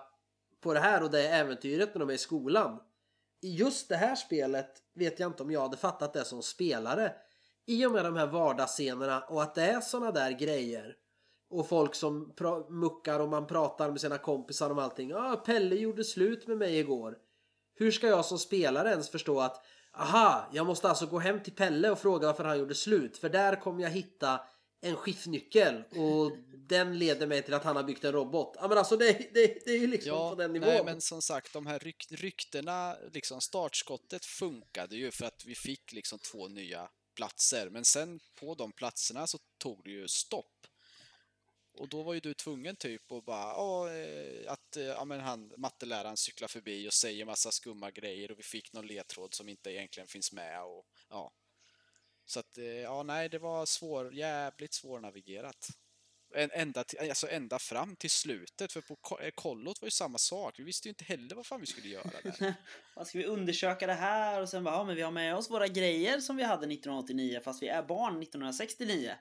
på 0.61 0.73
det 0.73 0.79
här 0.79 1.03
och 1.03 1.11
det 1.11 1.27
äventyret 1.27 1.93
när 1.93 1.99
de 1.99 2.09
är 2.09 2.13
i 2.13 2.17
skolan. 2.17 2.79
I 3.41 3.55
just 3.55 3.89
det 3.89 3.95
här 3.95 4.15
spelet 4.15 4.83
vet 4.93 5.19
jag 5.19 5.29
inte 5.29 5.43
om 5.43 5.51
jag 5.51 5.61
hade 5.61 5.77
fattat 5.77 6.13
det 6.13 6.25
som 6.25 6.43
spelare. 6.43 7.13
I 7.65 7.85
och 7.85 7.91
med 7.91 8.05
de 8.05 8.15
här 8.15 8.27
vardagsscenerna 8.27 9.21
och 9.21 9.43
att 9.43 9.55
det 9.55 9.63
är 9.63 9.81
såna 9.81 10.11
där 10.11 10.31
grejer. 10.31 10.95
Och 11.49 11.67
folk 11.69 11.95
som 11.95 12.33
muckar 12.69 13.19
och 13.19 13.29
man 13.29 13.47
pratar 13.47 13.91
med 13.91 14.01
sina 14.01 14.17
kompisar 14.17 14.69
om 14.69 14.79
allting. 14.79 15.09
Ja, 15.09 15.33
ah, 15.33 15.35
Pelle 15.35 15.75
gjorde 15.75 16.03
slut 16.03 16.47
med 16.47 16.57
mig 16.57 16.77
igår. 16.79 17.17
Hur 17.75 17.91
ska 17.91 18.07
jag 18.07 18.25
som 18.25 18.39
spelare 18.39 18.89
ens 18.89 19.09
förstå 19.09 19.39
att 19.39 19.65
aha, 19.93 20.49
jag 20.53 20.65
måste 20.65 20.89
alltså 20.89 21.05
gå 21.05 21.19
hem 21.19 21.43
till 21.43 21.53
Pelle 21.53 21.89
och 21.89 21.99
fråga 21.99 22.27
varför 22.27 22.43
han 22.43 22.59
gjorde 22.59 22.75
slut. 22.75 23.17
För 23.17 23.29
där 23.29 23.61
kommer 23.61 23.83
jag 23.83 23.89
hitta 23.89 24.41
en 24.81 24.95
skiftnyckel 24.95 25.83
och 25.91 26.31
den 26.57 26.99
leder 26.99 27.27
mig 27.27 27.41
till 27.41 27.53
att 27.53 27.63
han 27.63 27.75
har 27.75 27.83
byggt 27.83 28.03
en 28.03 28.11
robot. 28.11 28.55
Ja 28.59 28.67
men 28.67 28.77
alltså 28.77 28.97
det, 28.97 29.11
det, 29.33 29.65
det 29.65 29.71
är 29.71 29.79
ju 29.79 29.87
liksom 29.87 30.11
Ja, 30.11 30.29
på 30.29 30.35
den 30.35 30.53
nivån. 30.53 30.69
nej, 30.69 30.83
men 30.85 31.01
som 31.01 31.21
sagt, 31.21 31.53
de 31.53 31.65
här 31.65 31.79
ryk 31.79 32.05
ryktena, 32.09 32.95
liksom 33.13 33.41
startskottet 33.41 34.25
funkade 34.25 34.95
ju 34.95 35.11
för 35.11 35.25
att 35.25 35.43
vi 35.45 35.55
fick 35.55 35.91
liksom 35.91 36.19
två 36.31 36.47
nya 36.47 36.89
platser. 37.15 37.69
Men 37.69 37.85
sen 37.85 38.19
på 38.39 38.55
de 38.55 38.71
platserna 38.71 39.27
så 39.27 39.37
tog 39.57 39.83
det 39.83 39.91
ju 39.91 40.07
stopp. 40.07 40.53
Och 41.79 41.89
då 41.89 42.03
var 42.03 42.13
ju 42.13 42.19
du 42.19 42.33
tvungen 42.33 42.75
typ 42.75 43.11
och 43.11 43.23
bara, 43.23 43.57
åh, 43.57 43.91
eh, 43.91 44.51
att 44.51 44.77
eh, 44.77 44.83
ja, 44.83 45.05
men 45.05 45.19
han, 45.19 45.53
matteläraren 45.57 46.17
cyklar 46.17 46.47
förbi 46.47 46.87
och 46.87 46.93
säger 46.93 47.25
massa 47.25 47.51
skumma 47.51 47.91
grejer 47.91 48.31
och 48.31 48.39
vi 48.39 48.43
fick 48.43 48.73
någon 48.73 48.87
ledtråd 48.87 49.33
som 49.33 49.49
inte 49.49 49.71
egentligen 49.71 50.07
finns 50.07 50.31
med 50.31 50.63
och 50.63 50.85
ja. 51.09 51.31
Så 52.25 52.39
att, 52.39 52.57
eh, 52.57 52.65
ja, 52.65 53.03
nej, 53.03 53.29
det 53.29 53.39
var 53.39 53.65
svår, 53.65 54.13
jävligt 54.13 54.73
svårnavigerat. 54.73 55.67
Ända, 56.35 56.83
till, 56.83 56.99
alltså 56.99 57.29
ända 57.29 57.59
fram 57.59 57.95
till 57.95 58.09
slutet, 58.09 58.71
för 58.71 58.81
på 58.81 58.95
kollot 59.35 59.81
var 59.81 59.85
ju 59.85 59.91
samma 59.91 60.17
sak. 60.17 60.59
Vi 60.59 60.63
visste 60.63 60.87
ju 60.87 60.89
inte 60.89 61.03
heller 61.03 61.35
vad 61.35 61.45
fan 61.45 61.59
vi 61.59 61.65
skulle 61.65 61.87
göra 61.87 62.09
där. 62.23 62.53
Vad 62.95 63.07
ska 63.07 63.17
vi 63.17 63.25
undersöka 63.25 63.87
det 63.87 63.93
här? 63.93 64.41
Och 64.41 64.49
sen 64.49 64.63
bara, 64.63 64.75
ja 64.75 64.83
men 64.83 64.95
vi 64.95 65.01
har 65.01 65.11
med 65.11 65.35
oss 65.35 65.49
våra 65.49 65.67
grejer 65.67 66.19
som 66.19 66.37
vi 66.37 66.43
hade 66.43 66.65
1989 66.73 67.41
fast 67.43 67.63
vi 67.63 67.67
är 67.67 67.83
barn 67.83 68.21
1969. 68.21 69.15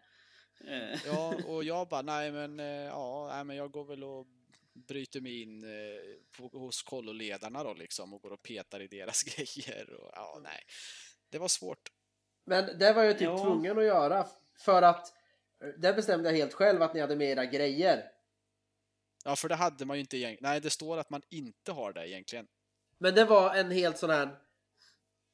Eh, 0.61 1.07
Ja, 1.07 1.35
och 1.47 1.65
jag 1.65 1.89
bara, 1.89 2.03
nej 2.03 2.33
men, 2.33 2.61
eh, 2.61 2.67
ja, 2.67 3.29
nej, 3.33 3.45
men 3.45 3.57
jag 3.57 3.71
går 3.71 3.85
väl 3.85 4.05
och 4.05 4.27
bryter 4.75 5.21
mig 5.21 5.43
in 5.43 5.65
eh, 5.65 6.01
på, 6.37 6.59
hos 6.59 6.83
kolloledarna 6.83 7.65
då 7.65 7.75
liksom 7.75 8.15
och 8.15 8.23
går 8.23 8.33
och 8.33 8.43
petar 8.43 8.81
i 8.81 8.87
deras 8.87 9.23
grejer 9.37 9.93
och 9.95 10.11
ja, 10.15 10.41
nej. 10.43 10.63
Det 11.31 11.39
var 11.39 11.49
svårt. 11.49 11.89
Men 12.45 12.79
det 12.79 12.93
var 12.93 13.03
jag 13.03 13.19
typ 13.19 13.29
Ja. 13.29 13.39
tvungen 13.45 13.79
att 13.79 13.85
göra 13.85 14.27
för 14.59 14.83
att 14.83 15.13
där 15.77 15.95
bestämde 15.95 16.29
jag 16.31 16.37
helt 16.37 16.55
själv 16.55 16.83
att 16.83 16.95
ni 16.95 17.01
hade 17.01 17.17
med 17.17 17.29
era 17.31 17.45
grejer. 17.45 18.11
Ja, 19.25 19.37
för 19.37 19.49
det 19.49 19.55
hade 19.55 19.85
man 19.85 19.97
ju 19.97 20.01
inte 20.01 20.17
egentligen. 20.17 20.51
Nej, 20.51 20.61
det 20.61 20.71
står 20.71 20.99
att 20.99 21.11
man 21.11 21.23
inte 21.31 21.73
har 21.73 21.93
det 21.93 22.09
egentligen. 22.09 22.47
Men 22.99 23.15
det 23.15 23.25
var 23.25 23.55
en 23.55 23.71
helt 23.71 23.99
sån 23.99 24.11
här 24.11 24.39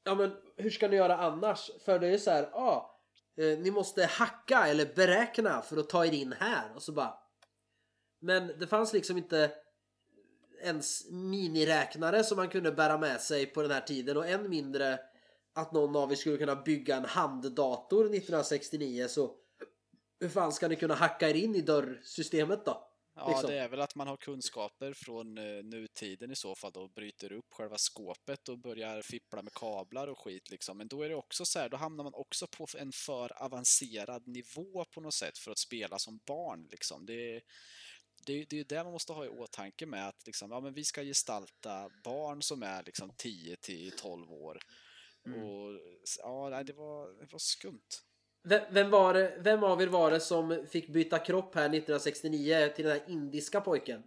Ja 0.04 0.14
men 0.14 0.36
hur 0.56 0.70
ska 0.70 0.88
ni 0.88 0.96
göra 0.96 1.16
annars? 1.16 1.70
För 1.84 1.98
det 1.98 2.06
är 2.06 2.10
ju 2.10 2.18
så 2.18 2.30
här, 2.30 2.48
ja 2.52 2.91
eh, 3.36 3.58
Ni 3.58 3.70
måste 3.70 4.04
hacka 4.04 4.66
eller 4.66 4.94
beräkna 4.94 5.62
för 5.62 5.76
att 5.76 5.88
ta 5.88 6.06
er 6.06 6.12
in 6.12 6.34
här 6.38 6.72
och 6.74 6.82
så 6.82 6.92
bara 6.92 7.14
Men 8.20 8.46
det 8.58 8.66
fanns 8.66 8.92
liksom 8.92 9.16
inte 9.16 9.50
ens 10.62 11.10
miniräknare 11.10 12.24
som 12.24 12.36
man 12.36 12.48
kunde 12.48 12.72
bära 12.72 12.98
med 12.98 13.20
sig 13.20 13.46
på 13.46 13.62
den 13.62 13.70
här 13.70 13.80
tiden 13.80 14.16
och 14.16 14.28
än 14.28 14.50
mindre 14.50 14.98
att 15.54 15.72
någon 15.72 15.96
av 15.96 16.12
er 16.12 16.16
skulle 16.16 16.36
kunna 16.36 16.56
bygga 16.56 16.96
en 16.96 17.04
handdator 17.04 18.04
1969 18.04 19.06
så 19.08 19.34
hur 20.20 20.28
fan 20.28 20.52
ska 20.52 20.68
ni 20.68 20.76
kunna 20.76 20.94
hacka 20.94 21.30
er 21.30 21.34
in 21.34 21.54
i 21.54 21.60
dörrsystemet 21.60 22.64
då? 22.64 22.91
Ja, 23.14 23.28
Liksom. 23.28 23.50
det 23.50 23.58
är 23.58 23.68
väl 23.68 23.80
att 23.80 23.94
man 23.94 24.08
har 24.08 24.16
kunskaper 24.16 24.92
från 24.92 25.38
eh, 25.38 25.62
nutiden 25.64 26.30
i 26.30 26.36
så 26.36 26.54
fall 26.54 26.72
då, 26.72 26.88
bryter 26.88 27.32
upp 27.32 27.52
själva 27.52 27.78
skåpet 27.78 28.48
och 28.48 28.58
börjar 28.58 29.02
fippla 29.02 29.42
med 29.42 29.54
kablar 29.54 30.08
och 30.08 30.18
skit 30.18 30.50
liksom. 30.50 30.78
Men 30.78 30.88
då 30.88 31.02
är 31.02 31.08
det 31.08 31.14
också 31.14 31.44
så 31.44 31.58
här, 31.58 31.68
då 31.68 31.76
hamnar 31.76 32.04
man 32.04 32.14
också 32.14 32.46
på 32.46 32.66
en 32.78 32.92
för 32.92 33.42
avancerad 33.42 34.28
nivå 34.28 34.84
på 34.84 35.00
något 35.00 35.14
sätt 35.14 35.38
för 35.38 35.50
att 35.50 35.58
spela 35.58 35.98
som 35.98 36.20
barn 36.26 36.68
liksom. 36.70 37.06
Det, 37.06 37.40
det, 38.26 38.44
det 38.44 38.56
är 38.56 38.58
ju 38.58 38.64
det 38.64 38.84
man 38.84 38.92
måste 38.92 39.12
ha 39.12 39.24
i 39.24 39.28
åtanke 39.28 39.86
med 39.86 40.08
att 40.08 40.26
liksom, 40.26 40.50
ja, 40.50 40.60
men 40.60 40.74
vi 40.74 40.84
ska 40.84 41.02
gestalta 41.02 41.90
barn 42.04 42.42
som 42.42 42.62
är 42.62 42.82
liksom 42.82 43.12
10 43.16 43.56
till 43.56 43.92
12 43.96 44.32
år. 44.32 44.58
Mm. 45.26 45.42
Och 45.42 45.80
ja, 46.18 46.62
det 46.62 46.72
var, 46.72 47.20
det 47.20 47.32
var 47.32 47.38
skumt. 47.38 47.88
Vem, 48.44 48.60
vem, 48.70 48.90
var 48.90 49.14
det, 49.14 49.34
vem 49.38 49.64
av 49.64 49.82
er 49.82 49.86
var 49.86 50.10
det 50.10 50.20
som 50.20 50.66
fick 50.70 50.88
byta 50.88 51.18
kropp 51.18 51.54
här 51.54 51.64
1969 51.64 52.68
till 52.76 52.84
den 52.84 52.92
här 52.92 53.02
indiska 53.06 53.60
pojken? 53.60 54.02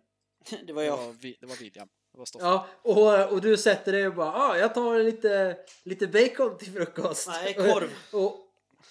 det 0.68 0.74
var 0.74 0.82
Det 0.82 0.88
jag. 0.88 0.98
var, 0.98 1.16
det 1.40 1.46
var 1.46 1.56
William. 1.56 1.88
Det 2.12 2.18
var 2.18 2.26
Stoffe. 2.26 2.46
Ja, 2.46 2.68
och, 2.82 3.34
och 3.34 3.42
du 3.42 3.58
sätter 3.58 3.92
dig 3.92 4.08
och 4.08 4.16
bara 4.16 4.34
ah, 4.34 4.58
jag 4.58 4.74
tar 4.74 5.00
lite, 5.00 5.58
lite 5.84 6.08
bacon 6.08 6.58
till 6.58 6.74
frukost. 6.74 7.28
Nej, 7.28 7.54
korv. 7.54 7.90
Och, 8.12 8.22
och, 8.24 8.36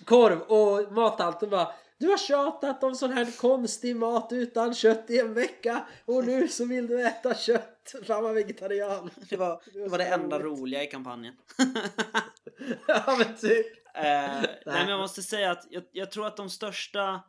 korv 0.05 0.41
och 0.41 0.93
matanten 0.93 1.51
bara 1.51 1.73
du 1.99 2.09
har 2.09 2.19
tjatat 2.19 2.85
om 2.85 2.95
sån 2.95 3.13
här 3.13 3.39
konstig 3.41 3.97
mat 3.97 4.29
utan 4.33 4.75
kött 4.75 5.11
i 5.11 5.19
en 5.19 5.35
vecka 5.35 5.87
och 6.05 6.25
nu 6.25 6.49
så 6.49 6.65
vill 6.65 6.87
du 6.87 7.07
äta 7.07 7.35
kött. 7.35 7.95
Fan 8.07 8.23
vad 8.23 8.35
vegetarian. 8.35 9.11
Det 9.31 9.37
var 9.37 9.63
det, 9.73 9.89
var 9.89 9.99
det 9.99 10.05
enda 10.05 10.39
roliga 10.39 10.83
i 10.83 10.87
kampanjen. 10.87 11.35
ja 12.87 13.17
men 13.19 13.37
typ. 13.37 13.67
Eh, 13.95 14.41
nej 14.43 14.61
men 14.67 14.89
jag 14.89 15.01
måste 15.01 15.23
säga 15.23 15.51
att 15.51 15.67
jag, 15.71 15.85
jag 15.93 16.11
tror 16.11 16.27
att 16.27 16.37
de 16.37 16.51
största 16.51 17.15
eh, 17.15 17.21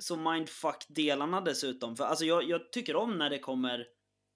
så 0.00 0.16
mindfuck-delarna 0.16 1.40
dessutom, 1.40 1.96
för 1.96 2.04
alltså 2.04 2.24
jag, 2.24 2.44
jag 2.44 2.72
tycker 2.72 2.96
om 2.96 3.18
när 3.18 3.30
det 3.30 3.38
kommer 3.38 3.86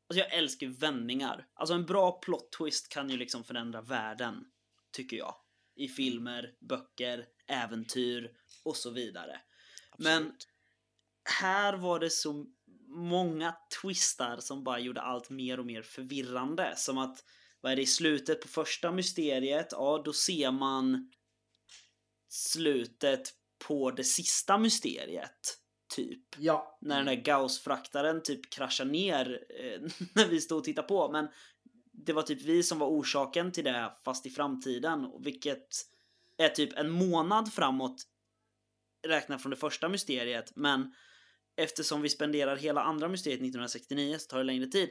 Alltså 0.08 0.24
jag 0.24 0.34
älskar 0.34 0.66
vändningar. 0.66 1.46
Alltså 1.54 1.74
en 1.74 1.86
bra 1.86 2.12
plot 2.12 2.52
twist 2.52 2.88
kan 2.88 3.10
ju 3.10 3.16
liksom 3.16 3.44
förändra 3.44 3.80
världen, 3.82 4.44
tycker 4.92 5.16
jag. 5.16 5.34
I 5.76 5.88
filmer, 5.88 6.54
böcker, 6.60 7.26
äventyr 7.46 8.30
och 8.64 8.76
så 8.76 8.90
vidare. 8.90 9.40
Men 9.98 10.22
Absolut. 10.22 10.48
här 11.40 11.74
var 11.74 12.00
det 12.00 12.10
så 12.10 12.46
många 12.86 13.54
twistar 13.82 14.36
som 14.40 14.64
bara 14.64 14.78
gjorde 14.78 15.00
allt 15.00 15.30
mer 15.30 15.60
och 15.60 15.66
mer 15.66 15.82
förvirrande. 15.82 16.74
Som 16.76 16.98
att, 16.98 17.24
vad 17.60 17.72
är 17.72 17.76
det 17.76 17.82
i 17.82 17.86
slutet 17.86 18.40
på 18.40 18.48
första 18.48 18.92
mysteriet? 18.92 19.68
Ja, 19.70 20.02
då 20.04 20.12
ser 20.12 20.50
man 20.50 21.12
slutet 22.28 23.32
på 23.66 23.90
det 23.90 24.04
sista 24.04 24.58
mysteriet. 24.58 25.58
Typ. 25.94 26.24
Ja. 26.38 26.78
När 26.80 26.96
den 26.96 27.06
där 27.06 27.22
Gauss-fraktaren 27.22 28.22
typ 28.22 28.50
kraschar 28.50 28.84
ner 28.84 29.44
eh, 29.60 29.80
när 30.14 30.28
vi 30.28 30.40
stod 30.40 30.58
och 30.58 30.64
tittade 30.64 30.88
på. 30.88 31.12
Men 31.12 31.28
det 31.92 32.12
var 32.12 32.22
typ 32.22 32.42
vi 32.42 32.62
som 32.62 32.78
var 32.78 32.88
orsaken 32.88 33.52
till 33.52 33.64
det 33.64 33.92
fast 34.04 34.26
i 34.26 34.30
framtiden. 34.30 35.12
Vilket 35.20 35.68
är 36.36 36.48
typ 36.48 36.78
en 36.78 36.90
månad 36.90 37.52
framåt 37.52 38.02
räknat 39.06 39.42
från 39.42 39.50
det 39.50 39.56
första 39.56 39.88
mysteriet. 39.88 40.52
Men 40.56 40.94
eftersom 41.56 42.02
vi 42.02 42.08
spenderar 42.08 42.56
hela 42.56 42.82
andra 42.82 43.08
mysteriet 43.08 43.40
1969 43.40 44.16
så 44.18 44.26
tar 44.26 44.38
det 44.38 44.44
längre 44.44 44.66
tid. 44.66 44.90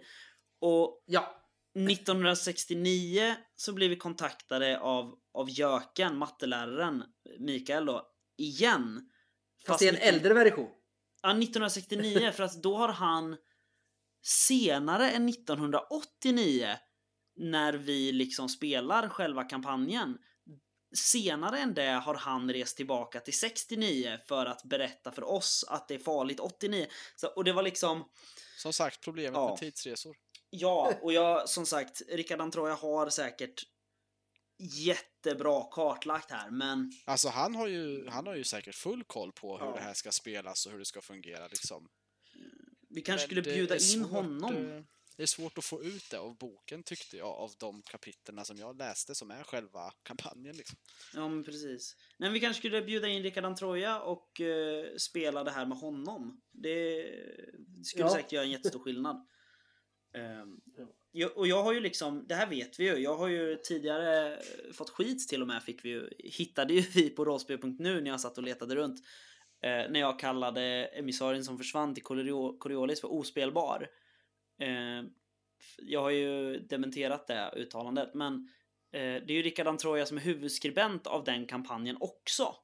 Och 0.62 1.04
Ja. 1.06 1.44
1969 1.90 3.36
så 3.56 3.74
blir 3.74 3.90
vi 3.90 3.96
kontaktade 3.96 4.80
av, 4.80 5.16
av 5.34 5.50
Jöken, 5.50 6.18
matteläraren, 6.18 7.04
Mikael 7.40 7.86
då, 7.86 8.08
igen. 8.38 9.10
Fast 9.68 9.82
i 9.82 9.88
en 9.88 9.94
19 9.94 10.08
äldre 10.14 10.34
version. 10.34 10.70
Ja, 11.22 11.30
1969, 11.30 12.32
för 12.32 12.44
att 12.44 12.64
då 12.64 12.78
har 12.78 12.88
han 12.90 13.38
senare 14.22 15.12
än 15.12 15.30
1989 15.30 16.78
när 17.36 17.74
vi 17.74 18.12
liksom 18.12 18.50
spelar 18.50 19.10
själva 19.10 19.44
kampanjen. 19.44 20.18
Senare 20.96 21.60
än 21.60 21.74
det 21.74 21.90
har 21.92 22.14
han 22.16 22.54
rest 22.54 22.78
tillbaka 22.78 23.20
till 23.20 23.40
69 23.40 24.20
för 24.28 24.46
att 24.46 24.64
berätta 24.64 25.12
för 25.12 25.24
oss 25.24 25.66
att 25.68 25.88
det 25.88 25.94
är 25.96 26.00
farligt 26.00 26.40
89. 26.40 26.88
Så, 27.16 27.28
och 27.28 27.44
det 27.44 27.54
var 27.54 27.64
liksom, 27.64 28.10
Som 28.58 28.74
sagt, 28.74 29.04
problemet 29.04 29.34
Ja. 29.36 29.50
med 29.50 29.58
tidsresor. 29.60 30.16
ja, 30.50 30.94
och 31.02 31.14
jag 31.14 31.50
som 31.50 31.66
sagt, 31.66 32.02
Rickard 32.10 32.42
Antroja 32.42 32.74
har 32.76 33.10
säkert 33.10 33.64
jättebra 34.60 35.64
kartlagt 35.72 36.32
här, 36.32 36.50
men 36.52 36.92
Alltså 37.06 37.30
han 37.30 37.56
har 37.56 37.68
ju, 37.68 38.08
han 38.08 38.28
har 38.28 38.36
ju 38.36 38.44
säkert 38.44 38.76
full 38.76 39.04
koll 39.04 39.32
på 39.32 39.58
hur 39.58 39.66
Ja. 39.66 39.74
det 39.74 39.80
här 39.82 39.94
ska 39.94 40.12
spelas 40.12 40.66
och 40.66 40.72
hur 40.72 40.80
det 40.80 40.86
ska 40.86 41.02
fungera 41.02 41.48
liksom. 41.48 41.90
vi 42.90 43.02
kanske 43.02 43.28
Men 43.28 43.44
skulle 43.44 43.56
bjuda 43.56 43.76
in 43.76 43.80
svårt, 43.82 44.10
honom. 44.12 44.72
eh, 44.72 44.82
Det 45.18 45.24
är 45.24 45.28
svårt 45.28 45.58
att 45.58 45.66
få 45.66 45.84
ut 45.84 46.10
det 46.12 46.18
av 46.20 46.38
boken 46.38 46.84
tyckte 46.84 47.18
jag, 47.18 47.28
av 47.28 47.52
de 47.60 47.82
kapitlerna 47.82 48.46
som 48.46 48.58
jag 48.58 48.78
läste 48.78 49.16
som 49.16 49.32
är 49.32 49.44
själva 49.44 49.92
kampanjen 50.04 50.56
liksom. 50.58 50.78
Ja, 51.14 51.28
men 51.30 51.44
precis. 51.44 51.96
Nej, 52.20 52.30
men 52.30 52.34
vi 52.34 52.40
kanske 52.40 52.60
skulle 52.60 52.82
bjuda 52.82 53.08
in 53.08 53.24
Rickard 53.24 53.46
Antroja 53.46 54.02
och 54.02 54.42
eh, 54.42 54.96
spela 54.98 55.44
det 55.44 55.52
här 55.52 55.66
med 55.66 55.78
honom. 55.78 56.42
Det 56.52 57.06
skulle 57.84 58.04
Ja. 58.06 58.10
säkert 58.10 58.32
göra 58.32 58.44
en 58.46 58.52
jättestor 58.52 58.80
skillnad. 58.80 59.28
Jag, 60.12 60.60
och 61.36 61.48
jag 61.48 61.64
har 61.64 61.74
ju 61.74 61.80
liksom, 61.80 62.26
det 62.28 62.36
här 62.36 62.48
vet 62.48 62.80
vi 62.80 62.84
ju, 62.84 62.98
jag 62.98 63.18
har 63.18 63.28
ju 63.28 63.56
tidigare 63.56 64.40
fått 64.74 64.90
skit 64.90 65.28
till 65.28 65.42
och 65.42 65.48
med 65.48 65.64
fick 65.64 65.86
vi 65.86 65.90
ju, 65.90 66.10
hittade 66.20 66.74
ju 66.74 66.82
vi 66.94 67.10
på 67.10 67.26
rollspel.nu 67.26 68.02
när 68.02 68.12
jag 68.12 68.22
satt 68.22 68.38
och 68.38 68.44
letade 68.44 68.76
runt. 68.76 69.00
Eh, 69.62 69.92
när 69.92 70.00
jag 70.00 70.20
kallade 70.20 70.86
emissarien 70.86 71.44
som 71.44 71.58
försvann 71.58 71.94
till 71.94 72.04
Coriolis 72.60 73.02
för 73.02 73.14
ospelbar. 73.14 73.90
Eh, 74.62 75.10
jag 75.78 76.02
har 76.02 76.10
ju 76.10 76.60
dementerat 76.60 77.28
det 77.28 77.54
uttalandet, 77.56 78.14
men 78.14 78.34
eh, 78.92 79.00
det 79.00 79.30
är 79.30 79.32
ju 79.32 79.42
Rickard 79.42 79.68
Antroja 79.68 80.06
som 80.06 80.18
är 80.18 80.22
huvudskribent 80.22 81.08
av 81.08 81.24
den 81.24 81.46
kampanjen 81.46 81.98
också. 82.00 82.56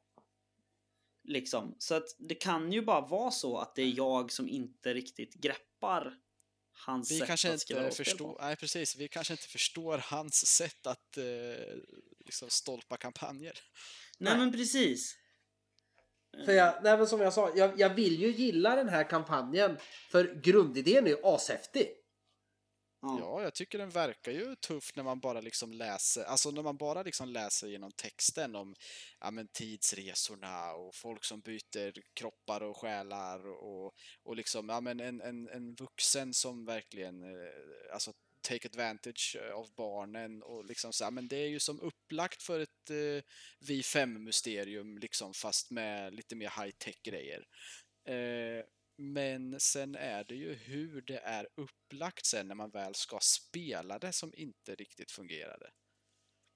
Liksom. 1.23 1.75
Så 1.77 1.95
att 1.95 2.15
det 2.19 2.35
kan 2.35 2.71
ju 2.71 2.81
bara 2.81 3.01
vara 3.01 3.31
så 3.31 3.57
att 3.57 3.75
det 3.75 3.81
är 3.81 3.97
jag 3.97 4.31
som 4.31 4.49
inte 4.49 4.93
riktigt 4.93 5.33
greppar 5.33 6.17
hans 6.73 7.11
Vi 7.11 7.19
sätt 7.19 7.27
kanske 7.27 7.53
att 7.53 7.59
skriva 7.59 7.85
inte 7.85 7.95
förstår, 7.95 8.37
nej 8.41 8.55
precis, 8.55 8.95
vi 8.95 9.07
kanske 9.07 9.33
inte 9.33 9.47
förstår 9.47 9.97
hans 9.97 10.45
sätt 10.45 10.87
att 10.87 11.17
eh, 11.17 11.23
liksom 12.25 12.49
stolpa 12.49 12.97
kampanjer. 12.97 13.59
Nej 14.17 14.33
Nej. 14.33 14.37
men 14.37 14.51
precis. 14.51 15.15
För 16.45 16.51
jag, 16.51 16.83
nej 16.83 16.97
men 16.97 17.07
som 17.07 17.21
jag 17.21 17.33
sa, 17.33 17.51
jag, 17.55 17.79
jag 17.79 17.89
vill 17.89 18.21
ju 18.21 18.31
gilla 18.31 18.75
den 18.75 18.89
här 18.89 19.09
kampanjen. 19.09 19.77
För 20.11 20.41
grundidén 20.43 21.05
är 21.05 21.09
ju 21.09 21.17
ashäftig. 21.23 21.89
Ja. 23.03 23.17
Ja, 23.19 23.43
jag 23.43 23.53
tycker 23.53 23.77
den 23.77 23.89
verkar 23.89 24.31
ju 24.31 24.55
tuff 24.55 24.95
när 24.95 25.03
man 25.03 25.19
bara 25.19 25.41
liksom 25.41 25.73
läser, 25.73 26.23
alltså 26.23 26.51
när 26.51 26.61
man 26.61 26.77
bara 26.77 27.03
liksom 27.03 27.29
läser 27.29 27.67
genom 27.67 27.91
texten 27.91 28.55
om 28.55 28.75
ja, 29.19 29.31
men 29.31 29.47
tidsresorna 29.47 30.73
och 30.73 30.95
folk 30.95 31.23
som 31.23 31.41
byter 31.41 31.93
kroppar 32.13 32.61
och 32.61 32.77
själar 32.77 33.47
och, 33.47 33.93
och 34.23 34.35
liksom, 34.35 34.69
ja 34.69 34.81
men 34.81 34.99
en, 34.99 35.21
en, 35.21 35.49
en 35.49 35.75
vuxen 35.75 36.33
som 36.33 36.65
verkligen, 36.65 37.23
eh, 37.23 37.93
alltså 37.93 38.13
take 38.41 38.67
advantage 38.67 39.37
av 39.53 39.67
barnen 39.75 40.43
och 40.43 40.65
liksom 40.65 40.93
så, 40.93 41.03
ja, 41.03 41.11
men 41.11 41.27
det 41.27 41.37
är 41.37 41.47
ju 41.47 41.59
som 41.59 41.81
upplagt 41.81 42.43
för 42.43 42.59
ett 42.59 42.89
eh, 42.89 43.23
vi 43.59 43.83
fem 43.83 44.23
mysterium 44.23 44.97
liksom 44.97 45.33
fast 45.33 45.71
med 45.71 46.13
lite 46.13 46.35
mer 46.35 46.49
high-tech 46.49 47.01
grejer. 47.03 47.43
Eh, 48.07 48.65
men 48.97 49.59
sen 49.59 49.95
är 49.95 50.23
det 50.23 50.35
ju 50.35 50.53
hur 50.53 51.01
det 51.01 51.19
är 51.19 51.47
upplagt 51.55 52.25
sen 52.25 52.47
när 52.47 52.55
man 52.55 52.69
väl 52.69 52.95
ska 52.95 53.19
spela 53.21 53.99
det 53.99 54.11
som 54.11 54.33
inte 54.35 54.75
riktigt 54.75 55.11
fungerade. 55.11 55.71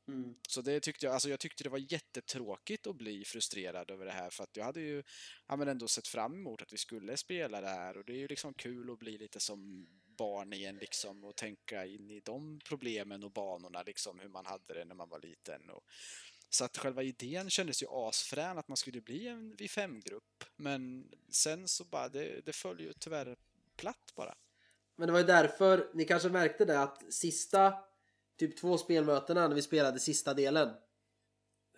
Mm. 0.08 0.36
Så 0.50 0.62
det 0.62 0.80
tyckte 0.80 1.06
jag, 1.06 1.14
alltså 1.14 1.30
jag 1.30 1.40
tyckte 1.40 1.64
det 1.64 1.70
var 1.70 1.92
jättetråkigt 1.92 2.88
att 2.88 2.96
bli 2.96 3.26
frustrerad 3.26 3.92
över 3.92 4.06
det 4.06 4.12
här 4.12 4.30
för 4.30 4.44
att 4.44 4.58
jag 4.58 4.66
hade 4.66 4.82
ju 4.82 5.04
ja, 5.48 5.56
men 5.56 5.68
ändå 5.68 5.88
sett 5.88 6.08
fram 6.08 6.34
emot 6.34 6.62
att 6.62 6.74
vi 6.74 6.78
skulle 6.78 7.18
spela 7.18 7.62
det 7.62 7.68
här 7.68 7.98
och 7.98 8.06
det 8.06 8.14
är 8.14 8.18
ju 8.18 8.28
liksom 8.28 8.54
kul 8.54 8.92
att 8.92 9.00
bli 9.00 9.18
lite 9.18 9.40
som 9.40 9.88
barn 10.18 10.54
igen 10.54 10.78
liksom 10.78 11.24
och 11.24 11.36
tänka 11.36 11.86
in 11.86 12.12
i 12.12 12.20
de 12.20 12.60
problemen 12.66 13.24
och 13.24 13.32
banorna 13.32 13.84
liksom 13.84 14.20
hur 14.20 14.30
man 14.30 14.46
hade 14.46 14.74
det 14.74 14.86
när 14.86 14.96
man 14.96 15.10
var 15.10 15.20
liten. 15.20 15.70
Och, 15.70 15.84
så 16.50 16.66
att 16.66 16.78
själva 16.78 17.04
idén 17.04 17.50
kändes 17.50 17.84
ju 17.84 17.88
asfrän 17.89 18.58
att 18.58 18.68
man 18.68 18.78
skulle 18.78 19.02
bli 19.02 19.28
en 19.28 19.56
V5-grupp 19.56 20.43
men 20.56 21.12
sen 21.30 21.68
så 21.68 21.84
bara, 21.84 22.10
det, 22.10 22.45
det 22.45 22.54
föll 22.54 22.80
ju 22.80 22.93
tyvärr 22.93 23.36
platt 23.76 24.14
bara. 24.16 24.36
Men 24.95 25.08
det 25.08 25.12
var 25.12 25.20
ju 25.20 25.26
därför, 25.26 25.91
ni 25.93 26.06
kanske 26.06 26.30
märkte 26.30 26.66
det 26.66 26.82
att 26.82 27.14
sista 27.14 27.74
typ 28.39 28.58
två 28.58 28.78
spelmötena 28.78 29.48
när 29.48 29.56
vi 29.56 29.62
spelade 29.62 30.00
sista 30.00 30.34
delen. 30.34 30.68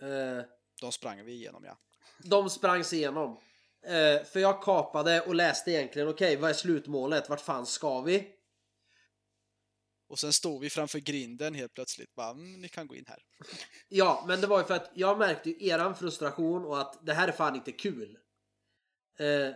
Eh, 0.01 0.43
De 0.81 0.91
sprang 0.91 1.25
vi 1.25 1.33
igenom 1.33 1.63
ja. 1.65 1.77
de 2.23 2.49
sprangs 2.49 2.93
igenom. 2.93 3.39
Eh, 3.81 4.23
för 4.23 4.39
jag 4.39 4.63
kapade 4.63 5.21
och 5.21 5.35
läste 5.35 5.71
egentligen 5.71 6.07
okej 6.07 6.35
vad 6.35 6.49
är 6.49 6.53
slutmålet? 6.53 7.29
Vart 7.29 7.41
fan 7.41 7.65
ska 7.65 8.01
vi? 8.01 8.38
Och 10.09 10.19
sen 10.19 10.33
stod 10.33 10.61
vi 10.61 10.69
framför 10.69 10.99
grinden 10.99 11.53
helt 11.53 11.73
plötsligt 11.73 12.15
bara, 12.15 12.29
mm, 12.29 12.61
ni 12.61 12.69
kan 12.69 12.87
gå 12.87 12.95
in 12.95 13.05
här. 13.07 13.23
Ja, 13.89 14.25
men 14.27 14.41
det 14.41 14.47
var 14.47 14.59
ju 14.59 14.65
för 14.65 14.73
att 14.73 14.91
jag 14.93 15.17
märkte 15.17 15.49
ju 15.49 15.67
eran 15.67 15.95
frustration 15.95 16.65
och 16.65 16.81
att 16.81 17.05
det 17.05 17.13
här 17.13 17.27
är 17.27 17.31
fan 17.31 17.55
inte 17.55 17.71
kul. 17.71 18.17
Eh, 19.19 19.55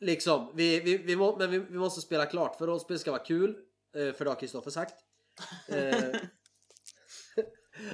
liksom, 0.00 0.52
vi, 0.54 0.80
vi, 0.80 0.98
vi, 0.98 1.16
må, 1.16 1.38
men 1.38 1.50
vi, 1.50 1.58
vi 1.58 1.78
måste 1.78 2.00
spela 2.00 2.26
klart 2.26 2.56
för 2.56 2.66
rollspel 2.66 2.98
ska 2.98 3.10
vara 3.10 3.24
kul. 3.24 3.56
Eh, 3.96 4.12
för 4.12 4.24
det 4.24 4.30
har 4.30 4.40
Kristoffer 4.40 4.70
sagt. 4.70 4.94
Eh, 5.68 6.20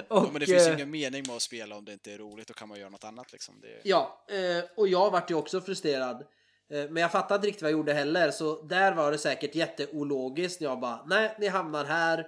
Ja, 0.09 0.29
men 0.33 0.41
det 0.41 0.47
finns 0.47 0.67
ju 0.67 0.71
eh, 0.71 0.75
ingen 0.75 0.91
mening 0.91 1.23
med 1.27 1.37
att 1.37 1.43
spela 1.43 1.77
om 1.77 1.85
det 1.85 1.93
inte 1.93 2.13
är 2.13 2.19
roligt, 2.19 2.49
då 2.49 2.55
kan 2.55 2.69
man 2.69 2.79
göra 2.79 2.91
något 2.91 3.05
annat 3.05 3.33
liksom. 3.33 3.61
Det... 3.61 3.81
Ja, 3.83 4.27
eh, 4.29 4.65
och 4.77 4.89
jag 4.89 5.11
vart 5.11 5.31
ju 5.31 5.35
också 5.35 5.61
frustrerad. 5.61 6.27
Eh, 6.71 6.91
men 6.91 6.97
jag 6.97 7.13
fattade 7.13 7.35
inte 7.35 7.47
riktigt 7.47 7.63
vad 7.63 7.71
jag 7.71 7.79
gjorde 7.79 7.93
heller, 7.93 8.31
så 8.31 8.63
där 8.63 8.95
var 8.95 9.13
det 9.13 9.19
säkert 9.19 9.55
jätteologiskt 9.55 10.61
när 10.61 10.69
jag 10.69 10.81
bara, 10.81 11.05
nej, 11.07 11.37
ni 11.39 11.47
hamnar 11.47 11.85
här. 11.85 12.27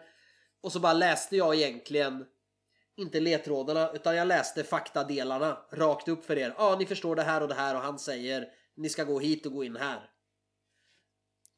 Och 0.61 0.73
så 0.73 0.81
bara 0.81 0.93
läste 0.93 1.37
jag 1.37 1.55
egentligen, 1.55 2.25
inte 2.97 3.21
ledtrådarna, 3.21 3.91
utan 3.93 4.17
jag 4.17 4.29
läste 4.29 4.65
faktadelarna 4.65 5.59
rakt 5.73 6.09
upp 6.09 6.25
för 6.25 6.39
er. 6.39 6.55
Ja, 6.59 6.77
ni 6.79 6.87
förstår 6.87 7.17
det 7.17 7.23
här 7.23 7.41
och 7.41 7.49
det 7.49 7.55
här 7.55 7.75
och 7.75 7.81
han 7.81 7.99
säger, 7.99 8.49
ni 8.77 8.89
ska 8.89 9.05
gå 9.05 9.21
hit 9.21 9.47
och 9.47 9.53
gå 9.53 9.65
in 9.65 9.77
här. 9.77 10.11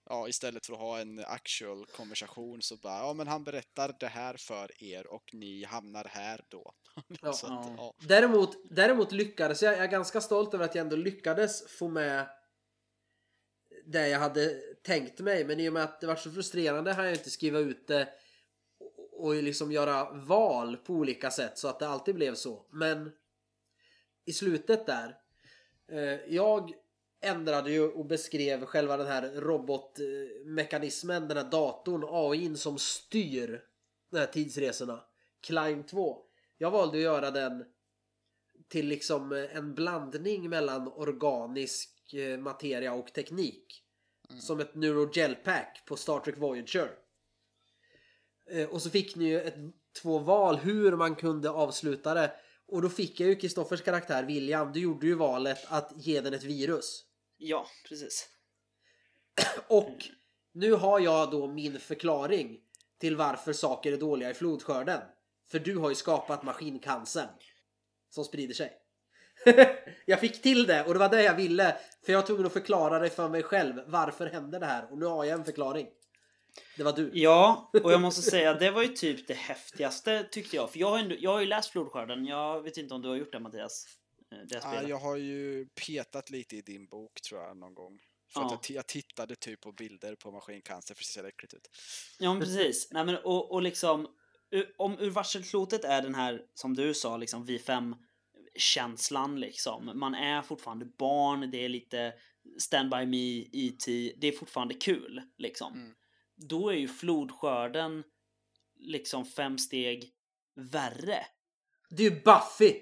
Ja, 0.09 0.29
istället 0.29 0.67
för 0.67 0.73
att 0.73 0.79
ha 0.79 1.01
en 1.01 1.25
actual 1.27 1.87
konversation 1.87 2.63
så 2.63 2.77
bara, 2.77 2.99
ja 2.99 3.13
men 3.13 3.27
han 3.27 3.45
berättar 3.45 3.97
det 4.01 4.07
här 4.07 4.37
för 4.39 4.85
er 4.85 5.07
och 5.07 5.31
ni 5.33 5.65
hamnar 5.65 6.05
här 6.05 6.45
då. 6.49 6.73
Ja. 7.23 7.33
så 7.33 7.47
att, 7.47 7.67
ja. 7.77 7.95
Däremot, 8.09 8.57
däremot 8.71 9.13
lyckades 9.13 9.63
jag, 9.63 9.73
jag 9.73 9.81
är 9.81 9.87
ganska 9.87 10.21
stolt 10.21 10.55
över 10.55 10.65
att 10.65 10.75
jag 10.75 10.83
ändå 10.83 10.97
lyckades 10.97 11.79
få 11.79 11.89
med 11.89 12.29
det 13.87 14.09
jag 14.09 14.19
hade 14.19 14.61
tänkt 14.83 15.21
mig. 15.21 15.45
Men 15.45 15.61
i 15.61 15.69
och 15.69 15.73
med 15.73 15.85
att 15.85 16.01
det 16.01 16.07
var 16.07 16.17
så 16.17 16.31
frustrerande 16.31 16.93
har 16.93 17.05
jag 17.05 17.13
inte 17.13 17.31
skriva 17.31 17.59
ut 17.59 17.87
det 17.87 18.09
och, 19.13 19.35
liksom 19.35 19.73
göra 19.73 20.11
val 20.13 20.77
på 20.77 20.95
olika 20.95 21.31
sätt 21.31 21.59
så 21.59 21.69
att 21.69 21.79
det 21.79 21.89
alltid 21.89 22.15
blev 22.15 22.35
så. 22.35 22.67
Men 22.71 23.13
i 24.25 24.33
slutet 24.33 24.87
där, 24.87 25.19
eh, 25.89 26.35
jag 26.35 26.73
ändrade 27.21 27.71
ju 27.71 27.83
och 27.83 28.07
beskrev 28.07 28.65
själva 28.65 28.97
den 28.97 29.07
här 29.07 29.31
robotmekanismen, 29.41 31.29
den 31.29 31.37
här 31.37 31.51
datorn, 31.51 32.05
AIn 32.09 32.57
som 32.57 32.79
styr 32.79 33.65
de 34.11 34.19
här 34.19 34.27
tidsresorna. 34.27 35.05
Climb 35.41 35.89
2. 35.89 36.23
Jag 36.59 36.71
valde 36.71 36.99
att 36.99 37.03
göra 37.03 37.31
den 37.31 37.65
till 38.69 38.87
liksom 38.87 39.33
en 39.33 39.75
blandning 39.75 40.51
mellan 40.51 40.89
organisk 40.89 42.00
materia 42.39 42.93
och 42.93 43.13
teknik. 43.13 43.83
Som 44.41 44.61
ett 44.61 44.75
neurogelpack 44.75 45.83
på 45.87 45.97
Star 45.97 46.21
Trek 46.21 46.39
Voyager. 46.39 46.91
Eh, 48.51 48.69
Och 48.69 48.83
så 48.83 48.91
fick 48.91 49.17
ni 49.17 49.25
ju 49.25 49.41
ett, 49.41 49.55
två 50.03 50.19
val 50.19 50.57
hur 50.57 50.97
man 50.97 51.15
kunde 51.15 51.51
avsluta 51.51 52.15
det. 52.15 52.33
Och 52.67 52.83
då 52.83 52.89
fick 52.89 53.21
jag 53.21 53.29
ju 53.29 53.37
Kristoffers 53.37 53.83
karaktär 53.83 54.25
William. 54.25 54.73
Du 54.73 54.81
gjorde 54.81 55.07
ju 55.07 55.15
valet 55.15 55.59
att 55.69 55.93
ge 55.97 56.21
den 56.21 56.35
ett 56.35 56.45
virus. 56.45 57.05
Ja, 57.37 57.67
precis. 57.89 58.29
Och 59.69 59.97
nu 60.53 60.73
har 60.73 61.01
jag 61.01 61.31
då 61.31 61.47
min 61.47 61.81
förklaring 61.81 62.61
till 62.99 63.17
varför 63.17 63.53
saker 63.53 63.93
är 63.93 63.97
dåliga 63.97 64.31
i 64.31 64.35
flodskörden. 64.35 65.01
För 65.51 65.59
du 65.59 65.77
har 65.77 65.89
ju 65.89 65.95
skapat 65.95 66.43
maskincancern. 66.43 67.29
Som 68.11 68.25
sprider 68.25 68.55
sig. 68.55 68.73
jag 70.07 70.21
fick 70.21 70.43
till 70.43 70.67
det 70.67 70.85
och 70.85 70.93
det 70.93 70.99
var 71.01 71.09
det 71.09 71.23
jag 71.23 71.35
ville. 71.35 71.77
För 72.07 72.13
jag 72.13 72.19
att 72.47 72.53
förklara 72.53 72.99
det 72.99 73.11
för 73.11 73.29
mig 73.29 73.43
själv. 73.43 73.75
Varför 73.87 74.27
hände 74.27 74.59
det 74.59 74.67
här? 74.67 74.93
Och 74.93 74.99
nu 74.99 75.07
har 75.07 75.25
jag 75.25 75.39
en 75.39 75.45
förklaring. 75.45 75.87
Det 76.77 76.83
var 76.83 76.93
du. 76.93 77.11
Ja, 77.15 77.71
och 77.85 77.93
jag 77.93 78.01
måste 78.01 78.23
säga 78.23 78.55
det 78.55 78.71
var 78.71 78.83
ju 78.83 78.89
typ 78.89 79.27
det 79.29 79.35
häftigaste 79.35 80.29
tyckte 80.31 80.57
jag. 80.57 80.73
För 80.73 80.79
jag 80.79 80.91
har, 80.91 80.99
ändå, 80.99 81.15
jag 81.19 81.31
har 81.31 81.41
ju 81.41 81.47
läst 81.47 81.71
Flodskörden. 81.71 82.27
Jag 82.27 82.63
vet 82.63 82.77
inte 82.77 82.95
om 82.95 83.03
du 83.03 83.09
har 83.09 83.17
gjort 83.17 83.33
det 83.33 83.41
Mattias? 83.41 83.85
Eh, 84.33 84.39
Det 84.49 84.55
Ja, 84.55 84.61
spelet. 84.61 84.89
jag 84.89 84.97
har 84.99 85.17
ju 85.17 85.67
petat 85.87 86.31
lite 86.31 86.57
i 86.57 86.61
din 86.63 86.87
bok 86.87 87.21
tror 87.29 87.41
jag 87.41 87.57
någon 87.57 87.75
gång. 87.75 87.99
För 88.35 88.41
Ja. 88.41 88.47
att 88.47 88.53
jag, 88.53 88.61
ti- 88.61 88.75
jag 88.75 88.87
tittade 88.87 89.37
typ 89.37 89.61
på 89.61 89.73
bilder 89.73 90.15
på 90.17 90.31
maskincancer 90.31 90.95
för 90.95 91.03
det 91.03 91.07
ser 91.07 91.25
äckligt 91.25 91.55
ut. 91.55 91.69
Ja 92.19 92.33
men 92.33 92.41
precis. 92.43 92.89
Nej, 92.91 93.05
men, 93.05 93.17
och, 93.17 93.53
och 93.53 93.63
liksom, 93.63 94.09
om 94.77 94.99
ur 94.99 95.11
varselklotet 95.11 95.85
är 95.85 96.03
den 96.03 96.15
här, 96.15 96.43
som 96.55 96.75
du 96.77 96.95
sa, 96.95 97.17
liksom 97.17 97.45
vi 97.45 97.59
fem 97.59 97.97
känslan 98.61 99.41
liksom. 99.41 99.91
Man 99.95 100.15
är 100.15 100.43
fortfarande 100.43 100.85
barn, 100.85 101.51
det 101.51 101.65
är 101.65 101.69
lite 101.69 102.15
Stand 102.59 102.91
By 102.91 103.07
Me, 103.07 103.49
E.T. 103.53 104.15
Det 104.17 104.27
är 104.27 104.33
fortfarande 104.33 104.75
kul 104.75 105.23
liksom. 105.39 105.73
Mm. 105.73 105.95
Då 106.37 106.69
är 106.69 106.77
ju 106.77 106.89
flodskörden 106.89 108.05
liksom 108.77 109.25
fem 109.25 109.59
steg 109.59 110.13
värre. 110.55 111.27
Det 111.91 112.07
är 112.07 112.11
ju 112.11 112.23
Buffy! 112.23 112.81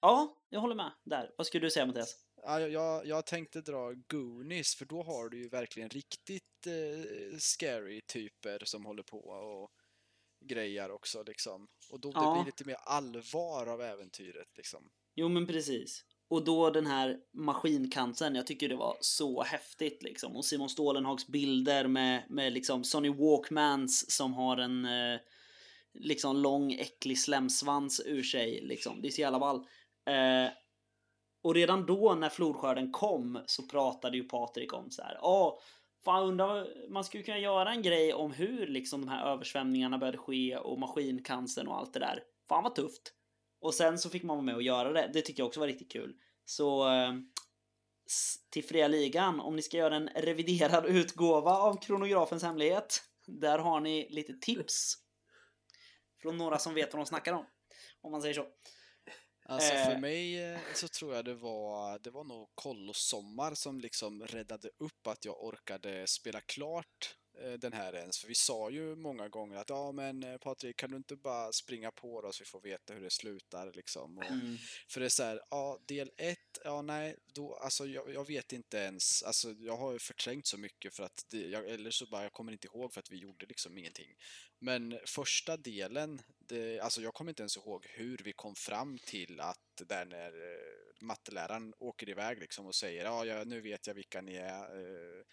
Ja, 0.00 0.42
jag 0.48 0.60
håller 0.60 0.74
med 0.74 0.92
där. 1.04 1.30
Vad 1.36 1.46
skulle 1.46 1.66
du 1.66 1.70
säga 1.70 1.86
Mattias? 1.86 2.16
Ja, 2.42 2.60
jag, 2.60 3.06
jag, 3.06 3.26
tänkte 3.26 3.60
dra 3.60 3.92
Goonies 3.92 4.74
för 4.74 4.84
då 4.84 5.02
har 5.02 5.28
du 5.28 5.42
ju 5.42 5.48
verkligen 5.48 5.88
riktigt 5.88 6.66
eh, 6.66 7.38
scary 7.38 8.00
typer 8.00 8.64
som 8.64 8.84
håller 8.84 9.02
på 9.02 9.18
och 9.18 9.70
grejar 10.44 10.90
också 10.90 11.22
liksom. 11.22 11.68
Och 11.90 12.00
då 12.00 12.12
det 12.12 12.18
Ja. 12.18 12.34
blir 12.34 12.44
lite 12.44 12.64
mer 12.64 12.76
allvar 12.76 13.66
av 13.66 13.82
äventyret 13.82 14.56
liksom. 14.56 14.90
Jo 15.14 15.28
men 15.28 15.46
precis. 15.46 16.04
Och 16.28 16.44
då 16.44 16.70
den 16.70 16.86
här 16.86 17.18
maskinkansen, 17.32 18.34
jag 18.34 18.46
tycker 18.46 18.68
det 18.68 18.76
var 18.76 18.96
så 19.00 19.42
häftigt 19.42 20.02
liksom. 20.02 20.36
Och 20.36 20.44
Simon 20.44 20.68
Stålenhags 20.68 21.26
bilder 21.26 21.88
med, 21.88 22.22
med 22.28 22.52
liksom 22.52 22.84
Sonny 22.84 23.08
Walkmans 23.08 24.10
som 24.10 24.34
har 24.34 24.56
en 24.56 24.84
eh, 24.84 25.20
liksom 25.94 26.36
lång 26.36 26.72
äcklig 26.72 27.18
slemsvans 27.18 28.02
ur 28.06 28.22
sig 28.22 28.60
liksom. 28.62 29.02
Det 29.02 29.08
är 29.08 29.12
så 29.12 29.20
jävla 29.20 29.38
ball. 29.38 29.56
Eh, 30.06 30.52
och 31.42 31.54
redan 31.54 31.86
då 31.86 32.14
när 32.14 32.28
flodskörden 32.28 32.92
kom 32.92 33.42
så 33.46 33.62
pratade 33.62 34.16
ju 34.16 34.24
Patrik 34.24 34.74
om 34.74 34.90
så 34.90 35.02
här. 35.02 35.18
Ja, 35.20 35.60
fan 36.04 36.28
undrar, 36.28 36.66
man 36.90 37.04
skulle 37.04 37.22
kunna 37.22 37.38
göra 37.38 37.70
en 37.70 37.82
grej 37.82 38.14
om 38.14 38.32
hur 38.32 38.66
liksom 38.66 39.00
de 39.00 39.08
här 39.08 39.26
översvämningarna 39.26 39.98
började 39.98 40.18
ske 40.18 40.56
och 40.56 40.78
maskincancern 40.78 41.68
och 41.68 41.78
allt 41.78 41.92
det 41.92 42.00
där. 42.00 42.22
Fan 42.48 42.62
vad 42.62 42.74
tufft. 42.74 43.12
Och 43.64 43.74
sen 43.74 43.98
så 43.98 44.10
fick 44.10 44.22
man 44.22 44.36
vara 44.36 44.44
med 44.44 44.54
och 44.54 44.62
göra 44.62 44.92
det. 44.92 45.10
Det 45.12 45.22
tycker 45.22 45.40
jag 45.40 45.46
också 45.46 45.60
var 45.60 45.66
riktigt 45.66 45.92
kul. 45.92 46.14
Så 46.44 46.88
eh, 46.88 47.14
s- 48.06 48.36
till 48.50 48.64
fria 48.64 48.88
ligan, 48.88 49.40
om 49.40 49.56
ni 49.56 49.62
ska 49.62 49.76
göra 49.76 49.96
en 49.96 50.08
reviderad 50.08 50.86
utgåva 50.96 51.50
av 51.56 51.80
Kronografens 51.82 52.42
hemlighet. 52.42 53.02
Där 53.26 53.58
har 53.58 53.80
ni 53.80 54.08
lite 54.10 54.32
tips. 54.40 54.94
Från 56.22 56.36
några 56.36 56.58
som 56.58 56.74
vet 56.74 56.92
vad 56.92 57.00
de 57.00 57.06
snackar 57.06 57.32
om. 57.32 57.46
Om 58.00 58.12
man 58.12 58.22
säger 58.22 58.34
så. 58.34 58.46
Alltså 59.46 59.72
Eh. 59.74 59.84
för 59.84 59.98
mig 59.98 60.52
eh, 60.52 60.58
så 60.74 60.88
tror 60.88 61.14
jag 61.14 61.24
det 61.24 61.34
var, 61.34 61.98
det 61.98 62.10
var 62.10 62.24
nog 62.24 62.48
Kollosommar 62.54 63.54
som 63.54 63.80
liksom 63.80 64.22
räddade 64.26 64.68
upp 64.78 65.06
att 65.06 65.24
jag 65.24 65.44
orkade 65.44 66.06
spela 66.06 66.40
klart 66.40 66.86
eh, 67.06 67.23
den 67.58 67.72
här 67.72 67.94
ens. 67.94 68.18
För 68.18 68.28
vi 68.28 68.34
sa 68.34 68.70
ju 68.70 68.96
många 68.96 69.28
gånger 69.28 69.56
att 69.56 69.68
ja 69.68 69.92
men 69.92 70.22
eh, 70.22 70.36
Patrik 70.36 70.76
kan 70.76 70.90
du 70.90 70.96
inte 70.96 71.16
bara 71.16 71.52
springa 71.52 71.90
på 71.90 72.22
då 72.22 72.32
så 72.32 72.42
vi 72.42 72.46
får 72.46 72.60
veta 72.60 72.94
hur 72.94 73.00
det 73.00 73.10
slutar 73.10 73.72
liksom. 73.72 74.18
Och, 74.18 74.24
Mm. 74.24 74.56
För 74.88 75.00
det 75.00 75.06
är 75.06 75.10
så 75.10 75.22
här, 75.22 75.40
ja 75.50 75.78
del 75.88 76.10
ett, 76.16 76.58
ja 76.64 76.82
nej, 76.82 77.16
då, 77.34 77.54
alltså 77.54 77.86
jag, 77.86 78.14
jag 78.14 78.26
vet 78.26 78.52
inte 78.52 78.76
ens, 78.76 79.22
alltså 79.22 79.50
jag 79.50 79.76
har 79.76 79.92
ju 79.92 79.98
förträngt 79.98 80.46
så 80.46 80.58
mycket 80.58 80.94
för 80.94 81.02
att, 81.02 81.24
det, 81.30 81.38
jag, 81.38 81.68
eller 81.68 81.90
så 81.90 82.06
bara, 82.06 82.22
jag 82.22 82.32
kommer 82.32 82.52
inte 82.52 82.66
ihåg 82.66 82.92
för 82.92 83.00
att 83.00 83.10
vi 83.10 83.16
gjorde 83.16 83.46
liksom 83.46 83.78
ingenting. 83.78 84.14
Men 84.58 84.98
första 85.06 85.56
delen, 85.56 86.22
det, 86.38 86.80
alltså 86.80 87.02
jag 87.02 87.14
kommer 87.14 87.30
inte 87.30 87.42
ens 87.42 87.56
ihåg 87.56 87.86
hur 87.90 88.20
vi 88.24 88.32
kom 88.32 88.54
fram 88.54 88.98
till 88.98 89.40
att 89.40 89.58
där 89.76 90.04
när 90.04 90.52
eh, 90.52 90.84
matteläraren 91.00 91.74
åker 91.78 92.08
iväg 92.08 92.38
liksom 92.38 92.66
och 92.66 92.74
säger 92.74 93.04
ja, 93.04 93.24
ja 93.24 93.44
nu 93.44 93.60
vet 93.60 93.86
jag 93.86 93.94
vilka 93.94 94.20
ni 94.20 94.34
är, 94.34 94.80
eh, 94.80 95.24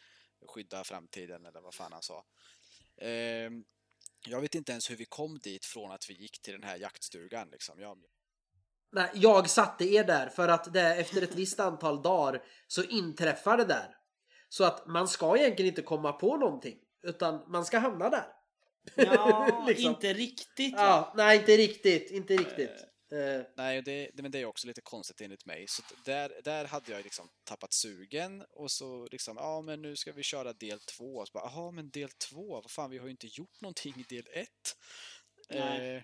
skydda 0.47 0.83
framtiden 0.83 1.45
eller 1.45 1.61
vad 1.61 1.73
fan 1.73 1.93
han 1.93 2.01
sa. 2.01 2.25
Ehm, 2.97 3.63
jag 4.27 4.41
vet 4.41 4.55
inte 4.55 4.71
ens 4.71 4.89
hur 4.91 4.95
vi 4.95 5.05
kom 5.05 5.39
dit 5.39 5.65
från 5.65 5.91
att 5.91 6.09
vi 6.09 6.13
gick 6.13 6.41
till 6.41 6.53
den 6.53 6.63
här 6.63 6.77
jaktstugan 6.77 7.49
liksom. 7.49 7.79
Jag, 7.79 7.97
Nej, 8.91 9.09
jag 9.13 9.49
satte 9.49 9.85
er 9.85 10.03
där 10.03 10.29
för 10.29 10.47
att 10.47 10.73
det 10.73 10.95
efter 10.95 11.21
ett 11.21 11.35
visst 11.35 11.59
antal 11.59 12.01
dagar 12.01 12.43
så 12.67 12.83
inträffar 12.83 13.57
det 13.57 13.65
där. 13.65 13.95
Så 14.49 14.63
att 14.63 14.87
man 14.87 15.07
ska 15.07 15.37
egentligen 15.37 15.69
inte 15.69 15.81
komma 15.81 16.13
på 16.13 16.37
någonting. 16.37 16.77
Utan 17.03 17.51
man 17.51 17.65
ska 17.65 17.79
hamna 17.79 18.09
där. 18.09 18.25
Ja, 18.95 19.65
Liksom. 19.67 19.89
inte 19.89 20.13
riktigt 20.13 20.73
va? 20.73 20.81
Ja, 20.81 21.13
nej 21.15 21.37
inte 21.37 21.57
riktigt, 21.57 22.11
inte 22.11 22.33
riktigt. 22.33 22.85
Eh, 23.11 23.45
Nej, 23.55 23.81
det, 23.81 24.09
det, 24.13 24.21
men 24.21 24.31
det 24.31 24.39
är 24.39 24.45
också 24.45 24.67
lite 24.67 24.81
konstigt 24.81 25.21
enligt 25.21 25.45
mig. 25.45 25.67
Så 25.67 25.81
där, 26.05 26.41
där 26.43 26.65
hade 26.65 26.91
jag 26.91 27.03
liksom 27.03 27.29
tappat 27.43 27.73
sugen 27.73 28.41
och 28.49 28.71
så 28.71 29.07
liksom, 29.11 29.37
ja 29.37 29.61
men 29.61 29.81
nu 29.81 29.95
ska 29.95 30.11
vi 30.11 30.23
köra 30.23 30.53
del 30.53 30.79
två. 30.79 31.15
Och 31.15 31.27
så 31.27 31.31
bara, 31.31 31.51
jaha 31.51 31.71
men 31.71 31.89
del 31.89 32.11
två, 32.11 32.53
vad 32.61 32.71
fan 32.71 32.89
vi 32.89 32.97
har 32.97 33.05
ju 33.05 33.11
inte 33.11 33.27
gjort 33.27 33.61
någonting 33.61 33.93
i 33.97 34.15
del 34.15 34.27
ett. 34.33 34.77
Eh, 35.49 36.03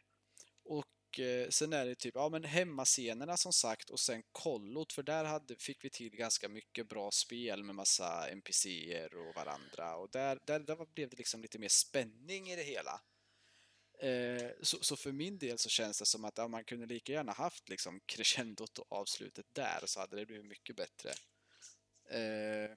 och 0.66 1.20
eh, 1.20 1.50
sen 1.50 1.74
är 1.74 1.86
det 1.86 1.96
typ, 1.96 2.16
ja 2.16 2.30
men 2.30 2.44
hemmascenerna 2.44 3.38
som 3.38 3.54
sagt 3.54 3.90
och 3.90 4.00
sen 4.00 4.24
kollot 4.32 4.94
för 4.94 5.04
där 5.04 5.26
hade, 5.26 5.56
fick 5.60 5.86
vi 5.86 5.90
till 5.90 6.16
ganska 6.16 6.50
mycket 6.50 6.90
bra 6.90 7.12
spel 7.12 7.64
med 7.64 7.76
massa 7.76 8.30
NPCer 8.30 9.16
och 9.16 9.36
varandra 9.36 9.96
och 9.96 10.10
där, 10.12 10.40
där, 10.44 10.60
där 10.60 10.94
blev 10.94 11.10
det 11.10 11.18
liksom 11.18 11.42
lite 11.42 11.60
mer 11.60 11.70
spänning 11.70 12.50
i 12.50 12.56
det 12.56 12.64
hela. 12.64 13.02
Eh, 14.00 14.50
så, 14.62 14.78
så 14.82 14.96
för 14.96 15.12
min 15.12 15.38
del 15.38 15.58
så 15.58 15.70
känns 15.70 16.00
det 16.00 16.06
som 16.06 16.26
att 16.26 16.38
ja, 16.38 16.48
man 16.48 16.64
kunde 16.64 16.86
lika 16.86 17.14
gärna 17.14 17.32
haft 17.32 17.70
liksom 17.70 18.00
crescendot 18.06 18.80
och 18.80 18.92
avslutet 18.92 19.46
där 19.54 19.84
så 19.86 20.00
hade 20.00 20.16
det 20.16 20.26
blivit 20.26 20.46
mycket 20.46 20.76
bättre. 20.76 21.10
Eh, 22.10 22.72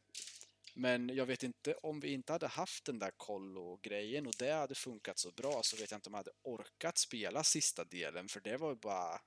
men 0.74 1.08
jag 1.08 1.26
vet 1.26 1.42
inte 1.42 1.74
om 1.74 2.00
vi 2.00 2.12
inte 2.12 2.32
hade 2.32 2.46
haft 2.46 2.84
den 2.84 2.98
där 2.98 3.10
kollo-grejen 3.16 4.26
och 4.26 4.34
det 4.38 4.52
hade 4.52 4.74
funkat 4.74 5.18
så 5.18 5.32
bra 5.32 5.60
så 5.62 5.76
vet 5.76 5.90
jag 5.90 5.98
inte 5.98 6.08
om 6.08 6.14
jag 6.14 6.18
hade 6.18 6.32
orkat 6.42 6.98
spela 6.98 7.44
sista 7.44 7.84
delen 7.84 8.28
för 8.28 8.40
det 8.40 8.56
var 8.56 8.70
ju 8.70 8.76
bara 8.76 9.20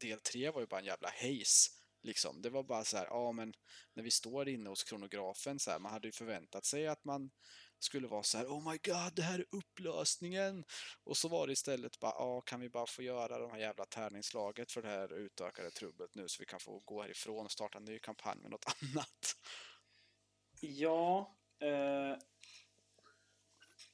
del 0.00 0.20
tre 0.20 0.50
var 0.50 0.60
ju 0.60 0.66
bara 0.66 0.80
en 0.80 0.86
jävla 0.86 1.08
hejs. 1.08 1.76
Liksom. 2.02 2.42
Det 2.42 2.50
var 2.50 2.62
bara 2.62 2.84
så 2.84 2.96
här, 2.96 3.06
ja 3.06 3.32
men 3.32 3.54
när 3.94 4.02
vi 4.02 4.10
står 4.10 4.48
inne 4.48 4.70
hos 4.70 4.84
kronografen 4.84 5.58
så 5.58 5.70
här, 5.70 5.78
man 5.78 5.92
hade 5.92 6.08
ju 6.08 6.12
förväntat 6.12 6.64
sig 6.64 6.86
att 6.86 7.04
man 7.04 7.30
skulle 7.84 8.08
vara 8.08 8.22
så 8.22 8.38
här, 8.38 8.46
oh 8.46 8.70
my 8.70 8.78
god, 8.84 9.14
det 9.14 9.22
här 9.22 9.38
är 9.38 9.46
upplösningen! 9.50 10.64
Och 11.04 11.16
så 11.16 11.28
var 11.28 11.46
det 11.46 11.52
istället 11.52 12.00
bara, 12.00 12.12
ja, 12.18 12.40
kan 12.40 12.60
vi 12.60 12.68
bara 12.70 12.86
få 12.86 13.02
göra 13.02 13.38
de 13.38 13.50
här 13.50 13.58
jävla 13.58 13.84
tärningslaget 13.84 14.72
för 14.72 14.82
det 14.82 14.88
här 14.88 15.12
utökade 15.12 15.70
trubblet 15.70 16.14
nu 16.14 16.28
så 16.28 16.36
vi 16.42 16.46
kan 16.46 16.60
få 16.60 16.78
gå 16.84 17.02
härifrån 17.02 17.44
och 17.44 17.52
starta 17.52 17.78
en 17.78 17.84
ny 17.84 17.98
kampanj 17.98 18.40
med 18.40 18.50
något 18.50 18.64
annat. 18.82 19.36
Ja. 20.60 21.36
Eh, 21.62 22.18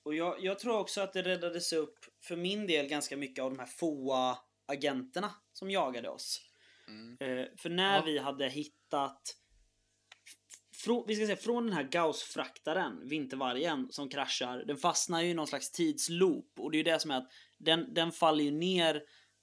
och 0.03 0.15
jag, 0.15 0.45
jag 0.45 0.59
tror 0.59 0.79
också 0.79 1.01
att 1.01 1.13
det 1.13 1.23
räddades 1.23 1.73
upp 1.73 1.99
för 2.25 2.37
min 2.37 2.67
del 2.67 2.87
ganska 2.89 3.17
mycket 3.17 3.43
av 3.45 3.51
de 3.51 3.59
här 3.59 3.67
FOA-agenterna 3.67 5.35
som 5.53 5.71
jagade 5.71 6.09
oss. 6.09 6.41
Mm. 6.89 7.17
Eh, 7.21 7.47
för 7.57 7.69
när 7.71 7.97
Ja. 7.97 8.03
vi 8.05 8.19
hade 8.19 8.49
hittat 8.49 9.37
Frå, 10.87 11.05
vi 11.07 11.17
ska 11.17 11.27
säga 11.27 11.37
från 11.37 11.67
den 11.67 11.73
här 11.73 11.83
Gauss-fraktaren, 11.83 13.09
vintervargen, 13.09 13.89
som 13.91 14.09
kraschar. 14.09 14.65
Den 14.67 14.77
fastnar 14.77 15.23
ju 15.23 15.31
i 15.31 15.35
någon 15.35 15.47
slags 15.47 15.71
tidsloop. 15.71 16.61
Och 16.61 16.71
det 16.71 16.77
är 16.77 16.79
ju 16.79 16.83
det 16.83 17.01
som 17.01 17.11
är 17.11 17.17
att 17.17 17.31
den, 17.59 17.95
den 17.95 18.13
faller 18.13 18.45
ju 18.45 18.51
ner 18.51 19.03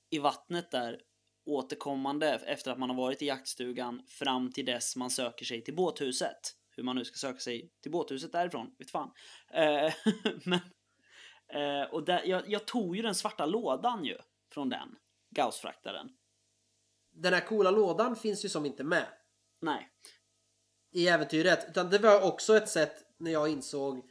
i 0.10 0.20
vattnet 0.20 0.72
där 0.72 1.02
återkommande 1.46 2.28
efter 2.30 2.72
att 2.72 2.80
man 2.80 2.90
har 2.90 2.98
varit 2.98 3.22
i 3.22 3.26
jaktstugan 3.26 4.04
fram 4.08 4.52
till 4.52 4.66
dess 4.66 4.96
man 4.96 5.10
söker 5.10 5.46
sig 5.46 5.64
till 5.64 5.76
båthuset. 5.76 6.40
Hur 6.72 6.84
man 6.84 6.96
nu 6.96 7.06
ska 7.06 7.18
söka 7.18 7.40
sig 7.40 7.72
till 7.82 7.92
båthuset 7.92 8.32
därifrån, 8.32 8.76
vet 8.80 8.92
fan. 8.92 9.12
Eh, 9.54 9.94
men, 10.46 10.60
eh, 11.48 11.90
och 11.92 12.06
där, 12.06 12.22
jag, 12.26 12.50
jag 12.50 12.66
tog 12.66 12.96
ju 12.96 13.02
den 13.02 13.16
svarta 13.16 13.46
lådan 13.46 14.06
ju 14.06 14.18
från 14.54 14.70
den 14.70 14.96
Gauss-fraktaren. 15.30 16.10
den 17.14 17.34
här 17.34 17.46
coola 17.46 17.72
lådan 17.72 18.16
finns 18.16 18.46
ju 18.46 18.50
som 18.50 18.66
inte 18.66 18.84
med 18.84 19.08
Nej. 19.64 19.90
I 20.94 21.08
äventyret. 21.08 21.66
Utan 21.70 21.90
det 21.90 21.98
var 21.98 22.22
också 22.22 22.58
ett 22.58 22.70
sätt 22.70 22.96
när 23.18 23.32
jag 23.32 23.50
insåg 23.50 24.06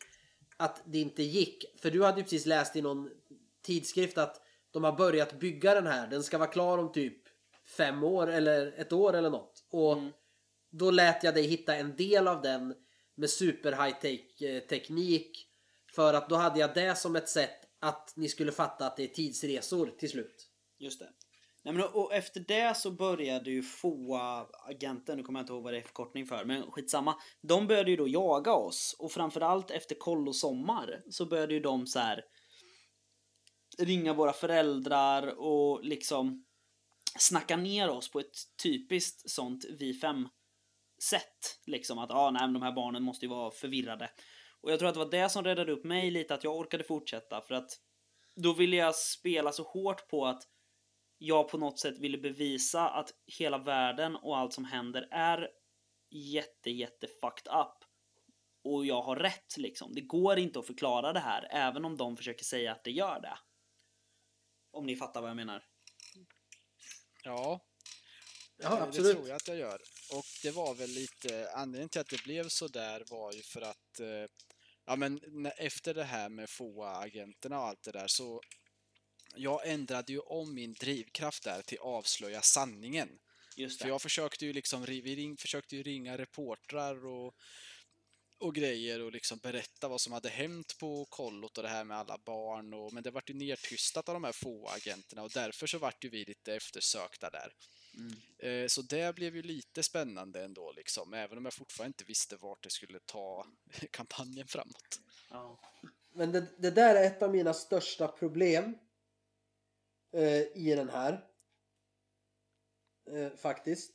att 0.57 0.83
det 0.85 0.99
inte 0.99 1.23
gick. 1.23 1.65
För 1.81 1.91
du 1.91 2.05
hade 2.05 2.19
ju 2.19 2.23
precis 2.23 2.47
läst 2.47 2.77
i 2.77 2.83
någon 2.83 3.11
tidskrift 3.63 4.19
att 4.19 4.41
de 4.71 4.85
har 4.85 4.93
börjat 4.93 5.33
bygga 5.41 5.75
den 5.75 5.87
här. 5.87 6.07
Den 6.07 6.23
ska 6.23 6.39
vara 6.39 6.51
klar 6.51 6.79
om 6.79 6.93
typ 6.93 7.19
fem 7.77 8.03
år 8.05 8.27
eller 8.31 8.75
ett 8.77 8.93
år 8.93 9.13
eller 9.17 9.31
något. 9.31 9.65
Och 9.71 9.93
Mm. 9.93 10.13
då 10.71 10.91
lät 10.91 11.25
jag 11.25 11.35
dig 11.35 11.47
hitta 11.47 11.77
en 11.77 11.97
del 11.97 12.29
av 12.29 12.43
den 12.43 12.75
med 13.15 13.31
super 13.31 13.73
high 13.73 13.99
tech 14.01 14.43
eh, 14.43 14.61
teknik. 14.61 15.49
För 15.95 16.15
att 16.15 16.29
då 16.29 16.37
hade 16.37 16.61
jag 16.61 16.75
det 16.75 16.99
som 16.99 17.17
ett 17.17 17.29
sätt 17.29 17.59
att 17.81 18.13
ni 18.17 18.29
skulle 18.29 18.53
fatta 18.53 18.87
att 18.87 18.97
det 18.97 19.03
är 19.05 19.09
tidsresor 19.09 19.87
till 19.99 20.11
slut. 20.11 20.49
Just 20.79 20.99
det. 21.01 21.09
Nej, 21.65 21.75
men 21.75 21.85
och 21.85 22.15
efter 22.15 22.41
det 22.41 22.77
så 22.77 22.91
började 22.91 23.51
ju 23.51 23.63
FOA-agenten, 23.63 25.17
nu 25.17 25.23
kommer 25.23 25.39
jag 25.41 25.45
inte 25.45 25.53
ihåg 25.53 25.63
vad 25.63 25.73
det 25.73 25.79
är 25.79 25.83
förkortning 25.83 26.27
för, 26.27 26.45
men 26.45 26.71
skitsamma. 26.71 27.15
De 27.43 27.67
började 27.67 27.91
ju 27.91 27.97
då 27.97 28.09
jaga 28.09 28.53
oss 28.53 28.97
och 28.99 29.13
framförallt 29.13 29.71
efter 29.71 29.95
kollo 29.95 30.33
sommar 30.33 31.03
så 31.11 31.27
började 31.27 31.55
ju 31.55 31.61
de 31.61 31.87
så 31.87 31.99
här 31.99 32.25
ringa 33.79 34.13
våra 34.13 34.33
föräldrar 34.33 35.27
och 35.39 35.85
liksom 35.85 36.45
snacka 37.19 37.57
ner 37.57 37.89
oss 37.89 38.11
på 38.11 38.21
ett 38.21 38.37
typiskt 38.63 39.31
sånt 39.31 39.65
vi 39.79 39.95
fem 39.95 40.29
sätt. 41.03 41.61
Liksom 41.67 41.99
att 41.99 42.11
ah, 42.11 42.31
nej, 42.31 42.43
men 42.43 42.53
de 42.53 42.63
här 42.63 42.73
barnen 42.73 43.03
måste 43.03 43.25
ju 43.25 43.31
vara 43.31 43.51
förvirrade. 43.51 44.11
Och 44.61 44.73
jag 44.73 44.79
tror 44.79 44.89
att 44.89 44.95
det 44.95 45.05
var 45.05 45.11
det 45.11 45.29
som 45.29 45.45
räddade 45.45 45.73
upp 45.73 45.85
mig 45.85 46.11
lite, 46.11 46.35
att 46.35 46.45
jag 46.45 46.57
orkade 46.57 46.85
fortsätta. 46.85 47.41
För 47.41 47.55
att 47.55 47.71
då 48.37 48.53
ville 48.53 48.77
jag 48.77 48.95
spela 48.95 49.53
så 49.53 49.63
hårt 49.63 50.09
på 50.09 50.27
att 50.27 50.43
jag 51.27 51.49
på 51.49 51.59
något 51.59 51.79
sätt 51.79 51.99
ville 51.99 52.19
bevisa 52.19 52.89
att 52.89 53.15
hela 53.27 53.59
världen 53.59 54.17
och 54.17 54.39
allt 54.39 54.53
som 54.53 54.65
händer 54.65 55.09
är 55.11 55.49
jätte, 56.11 56.71
jätte 56.71 57.07
fucked 57.07 57.53
up. 57.53 57.85
Och 58.65 58.87
jag 58.87 59.03
har 59.03 59.17
rätt 59.17 59.57
liksom. 59.57 59.95
Det 59.95 60.01
går 60.01 60.39
inte 60.39 60.59
att 60.59 60.67
förklara 60.67 61.13
det 61.13 61.21
här, 61.21 61.49
även 61.51 61.85
om 61.85 61.97
de 61.97 62.17
försöker 62.17 62.45
säga 62.45 62.73
att 62.73 62.85
det 62.85 62.91
gör 62.91 63.21
det. 63.21 63.39
Om 64.71 64.87
ni 64.87 64.97
fattar 64.97 65.21
vad 65.21 65.31
jag 65.31 65.37
menar. 65.37 65.65
Ja, 67.25 67.61
Ja, 68.57 68.77
det 68.77 68.83
absolut. 68.83 69.17
tror 69.17 69.29
jag 69.29 69.37
att 69.37 69.49
jag 69.49 69.57
gör. 69.57 69.81
Och 70.13 70.25
det 70.43 70.51
var 70.51 70.75
väl 70.75 70.91
lite, 70.91 71.51
anledningen 71.55 71.89
till 71.89 72.01
att 72.01 72.09
det 72.09 72.25
blev 72.25 72.49
så 72.49 72.69
där 72.69 73.05
var 73.11 73.33
ju 73.33 73.43
för 73.43 73.61
att 73.61 74.01
eh, 74.01 74.31
Ja 74.85 74.97
men 74.97 75.21
efter 75.57 75.95
det 75.95 76.05
här 76.05 76.29
med 76.29 76.51
FOA-agenterna 76.51 77.59
och 77.59 77.67
allt 77.67 77.83
det 77.83 77.93
där 77.93 78.09
så 78.09 78.41
Jag 79.35 79.69
ändrade 79.69 80.13
ju 80.13 80.19
om 80.19 80.55
min 80.55 80.73
drivkraft 80.73 81.45
där 81.45 81.63
till 81.63 81.79
avslöja 81.79 82.43
sanningen. 82.43 83.09
För 83.81 83.89
jag 83.89 84.03
försökte 84.03 84.47
ju 84.47 84.53
liksom, 84.53 84.85
vi 84.85 85.17
ring, 85.17 85.37
försökte 85.37 85.77
ju 85.77 85.83
ringa 85.83 86.19
reportrar 86.19 87.07
och, 87.07 87.35
och 88.39 88.55
grejer 88.55 89.01
och 89.01 89.13
liksom 89.13 89.39
berätta 89.39 89.89
vad 89.89 90.01
som 90.01 90.13
hade 90.13 90.29
hänt 90.29 90.79
på 90.79 91.05
kollot 91.05 91.59
och 91.59 91.63
det 91.63 91.69
här 91.69 91.85
med 91.85 91.97
alla 91.97 92.19
barn 92.19 92.75
och, 92.75 92.93
men 92.93 93.03
det 93.03 93.11
vart 93.11 93.31
ju 93.31 93.35
nertystat 93.35 94.09
av 94.09 94.15
de 94.15 94.25
här 94.25 94.33
FOA-agenterna 94.33 95.23
och 95.23 95.31
därför 95.31 95.67
så 95.67 95.79
vart 95.79 96.05
ju 96.05 96.09
vi 96.09 96.25
lite 96.25 96.55
eftersökta 96.55 97.31
där. 97.31 97.53
Mm. 97.95 98.13
Eh, 98.39 98.69
Så 98.69 98.83
det 98.83 99.15
blev 99.15 99.37
ju 99.37 99.43
lite 99.43 99.83
spännande 99.83 100.45
ändå 100.45 100.73
liksom, 100.73 101.15
även 101.15 101.39
om 101.39 101.45
jag 101.45 101.55
fortfarande 101.55 101.89
inte 101.89 102.05
visste 102.05 102.37
vart 102.37 102.63
det 102.63 102.71
skulle 102.71 102.99
ta 103.07 103.47
kampanjen 103.91 104.47
framåt. 104.47 105.01
Ja. 105.31 105.61
Men 106.15 106.33
det, 106.33 106.47
det 106.59 106.71
där 106.71 106.95
är 106.95 107.05
ett 107.05 107.23
av 107.23 107.33
mina 107.33 107.55
största 107.55 108.09
problem 108.09 108.79
Eh, 110.13 110.43
i 110.55 110.75
den 110.77 110.89
här. 110.89 111.29
Eh, 113.11 113.31
faktiskt. 113.37 113.93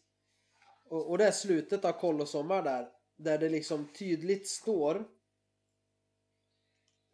Och, 0.83 1.09
och 1.09 1.17
det 1.17 1.25
är 1.25 1.31
slutet 1.31 1.85
av 1.85 1.91
Kollosommar 1.91 2.63
där. 2.63 2.89
Där 3.15 3.37
det 3.37 3.49
liksom 3.49 3.87
tydligt 3.93 4.47
står. 4.47 4.95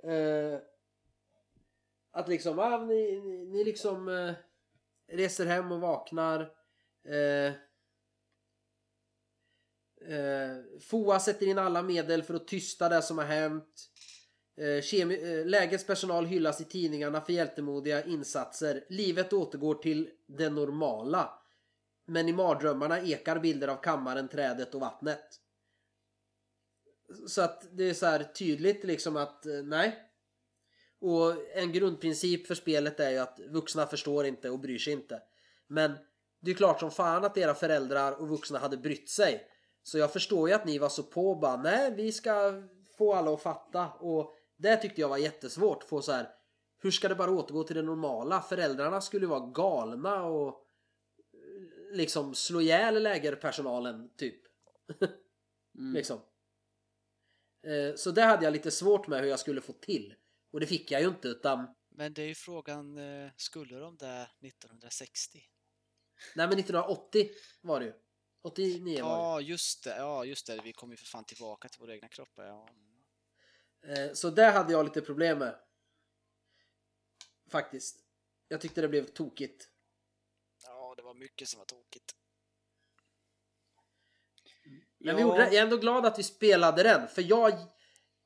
Eh, 0.04 0.60
att 2.12 2.28
liksom, 2.28 2.60
ah, 2.60 2.78
ni, 2.78 3.22
ni, 3.22 3.46
ni 3.46 3.64
liksom 3.64 4.10
eh, 4.10 4.34
reser 5.08 5.46
hem 5.46 5.72
och 5.72 5.82
vaknar. 5.82 6.52
Eh, 7.04 7.54
eh, 10.14 10.58
FOA 10.82 11.20
sätter 11.20 11.48
in 11.48 11.58
alla 11.58 11.84
medel 11.84 12.24
för 12.24 12.34
att 12.34 12.48
tysta 12.48 12.90
det 12.90 13.02
som 13.02 13.18
har 13.18 13.26
hänt. 13.26 13.90
Eh, 14.58 14.82
kemi- 14.82 15.40
eh, 15.40 15.46
lägets 15.46 15.86
personal 15.86 16.26
hyllas 16.26 16.62
i 16.62 16.66
tidningarna 16.66 17.22
för 17.22 17.34
hjältemodiga 17.34 18.04
insatser. 18.04 18.86
Livet 18.90 19.34
återgår 19.34 19.76
till 19.76 20.10
det 20.28 20.50
normala. 20.50 21.40
Men 22.06 22.30
i 22.30 22.34
mardrömmarna 22.34 23.02
ekar 23.02 23.40
bilder 23.40 23.68
av 23.68 23.76
kammaren, 23.76 24.28
trädet 24.28 24.76
och 24.76 24.82
vattnet. 24.82 25.40
Så 27.28 27.42
att 27.42 27.78
det 27.78 27.84
är 27.84 27.94
så 27.94 28.06
här 28.06 28.24
tydligt 28.24 28.84
liksom 28.84 29.18
att 29.18 29.46
eh, 29.46 29.54
nej. 29.64 30.10
Och 31.02 31.58
en 31.58 31.72
grundprincip 31.72 32.48
för 32.48 32.56
spelet 32.56 33.00
är 33.00 33.10
ju 33.10 33.18
att 33.18 33.40
vuxna 33.40 33.88
förstår 33.88 34.26
inte 34.26 34.50
och 34.50 34.60
bryr 34.60 34.78
sig 34.78 34.94
inte. 34.94 35.22
Men 35.68 35.94
det 36.42 36.52
är 36.52 36.56
klart 36.56 36.80
som 36.80 36.92
fan 36.92 37.26
att 37.26 37.38
era 37.38 37.54
föräldrar 37.54 38.22
och 38.22 38.30
vuxna 38.30 38.60
hade 38.60 38.78
brytt 38.78 39.10
sig. 39.10 39.48
Så 39.84 39.98
jag 39.98 40.14
förstår 40.14 40.50
ju 40.50 40.56
att 40.56 40.66
ni 40.66 40.78
var 40.78 40.90
så 40.90 41.04
på 41.04 41.32
och 41.32 41.40
bara 41.40 41.62
nej 41.62 41.94
vi 41.96 42.12
ska 42.12 42.64
få 42.98 43.14
alla 43.14 43.34
att 43.34 43.42
fatta. 43.42 43.88
Och 43.88 44.36
det 44.64 44.78
tyckte 44.78 45.02
jag 45.02 45.10
var 45.10 45.18
jättesvårt. 45.18 45.84
Få 45.84 46.02
så 46.02 46.12
här, 46.12 46.30
hur 46.82 46.92
ska 46.92 47.10
det 47.10 47.16
bara 47.16 47.32
återgå 47.32 47.64
till 47.64 47.76
det 47.76 47.82
normala? 47.82 48.42
Föräldrarna 48.42 49.02
skulle 49.02 49.28
vara 49.28 49.48
galna 49.52 50.24
och 50.24 50.48
eh, 51.34 51.96
liksom 51.98 52.36
slå 52.36 52.62
ihjäl 52.62 53.04
lägerpersonalen 53.04 54.16
typ. 54.16 54.42
Mm. 55.78 55.94
Liksom. 55.94 56.20
Eh, 57.68 57.96
Så 57.96 58.12
det 58.12 58.22
hade 58.22 58.44
jag 58.44 58.54
lite 58.54 58.72
svårt 58.72 59.08
med 59.08 59.22
hur 59.22 59.28
jag 59.28 59.40
skulle 59.40 59.62
få 59.62 59.74
till. 59.74 60.16
Och 60.52 60.60
det 60.60 60.68
fick 60.68 60.92
jag 60.92 61.02
ju 61.02 61.08
inte 61.08 61.28
utan 61.28 61.68
Men 61.90 62.14
det 62.14 62.22
är 62.22 62.28
ju 62.28 62.36
frågan, 62.36 62.98
eh, 62.98 63.32
skulle 63.38 63.78
de 63.78 63.98
där 63.98 64.24
1960? 64.42 65.40
Nej 66.36 66.48
men 66.48 66.60
1980 66.60 67.30
var 67.62 67.80
det 67.80 67.86
ju. 67.86 67.94
89 68.42 68.82
var 68.82 68.94
det 68.94 69.00
Ja, 69.00 69.42
just 69.42 69.84
det, 69.84 69.98
ja 69.98 70.26
just 70.26 70.48
det, 70.48 70.62
vi 70.64 70.74
kommer 70.74 70.94
ju 70.94 70.98
för 70.98 71.06
fan 71.06 71.26
tillbaka 71.26 71.68
till 71.68 71.80
våra 71.80 71.94
egna 71.94 72.08
kroppar. 72.08 72.44
Ja. 72.44 72.70
Eh, 73.84 74.14
Så 74.14 74.30
det 74.30 74.46
hade 74.46 74.72
jag 74.74 74.86
lite 74.86 75.02
problem 75.02 75.40
med. 75.40 75.56
Faktiskt. 77.50 78.00
Jag 78.48 78.62
tyckte 78.62 78.82
det 78.82 78.88
blev 78.88 79.06
tokigt. 79.06 79.70
ja, 80.66 80.94
det 80.98 81.04
var 81.04 81.14
mycket 81.14 81.48
som 81.48 81.58
var 81.58 81.66
tokigt. 81.66 82.16
Men 84.98 85.16
vi 85.16 85.22
gjorde 85.22 85.38
det. 85.38 85.44
Jag 85.44 85.56
är 85.56 85.62
ändå 85.62 85.78
glad 85.78 86.06
att 86.06 86.20
vi 86.20 86.24
spelade 86.24 86.84
den. 86.84 87.08
För 87.08 87.22
jag 87.22 87.58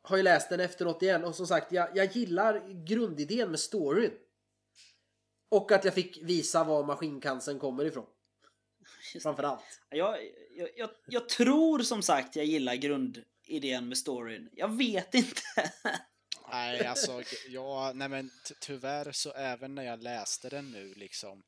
har 0.02 0.18
ju 0.18 0.24
läst 0.24 0.50
den 0.50 0.60
efteråt 0.60 1.02
igen. 1.04 1.24
Och 1.24 1.36
som 1.36 1.48
sagt, 1.48 1.72
jag, 1.72 1.98
jag 1.98 2.16
gillar 2.16 2.84
grundidén 2.86 3.52
med 3.52 3.60
storyn. 3.60 4.12
Och 5.50 5.72
att 5.72 5.86
jag 5.86 5.94
fick 5.94 6.24
visa 6.24 6.64
var 6.64 6.84
maskincancern 6.84 7.60
kommer 7.60 7.86
ifrån. 7.86 8.06
Just 9.14 9.24
Framförallt. 9.24 9.64
Jag, 9.90 10.18
jag, 10.56 10.70
jag, 10.76 10.90
jag 11.08 11.30
tror 11.30 11.80
som 11.80 12.02
sagt 12.02 12.36
jag 12.36 12.46
gillar 12.46 12.76
grundidén 13.48 13.88
med 13.88 13.98
storyn. 13.98 14.50
Jag 14.54 14.78
vet 14.78 15.14
inte. 15.14 15.42
Nej, 16.52 16.86
alltså, 16.86 17.24
ja, 17.48 17.92
nej 17.96 18.10
men 18.10 18.32
ty- 18.48 18.56
tyvärr 18.62 19.12
så 19.12 19.32
även 19.34 19.76
när 19.76 19.84
jag 19.84 20.04
läste 20.04 20.50
den 20.50 20.72
nu 20.72 20.94
liksom, 20.94 21.44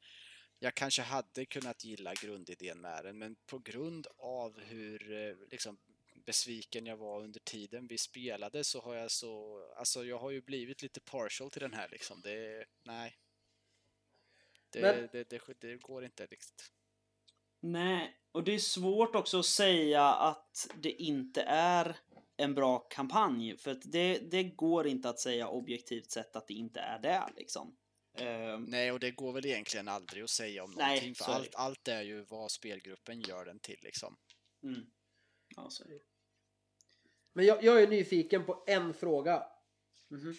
jag 0.60 0.76
kanske 0.76 1.02
hade 1.02 1.46
kunnat 1.46 1.84
gilla 1.84 2.14
grundidén 2.14 2.82
med 2.82 3.06
den, 3.06 3.18
men 3.18 3.36
på 3.46 3.60
grund 3.60 4.08
av 4.18 4.60
hur 4.60 5.12
eh, 5.14 5.36
liksom, 5.52 5.78
besviken 6.26 6.86
jag 6.86 6.98
var 6.98 7.22
under 7.24 7.40
tiden 7.40 7.88
vi 7.88 7.98
spelade 7.98 8.64
så 8.64 8.82
har 8.82 8.96
jag 8.96 9.12
så, 9.12 9.64
alltså 9.78 10.06
jag 10.06 10.18
har 10.20 10.30
ju 10.32 10.42
blivit 10.42 10.82
lite 10.82 11.00
partial 11.00 11.52
till 11.52 11.62
den 11.62 11.74
här 11.74 11.90
liksom. 11.90 12.22
Det, 12.22 12.66
nej. 12.84 13.18
Det, 14.70 14.82
Men- 14.82 15.10
det, 15.12 15.30
det, 15.30 15.42
det 15.60 15.76
går 15.76 16.06
inte 16.06 16.26
riktigt. 16.26 16.72
Nej, 17.62 18.19
och 18.32 18.44
det 18.44 18.56
är 18.56 18.60
svårt 18.60 19.16
också 19.16 19.40
att 19.40 19.46
säga 19.46 20.04
att 20.04 20.68
det 20.76 20.92
inte 20.92 21.42
är 21.48 21.98
en 22.38 22.56
bra 22.56 22.80
kampanj. 22.80 23.58
För 23.58 23.72
att 23.72 23.92
det, 23.92 24.18
det 24.32 24.44
går 24.44 24.88
inte 24.88 25.10
att 25.10 25.20
säga 25.20 25.48
objektivt 25.48 26.12
sett 26.12 26.36
att 26.36 26.48
det 26.48 26.54
inte 26.54 26.80
är 26.80 27.00
det 27.00 27.24
liksom. 27.36 27.78
Ehm, 28.18 28.64
Nej, 28.64 28.92
och 28.92 29.00
det 29.00 29.12
går 29.12 29.34
väl 29.34 29.46
egentligen 29.46 29.88
aldrig 29.88 30.24
att 30.24 30.30
säga 30.30 30.64
om 30.64 30.74
Nej, 30.78 30.88
någonting, 30.88 31.16
för 31.16 31.32
allt, 31.32 31.56
allt 31.56 31.88
är 31.88 32.02
ju 32.02 32.22
vad 32.22 32.52
spelgruppen 32.52 33.22
gör 33.22 33.46
den 33.46 33.60
till 33.60 33.80
liksom. 33.82 34.18
mm. 34.64 34.86
Ja, 35.56 35.70
så 35.70 35.84
är 35.84 35.88
det. 35.88 36.00
Men 37.34 37.46
jag, 37.46 37.64
jag 37.64 37.84
är 37.84 37.88
nyfiken 37.88 38.46
på 38.46 38.64
en 38.68 38.94
fråga. 38.94 39.44
Mhm. 40.10 40.36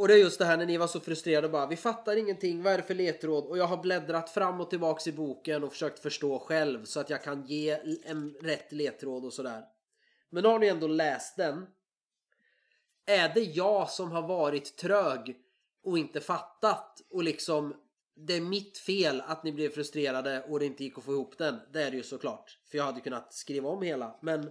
Och 0.00 0.08
det 0.08 0.14
är 0.14 0.18
just 0.18 0.38
det 0.38 0.44
här 0.44 0.56
när 0.56 0.66
ni 0.66 0.76
var 0.76 0.86
så 0.86 1.00
frustrerade 1.00 1.46
och 1.46 1.52
bara 1.52 1.66
Vi 1.66 1.76
fattar 1.76 2.16
ingenting, 2.16 2.62
vad 2.62 2.72
är 2.72 2.76
det 2.76 2.82
för 2.82 2.94
ledtråd? 2.94 3.44
Och 3.44 3.58
jag 3.58 3.66
har 3.66 3.76
bläddrat 3.76 4.30
fram 4.30 4.60
och 4.60 4.70
tillbaks 4.70 5.06
i 5.06 5.12
boken 5.12 5.64
och 5.64 5.72
försökt 5.72 5.98
förstå 5.98 6.38
själv 6.38 6.84
så 6.84 7.00
att 7.00 7.10
jag 7.10 7.22
kan 7.22 7.46
ge 7.46 7.78
en 8.04 8.34
rätt 8.40 8.72
ledtråd 8.72 9.24
och 9.24 9.32
sådär. 9.32 9.64
Men 10.30 10.44
har 10.44 10.58
ni 10.58 10.66
ändå 10.66 10.86
läst 10.86 11.36
den? 11.36 11.66
Är 13.06 13.34
det 13.34 13.40
jag 13.40 13.90
som 13.90 14.10
har 14.10 14.28
varit 14.28 14.76
trög 14.76 15.36
och 15.84 15.98
inte 15.98 16.20
fattat 16.20 17.00
och 17.10 17.24
liksom 17.24 17.74
det 18.14 18.34
är 18.34 18.40
mitt 18.40 18.78
fel 18.78 19.22
att 19.26 19.44
ni 19.44 19.52
blev 19.52 19.70
frustrerade 19.70 20.42
och 20.42 20.58
det 20.58 20.66
inte 20.66 20.84
gick 20.84 20.98
att 20.98 21.04
få 21.04 21.12
ihop 21.12 21.38
den. 21.38 21.60
Det 21.72 21.82
är 21.82 21.90
det 21.90 21.96
ju 21.96 22.02
såklart. 22.02 22.58
För 22.70 22.78
jag 22.78 22.84
hade 22.84 23.00
kunnat 23.00 23.34
skriva 23.34 23.68
om 23.68 23.82
hela. 23.82 24.18
Men 24.22 24.50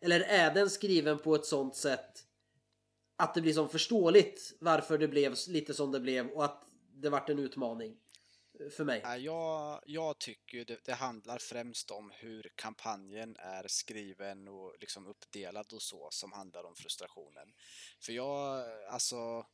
eller 0.00 0.20
är 0.20 0.54
den 0.54 0.70
skriven 0.70 1.18
på 1.18 1.34
ett 1.34 1.46
sånt 1.46 1.76
sätt 1.76 2.26
att 3.16 3.34
det 3.34 3.40
blir 3.40 3.52
som 3.52 3.68
förståeligt 3.68 4.52
varför 4.60 4.98
det 4.98 5.08
blev 5.08 5.34
lite 5.48 5.74
som 5.74 5.92
det 5.92 6.00
blev 6.00 6.28
och 6.28 6.44
att 6.44 6.62
det 6.94 7.10
vart 7.10 7.28
en 7.28 7.38
utmaning 7.38 7.96
för 8.70 8.84
mig. 8.84 9.02
Jag, 9.18 9.80
jag 9.86 10.18
tycker 10.18 10.58
ju 10.58 10.64
det, 10.64 10.84
det 10.84 10.94
handlar 10.94 11.38
främst 11.38 11.90
om 11.90 12.12
hur 12.14 12.52
kampanjen 12.54 13.36
är 13.38 13.68
skriven 13.68 14.48
och 14.48 14.74
liksom 14.80 15.06
uppdelad 15.06 15.72
och 15.72 15.82
så 15.82 16.08
som 16.10 16.32
handlar 16.32 16.64
om 16.64 16.74
frustrationen. 16.74 17.52
För 18.00 18.12
jag, 18.12 18.64
alltså, 18.88 19.46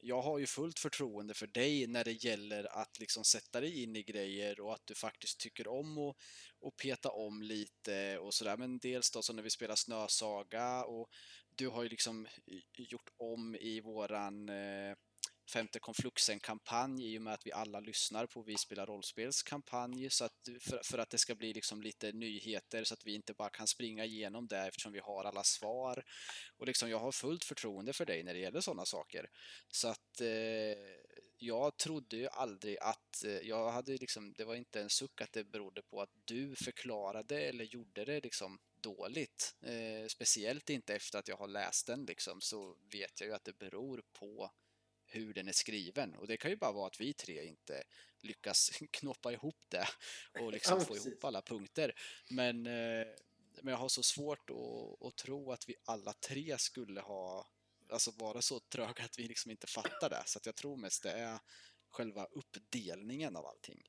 jag 0.00 0.22
har 0.22 0.38
ju 0.38 0.46
fullt 0.46 0.78
förtroende 0.78 1.34
för 1.34 1.46
dig 1.46 1.86
när 1.86 2.04
det 2.04 2.24
gäller 2.24 2.78
att 2.80 2.98
liksom 2.98 3.24
sätta 3.24 3.60
dig 3.60 3.82
in 3.82 3.96
i 3.96 4.02
grejer 4.02 4.60
och 4.60 4.74
att 4.74 4.86
du 4.86 4.94
faktiskt 4.94 5.40
tycker 5.40 5.68
om 5.68 5.98
att 5.98 6.16
och 6.60 6.76
peta 6.76 7.10
om 7.10 7.42
lite 7.42 8.18
och 8.18 8.34
sådär. 8.34 8.56
Men 8.56 8.78
dels 8.78 9.10
då 9.10 9.22
så 9.22 9.32
när 9.32 9.42
vi 9.42 9.50
spelar 9.50 9.74
Snösaga 9.74 10.84
och 10.84 11.10
du 11.60 11.68
har 11.68 11.82
ju 11.82 11.88
liksom 11.88 12.26
gjort 12.76 13.10
om 13.16 13.56
i 13.56 13.80
våran 13.80 14.48
eh, 14.48 14.94
femte 15.52 15.78
konfluxen-kampanj 15.78 17.14
i 17.14 17.18
och 17.18 17.22
med 17.22 17.34
att 17.34 17.46
vi 17.46 17.52
alla 17.52 17.80
lyssnar 17.80 18.26
på 18.26 18.42
Vi 18.42 18.56
spelar 18.56 18.86
rollspelskampanj 18.86 20.10
så 20.10 20.24
att, 20.24 20.48
för, 20.60 20.80
för, 20.84 20.98
att 20.98 21.10
det 21.10 21.18
ska 21.18 21.34
bli 21.34 21.52
liksom 21.52 21.82
lite 21.82 22.12
nyheter 22.12 22.84
så 22.84 22.94
att 22.94 23.06
vi 23.06 23.14
inte 23.14 23.34
bara 23.34 23.50
kan 23.50 23.66
springa 23.66 24.04
igenom 24.04 24.46
det 24.46 24.58
eftersom 24.58 24.92
vi 24.92 24.98
har 24.98 25.24
alla 25.24 25.44
svar. 25.44 26.04
Och 26.56 26.66
liksom 26.66 26.90
jag 26.90 26.98
har 26.98 27.12
fullt 27.12 27.44
förtroende 27.44 27.92
för 27.92 28.06
dig 28.06 28.22
när 28.22 28.34
det 28.34 28.40
gäller 28.40 28.60
sådana 28.60 28.84
saker. 28.84 29.26
Så 29.68 29.88
att 29.88 30.20
eh, 30.20 30.28
jag 31.38 31.76
trodde 31.76 32.16
ju 32.16 32.28
aldrig 32.28 32.78
att, 32.80 33.24
eh, 33.24 33.48
jag 33.48 33.70
hade 33.70 33.92
liksom, 33.92 34.32
det 34.32 34.44
var 34.44 34.54
inte 34.54 34.80
en 34.80 34.90
suck 34.90 35.20
att 35.20 35.32
det 35.32 35.44
berodde 35.44 35.82
på 35.82 36.02
att 36.02 36.12
du 36.24 36.56
förklarade 36.56 37.40
eller 37.40 37.64
gjorde 37.64 38.04
det 38.04 38.20
liksom 38.20 38.58
dåligt. 38.82 39.56
Eh, 39.62 40.06
speciellt 40.08 40.70
inte 40.70 40.94
efter 40.94 41.18
att 41.18 41.28
jag 41.28 41.36
har 41.36 41.48
läst 41.48 41.86
den 41.86 42.04
liksom 42.04 42.40
så 42.40 42.76
vet 42.92 43.20
jag 43.20 43.28
ju 43.28 43.34
att 43.34 43.44
det 43.44 43.58
beror 43.58 44.02
på 44.12 44.50
hur 45.06 45.34
den 45.34 45.48
är 45.48 45.52
skriven. 45.52 46.14
Och 46.14 46.26
det 46.26 46.36
kan 46.36 46.50
ju 46.50 46.56
bara 46.56 46.72
vara 46.72 46.86
att 46.86 47.00
vi 47.00 47.14
tre 47.14 47.44
inte 47.44 47.82
lyckas 48.20 48.70
knoppa 48.90 49.32
ihop 49.32 49.64
det 49.68 49.86
och 50.40 50.52
liksom 50.52 50.78
ja, 50.78 50.84
få 50.84 50.96
ihop 50.96 51.24
alla 51.24 51.42
punkter. 51.42 51.94
Men, 52.30 52.66
eh, 52.66 53.06
men 53.62 53.72
jag 53.72 53.76
har 53.76 53.88
så 53.88 54.02
svårt 54.02 54.50
att, 54.50 55.06
att 55.06 55.16
tro 55.16 55.52
att 55.52 55.68
vi 55.68 55.74
alla 55.84 56.12
tre 56.12 56.58
skulle 56.58 57.00
ha 57.00 57.46
alltså 57.90 58.10
vara 58.10 58.42
så 58.42 58.60
tröga 58.60 59.04
att 59.04 59.18
vi 59.18 59.28
liksom 59.28 59.50
inte 59.50 59.66
fattar 59.66 60.10
det. 60.10 60.22
Så 60.26 60.38
att 60.38 60.46
jag 60.46 60.56
tror 60.56 60.76
mest 60.76 61.02
det 61.02 61.12
är 61.12 61.38
själva 61.88 62.24
uppdelningen 62.24 63.36
av 63.36 63.46
allting. 63.46 63.82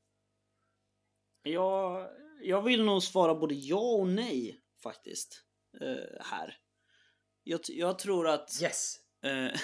Ja, 1.44 2.12
jag 2.42 2.62
vill 2.62 2.84
nog 2.84 3.04
svara 3.04 3.36
både 3.36 3.56
ja 3.56 3.92
och 3.92 4.08
nej 4.08 4.62
faktiskt. 4.84 5.44
Uh, 5.82 6.22
här. 6.22 6.58
Jag, 7.44 7.60
jag, 7.68 8.00
tror 8.00 8.28
att... 8.28 8.62
Yes! 8.62 8.96
Uh, 9.26 9.32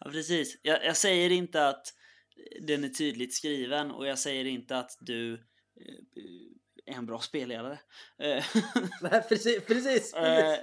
ja, 0.00 0.10
precis. 0.10 0.58
Jag, 0.62 0.84
jag, 0.84 0.96
säger 0.96 1.30
inte 1.30 1.68
att 1.68 1.94
den 2.60 2.84
är 2.84 2.88
tydligt 2.88 3.34
skriven 3.34 3.90
och 3.90 4.06
jag 4.06 4.18
säger 4.18 4.44
inte 4.44 4.78
att 4.78 4.98
du 5.00 5.34
eh, 5.34 5.40
är 6.86 6.94
en 6.96 7.06
bra 7.06 7.18
spelledare. 7.18 7.78
Eh, 8.18 8.44
nej, 9.02 9.22
precis. 9.28 9.64
precis, 9.66 10.14
eh, 10.14 10.58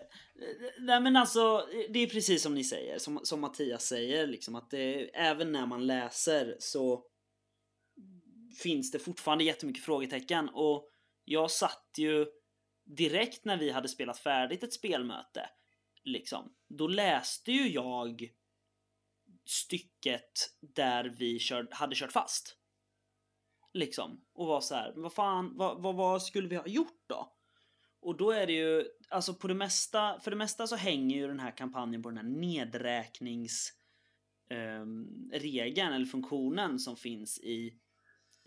nej, 0.80 1.02
men 1.02 1.16
alltså, 1.16 1.68
det 1.90 2.00
är 2.00 2.08
precis 2.08 2.44
som 2.44 2.56
ni 2.56 2.64
säger, 2.64 2.98
som, 2.98 3.20
som 3.24 3.42
Mattias 3.42 3.86
säger, 3.86 4.28
liksom 4.28 4.56
att 4.56 4.72
det, 4.72 5.16
även 5.16 5.52
när 5.52 5.66
man 5.66 5.88
läser 5.88 6.56
så 6.60 7.04
finns 8.64 8.92
det 8.92 9.00
fortfarande 9.00 9.44
jättemycket 9.44 9.84
frågetecken 9.84 10.50
och 10.50 10.90
jag 11.26 11.52
satt 11.52 11.90
ju 11.98 12.26
direkt 12.88 13.46
när 13.46 13.58
vi 13.58 13.72
hade 13.72 13.88
spelat 13.88 14.20
färdigt 14.20 14.64
ett 14.64 14.74
spelmöte, 14.74 15.50
liksom, 16.04 16.54
då 16.68 16.88
läste 16.88 17.52
ju 17.52 17.68
jag 17.68 18.30
stycket 19.46 20.32
där 20.60 21.16
vi 21.20 21.40
kör, 21.40 21.68
hade 21.72 21.96
kört 21.96 22.12
fast. 22.12 22.58
Liksom. 23.74 24.26
Och 24.34 24.48
var 24.48 24.62
så 24.62 24.76
här, 24.76 24.94
vad 24.96 25.14
fan, 25.14 25.58
vad, 25.58 25.82
vad, 25.82 25.96
vad, 25.96 26.24
skulle 26.24 26.48
vi 26.48 26.56
ha 26.56 26.68
gjort 26.68 27.04
då? 27.08 27.34
Och 28.00 28.18
då 28.18 28.32
är 28.32 28.48
det 28.48 28.54
ju, 28.54 28.86
alltså 29.10 29.34
på 29.34 29.48
det 29.48 29.54
mesta, 29.54 30.20
för 30.20 30.32
det 30.32 30.38
mesta 30.38 30.68
så 30.68 30.76
hänger 30.76 31.18
ju 31.18 31.28
den 31.28 31.40
här 31.40 31.58
kampanjen 31.58 32.04
på 32.04 32.10
den 32.10 32.18
här 32.18 32.40
nedräknings 32.40 33.74
um, 34.50 35.30
regeln 35.34 35.94
eller 35.94 36.06
funktionen 36.06 36.80
som 36.80 36.96
finns 36.96 37.40
i 37.40 37.80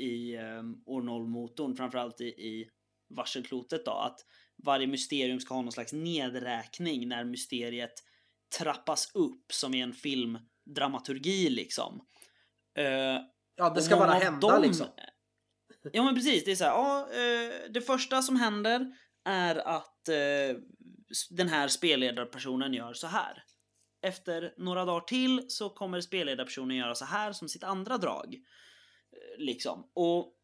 i 0.00 0.36
ehm, 0.36 0.58
um, 0.58 0.82
Ornol-motorn, 0.86 1.76
framförallt 1.76 2.20
i, 2.20 2.24
i 2.24 2.70
varselklotet 3.10 3.84
då, 3.84 3.92
att 3.92 4.20
varje 4.64 4.86
mysterium 4.86 5.40
ska 5.40 5.54
ha 5.54 5.62
någon 5.62 5.72
slags 5.72 5.92
nedräkning 5.92 7.08
när 7.08 7.24
mysteriet 7.24 7.92
trappas 8.58 9.14
upp 9.14 9.52
som 9.52 9.74
i 9.74 9.80
en 9.80 9.92
filmdramaturgi 9.92 11.50
liksom. 11.50 12.06
Uh, 12.78 12.84
ja, 13.56 13.70
det 13.74 13.82
ska 13.82 13.96
bara 13.96 14.12
hända 14.12 14.48
dem, 14.48 14.62
liksom. 14.62 14.86
Ja 15.92 16.04
men 16.04 16.14
precis, 16.14 16.44
det 16.44 16.50
är 16.50 16.56
så 16.56 16.64
här, 16.64 16.70
ja, 16.70 17.08
uh, 17.10 17.72
det 17.72 17.80
första 17.80 18.22
som 18.22 18.36
händer 18.36 18.92
är 19.24 19.56
att 19.56 20.08
uh, 20.08 20.58
den 21.30 21.48
här 21.48 21.68
spelledarpersonen 21.68 22.74
gör 22.74 22.92
så 22.92 23.06
här. 23.06 23.44
Efter 24.02 24.54
några 24.56 24.84
dagar 24.84 25.00
till 25.00 25.44
så 25.48 25.70
kommer 25.70 26.00
spelledarpersonen 26.00 26.76
göra 26.76 26.94
så 26.94 27.04
här 27.04 27.32
som 27.32 27.48
sitt 27.48 27.64
andra 27.64 27.98
drag. 27.98 28.36
Liksom. 29.38 29.90
Och, 29.94 30.34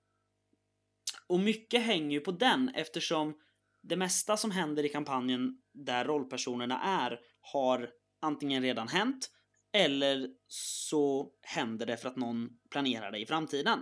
och 1.26 1.40
mycket 1.40 1.82
hänger 1.82 2.11
ju 2.11 2.20
på 2.20 2.32
den 2.32 2.68
eftersom 2.68 3.34
det 3.82 3.96
mesta 3.96 4.36
som 4.36 4.50
händer 4.50 4.84
i 4.84 4.88
kampanjen 4.88 5.59
där 5.74 6.04
rollpersonerna 6.04 6.80
är 6.82 7.20
har 7.40 7.90
antingen 8.20 8.62
redan 8.62 8.88
hänt 8.88 9.30
eller 9.72 10.28
så 10.48 11.30
händer 11.42 11.86
det 11.86 11.96
för 11.96 12.09
att 12.09 12.16
någon 12.16 12.48
planerar 12.70 13.12
det 13.12 13.18
i 13.18 13.26
framtiden. 13.26 13.78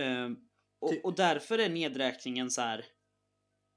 Uh, 0.00 0.30
och, 0.80 1.04
och, 1.04 1.14
därför 1.14 1.58
är 1.58 1.68
nedräkningen 1.68 2.50
så 2.50 2.60
här. 2.60 2.84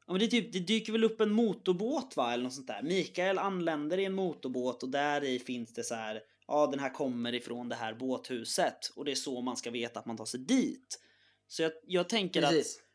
Ja, 0.07 0.13
men 0.13 0.19
det, 0.19 0.27
typ, 0.27 0.53
det 0.53 0.59
dyker 0.59 0.91
väl 0.91 1.03
upp 1.03 1.21
en 1.21 1.31
motorbåt 1.31 2.17
va, 2.17 2.33
eller 2.33 2.43
något 2.43 2.53
sånt 2.53 2.67
där. 2.67 2.83
Mikael 2.83 3.37
anländer 3.37 3.97
i 3.97 4.05
en 4.05 4.13
motorbåt 4.13 4.83
och 4.83 4.89
där 4.89 5.23
i 5.23 5.39
finns 5.39 5.73
det 5.73 5.83
så 5.83 5.95
här. 5.95 6.21
Ja, 6.47 6.67
den 6.67 6.79
här 6.79 6.89
kommer 6.89 7.33
ifrån 7.33 7.69
det 7.69 7.75
här 7.75 7.93
båthuset 7.93 8.91
och 8.95 9.05
det 9.05 9.11
är 9.11 9.15
så 9.15 9.41
man 9.41 9.57
ska 9.57 9.71
veta 9.71 9.99
att 9.99 10.05
man 10.05 10.17
tar 10.17 10.25
sig 10.25 10.39
dit. 10.39 10.99
Så 11.47 11.61
jag, 11.61 11.71
jag 11.83 12.09
tänker 12.09 12.41
Precis. 12.41 12.77
att 12.77 12.85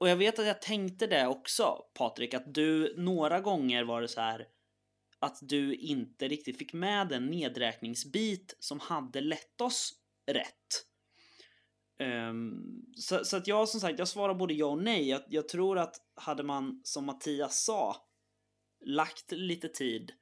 och 0.00 0.08
jag 0.08 0.16
vet 0.16 0.38
att 0.38 0.46
jag 0.46 0.62
tänkte 0.62 1.06
det 1.06 1.26
också, 1.26 1.84
Patrik, 1.94 2.34
att 2.34 2.54
du 2.54 2.94
några 2.96 3.40
gånger 3.40 3.84
var 3.84 4.02
det 4.02 4.08
så 4.08 4.20
här 4.20 4.46
att 5.18 5.38
du 5.42 5.74
inte 5.74 6.28
riktigt 6.28 6.58
fick 6.58 6.72
med 6.72 7.12
en 7.12 7.26
nedräkningsbit 7.26 8.56
som 8.58 8.80
hade 8.80 9.20
lett 9.20 9.60
oss 9.60 9.92
rätt. 10.26 10.86
Um, 11.98 12.84
så, 12.96 13.24
så, 13.24 13.36
att 13.36 13.46
jag 13.46 13.68
som 13.68 13.80
sagt, 13.80 13.98
jag 13.98 14.08
svarar 14.08 14.34
både 14.34 14.54
ja 14.54 14.66
och 14.66 14.82
nej. 14.82 15.08
Jag, 15.08 15.22
jag, 15.28 15.48
tror 15.48 15.78
att 15.78 15.96
hade 16.14 16.42
man, 16.42 16.80
som 16.84 17.06
Mattias 17.06 17.64
sa, 17.64 17.96
lagt 18.84 19.32
lite 19.32 19.68
tid 19.68 20.12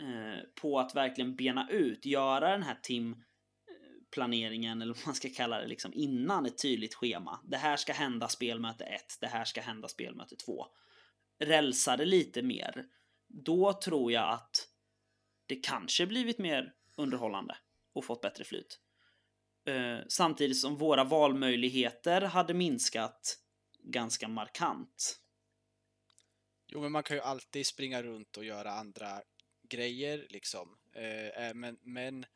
uh, 0.00 0.40
på 0.60 0.78
att 0.78 0.94
verkligen 0.94 1.36
bena 1.36 1.70
ut, 1.70 2.06
göra 2.06 2.50
den 2.50 2.62
här 2.62 2.78
tim 2.82 3.24
planeringen 4.12 4.82
eller 4.82 4.94
vad 4.94 5.06
man 5.06 5.14
ska 5.14 5.28
kalla 5.28 5.60
det 5.60 5.66
liksom 5.66 5.92
innan 5.94 6.46
ett 6.46 6.58
tydligt 6.58 6.94
schema. 6.94 7.40
Det 7.44 7.56
här 7.56 7.76
ska 7.76 7.92
hända 7.92 8.28
spelmöte 8.28 8.84
1, 8.84 9.16
det 9.20 9.26
här 9.26 9.44
ska 9.44 9.60
hända 9.60 9.88
spelmöte 9.88 10.36
2. 10.36 10.66
Rälsa 11.38 11.96
det 11.96 12.04
lite 12.04 12.42
mer 12.42 12.86
då 13.32 13.72
tror 13.72 14.12
jag 14.12 14.30
att 14.30 14.68
det 15.46 15.56
kanske 15.56 16.06
blivit 16.06 16.38
mer 16.38 16.74
underhållande 16.96 17.56
och 17.92 18.04
fått 18.04 18.20
bättre 18.20 18.44
flyt. 18.44 18.80
Eh, 19.66 19.98
samtidigt 20.08 20.58
som 20.58 20.76
våra 20.76 21.04
valmöjligheter 21.04 22.20
hade 22.20 22.54
minskat 22.54 23.38
ganska 23.84 24.28
markant. 24.28 25.18
Jo, 26.68 26.80
men 26.80 26.92
man 26.92 27.02
kan 27.02 27.16
ju 27.16 27.22
alltid 27.22 27.66
springa 27.66 28.02
runt 28.02 28.36
och 28.36 28.44
göra 28.44 28.72
andra 28.72 29.22
grejer 29.68 30.26
liksom. 30.30 30.78
Eh, 30.92 31.46
eh, 31.46 31.54
men, 31.54 31.78
men 31.82 32.26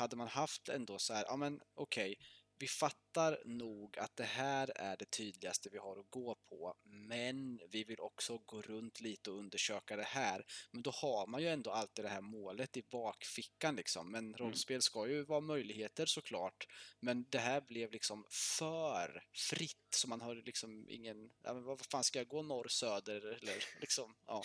hade 0.00 0.16
man 0.16 0.28
haft 0.28 0.68
ändå 0.68 0.98
så 0.98 1.14
här, 1.14 1.24
ja 1.28 1.36
men 1.36 1.60
okej, 1.74 2.12
okay, 2.12 2.16
vi 2.60 2.68
fattar 2.68 3.38
nog 3.44 3.98
att 3.98 4.16
det 4.16 4.24
här 4.24 4.72
är 4.76 4.96
det 4.96 5.10
tydligaste 5.10 5.68
vi 5.72 5.78
har 5.78 6.00
att 6.00 6.10
gå 6.10 6.36
på, 6.48 6.74
men 6.84 7.60
vi 7.70 7.84
vill 7.84 8.00
också 8.00 8.38
gå 8.38 8.62
runt 8.62 9.00
lite 9.00 9.30
och 9.30 9.38
undersöka 9.38 9.96
det 9.96 10.02
här. 10.02 10.44
Men 10.70 10.82
då 10.82 10.90
har 10.90 11.26
man 11.26 11.42
ju 11.42 11.48
ändå 11.48 11.70
alltid 11.70 12.04
det 12.04 12.08
här 12.08 12.20
målet 12.20 12.76
i 12.76 12.82
bakfickan 12.90 13.76
liksom. 13.76 14.10
Men 14.12 14.24
mm. 14.24 14.36
rollspel 14.36 14.82
ska 14.82 15.08
ju 15.08 15.24
vara 15.24 15.40
möjligheter 15.40 16.06
såklart. 16.06 16.66
Men 17.00 17.26
det 17.30 17.38
här 17.38 17.60
blev 17.60 17.92
liksom 17.92 18.24
för 18.58 19.22
fritt, 19.50 19.88
så 19.96 20.08
man 20.08 20.20
har 20.20 20.34
liksom 20.34 20.88
ingen, 20.88 21.30
ja, 21.42 21.54
men 21.54 21.64
vad 21.64 21.80
fan 21.80 22.04
ska 22.04 22.18
jag 22.18 22.28
gå 22.28 22.42
norr, 22.42 22.68
söder 22.68 23.20
eller 23.20 23.64
liksom, 23.80 24.14
ja. 24.26 24.42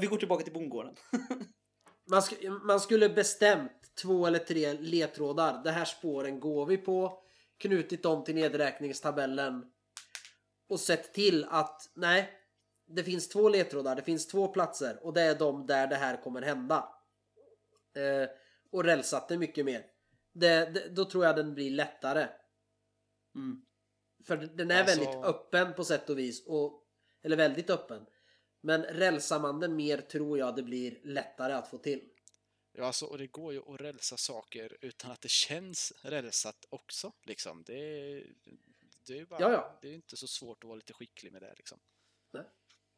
Vi 0.00 0.06
går 0.06 0.16
tillbaka 0.16 0.44
till 0.44 0.52
bondgården. 0.52 0.96
man, 2.12 2.22
sk 2.22 2.32
man 2.62 2.80
skulle 2.80 3.08
bestämt 3.08 3.94
två 3.94 4.26
eller 4.26 4.38
tre 4.38 4.72
ledtrådar. 4.72 5.62
Det 5.64 5.70
här 5.70 5.84
spåren 5.84 6.40
går 6.40 6.66
vi 6.66 6.76
på. 6.76 7.22
Knutit 7.58 8.02
dem 8.02 8.24
till 8.24 8.34
nedräkningstabellen. 8.34 9.64
Och 10.68 10.80
sett 10.80 11.12
till 11.12 11.46
att 11.50 11.90
nej, 11.94 12.32
det 12.86 13.04
finns 13.04 13.28
två 13.28 13.48
ledtrådar, 13.48 13.96
det 13.96 14.02
finns 14.02 14.26
två 14.26 14.48
platser 14.48 14.98
och 15.02 15.12
det 15.12 15.22
är 15.22 15.34
de 15.34 15.66
där 15.66 15.86
det 15.86 15.96
här 15.96 16.22
kommer 16.22 16.42
hända. 16.42 16.88
Eh, 17.96 18.28
och 18.70 18.84
rälsat 18.84 19.28
det 19.28 19.38
mycket 19.38 19.64
mer. 19.64 19.86
Det, 20.32 20.74
det, 20.74 20.88
då 20.88 21.04
tror 21.04 21.24
jag 21.24 21.36
den 21.36 21.54
blir 21.54 21.70
lättare. 21.70 22.28
Mm. 23.34 23.62
För 24.26 24.36
den 24.36 24.70
är 24.70 24.80
alltså... 24.80 24.98
väldigt 24.98 25.24
öppen 25.24 25.74
på 25.74 25.84
sätt 25.84 26.10
och 26.10 26.18
vis. 26.18 26.46
Och, 26.46 26.82
eller 27.22 27.36
väldigt 27.36 27.70
öppen. 27.70 28.06
Men 28.64 28.82
rälsar 28.82 29.40
man 29.40 29.60
den 29.60 29.76
mer 29.76 29.98
tror 29.98 30.38
jag 30.38 30.56
det 30.56 30.62
blir 30.62 31.00
lättare 31.04 31.52
att 31.52 31.68
få 31.68 31.78
till. 31.78 32.08
Ja, 32.72 32.84
alltså, 32.84 33.06
och 33.06 33.18
det 33.18 33.26
går 33.26 33.52
ju 33.52 33.58
att 33.58 33.80
rälsa 33.80 34.16
saker 34.16 34.76
utan 34.80 35.10
att 35.10 35.20
det 35.20 35.30
känns 35.30 35.92
rälsat 36.02 36.66
också. 36.68 37.12
Liksom. 37.26 37.62
Det, 37.66 37.74
är, 37.74 38.26
det 39.06 39.12
är 39.12 39.16
ju 39.16 39.26
bara, 39.26 39.64
det 39.82 39.88
är 39.88 39.94
inte 39.94 40.16
så 40.16 40.26
svårt 40.26 40.64
att 40.64 40.68
vara 40.68 40.76
lite 40.76 40.92
skicklig 40.92 41.32
med 41.32 41.42
det. 41.42 41.54
Liksom. 41.56 41.78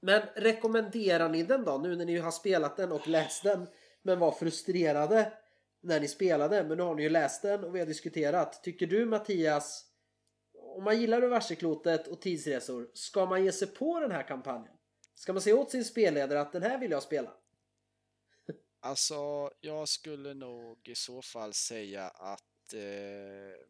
Men 0.01 0.23
rekommenderar 0.35 1.29
ni 1.29 1.43
den 1.43 1.65
då 1.65 1.79
nu 1.79 1.97
när 1.97 2.05
ni 2.05 2.19
har 2.19 2.31
spelat 2.31 2.77
den 2.77 2.93
och 2.93 3.09
läst 3.09 3.43
den 3.43 3.67
men 4.03 4.19
var 4.19 4.33
frustrerade 4.33 5.33
när 5.81 6.01
ni 6.01 6.09
spelade 6.09 6.65
men 6.65 6.77
nu 6.77 6.83
har 6.83 6.95
ni 6.95 7.03
ju 7.03 7.09
läst 7.09 7.43
den 7.43 7.65
och 7.65 7.75
vi 7.75 7.79
har 7.79 7.87
diskuterat. 7.87 8.63
Tycker 8.63 8.87
du 8.87 9.07
Mattias 9.07 9.85
om 10.53 10.85
man 10.85 11.01
gillar 11.01 11.19
universeklotet 11.19 12.09
och 12.09 12.21
tidsresor 12.21 12.91
ska 12.95 13.27
man 13.27 13.45
ge 13.45 13.53
sig 13.53 13.69
på 13.69 14.01
den 14.01 14.11
här 14.11 14.29
kampanjen? 14.29 14.75
Ska 15.15 15.33
man 15.33 15.43
säga 15.43 15.57
åt 15.57 15.71
sin 15.71 15.85
spelledare 15.85 16.41
att 16.41 16.53
den 16.53 16.63
här 16.63 16.79
vill 16.79 16.91
jag 16.91 17.03
spela? 17.03 17.35
Alltså, 18.81 19.51
jag 19.61 19.89
skulle 19.89 20.35
nog 20.35 20.89
i 20.89 20.95
så 20.95 21.23
fall 21.23 21.55
säga 21.55 22.09
att 22.09 22.75
eh, 22.75 23.65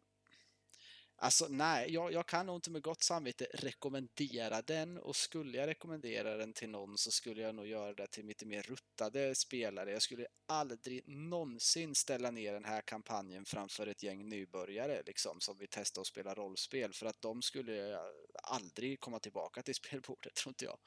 Alltså 1.17 1.47
nej, 1.49 1.93
jag, 1.93 2.13
jag 2.13 2.25
kan 2.27 2.45
nog 2.45 2.55
inte 2.55 2.71
med 2.71 2.81
gott 2.81 3.03
samvete 3.03 3.47
rekommendera 3.53 4.61
den 4.61 4.97
och 4.97 5.15
skulle 5.15 5.57
jag 5.57 5.67
rekommendera 5.67 6.37
den 6.37 6.53
till 6.53 6.69
någon 6.69 6.97
så 6.97 7.11
skulle 7.11 7.41
jag 7.41 7.55
nog 7.55 7.67
göra 7.67 7.93
det 7.93 8.07
till 8.07 8.25
lite 8.25 8.45
mer 8.45 8.61
ruttade 8.61 9.35
spelare. 9.35 9.91
Jag 9.91 10.01
skulle 10.01 10.27
aldrig 10.45 11.07
någonsin 11.07 11.95
ställa 11.95 12.31
ner 12.31 12.53
den 12.53 12.65
här 12.65 12.81
kampanjen 12.81 13.45
framför 13.45 13.87
ett 13.87 14.03
gäng 14.03 14.29
nybörjare 14.29 15.03
liksom 15.05 15.41
som 15.41 15.57
vill 15.57 15.67
testa 15.67 16.01
att 16.01 16.07
spela 16.07 16.33
rollspel 16.33 16.93
för 16.93 17.05
att 17.05 17.21
de 17.21 17.41
skulle 17.41 17.99
aldrig 18.43 18.99
komma 18.99 19.19
tillbaka 19.19 19.61
till 19.61 19.75
spelbordet 19.75 20.35
tror 20.35 20.51
inte 20.51 20.65
jag. 20.65 20.77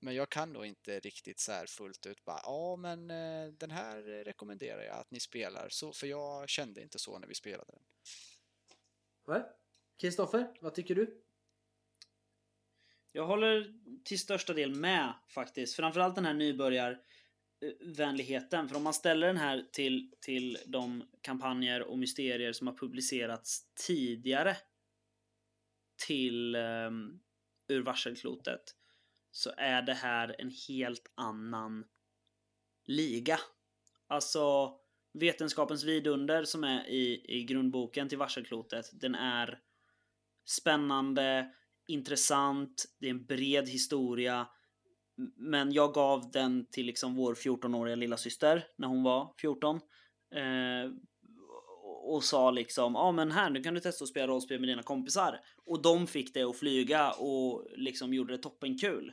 Men 0.00 0.14
jag 0.14 0.30
kan 0.30 0.52
nog 0.52 0.66
inte 0.66 1.00
riktigt 1.00 1.40
så 1.40 1.52
här 1.52 1.66
fullt 1.66 2.06
ut 2.06 2.24
bara 2.24 2.40
ja 2.42 2.76
men 2.76 3.10
eh, 3.10 3.52
den 3.52 3.70
här 3.70 4.02
rekommenderar 4.02 4.82
jag 4.82 4.96
att 4.96 5.10
ni 5.10 5.20
spelar 5.20 5.68
så 5.68 5.92
för 5.92 6.06
jag 6.06 6.48
kände 6.48 6.82
inte 6.82 6.98
så 6.98 7.18
när 7.18 7.28
vi 7.28 7.34
spelade 7.34 7.72
den. 7.72 7.82
Kristoffer, 10.00 10.48
vad 10.60 10.74
tycker 10.74 10.94
du? 10.94 11.22
Jag 13.12 13.26
håller 13.26 13.74
till 14.04 14.18
största 14.18 14.52
del 14.52 14.74
med 14.74 15.14
faktiskt. 15.28 15.76
Framförallt 15.76 16.14
den 16.14 16.24
här 16.24 16.34
nybörjarvänligheten. 16.34 18.68
För 18.68 18.76
om 18.76 18.82
man 18.82 18.94
ställer 18.94 19.26
den 19.26 19.36
här 19.36 19.66
till, 19.72 20.14
till 20.20 20.58
de 20.66 21.08
kampanjer 21.20 21.82
och 21.82 21.98
mysterier 21.98 22.52
som 22.52 22.66
har 22.66 22.74
publicerats 22.74 23.66
tidigare 23.86 24.56
till 26.06 26.56
um, 26.56 27.20
ur 27.68 27.82
varselklotet 27.82 28.76
så 29.30 29.52
är 29.56 29.82
det 29.82 29.94
här 29.94 30.36
en 30.38 30.50
helt 30.68 31.12
annan 31.14 31.84
liga. 32.86 33.38
Alltså 34.06 34.74
Vetenskapens 35.12 35.84
vidunder 35.84 36.44
som 36.44 36.64
är 36.64 36.88
i, 36.88 37.24
i 37.28 37.44
grundboken 37.44 38.08
till 38.08 38.18
varselklotet, 38.18 38.90
den 38.92 39.14
är 39.14 39.58
spännande, 40.48 41.52
intressant, 41.88 42.84
det 43.00 43.06
är 43.06 43.10
en 43.10 43.26
bred 43.26 43.68
historia. 43.68 44.48
Men 45.36 45.72
jag 45.72 45.94
gav 45.94 46.30
den 46.30 46.66
till 46.70 46.86
liksom 46.86 47.14
vår 47.14 47.34
14-åriga 47.34 47.96
lilla 47.96 48.16
syster 48.16 48.66
när 48.76 48.88
hon 48.88 49.02
var 49.02 49.34
14. 49.40 49.76
Eh, 50.34 50.92
och 52.02 52.24
sa 52.24 52.50
liksom, 52.50 52.94
ja 52.94 53.00
ah, 53.00 53.12
men 53.12 53.30
här 53.30 53.50
nu 53.50 53.62
kan 53.62 53.74
du 53.74 53.80
testa 53.80 54.04
att 54.04 54.08
spela 54.08 54.26
rollspel 54.26 54.60
med 54.60 54.68
dina 54.68 54.82
kompisar. 54.82 55.40
Och 55.64 55.82
de 55.82 56.06
fick 56.06 56.34
det 56.34 56.42
att 56.42 56.56
flyga 56.56 57.12
och 57.12 57.66
liksom 57.76 58.14
gjorde 58.14 58.36
det 58.36 58.42
toppenkul. 58.42 59.12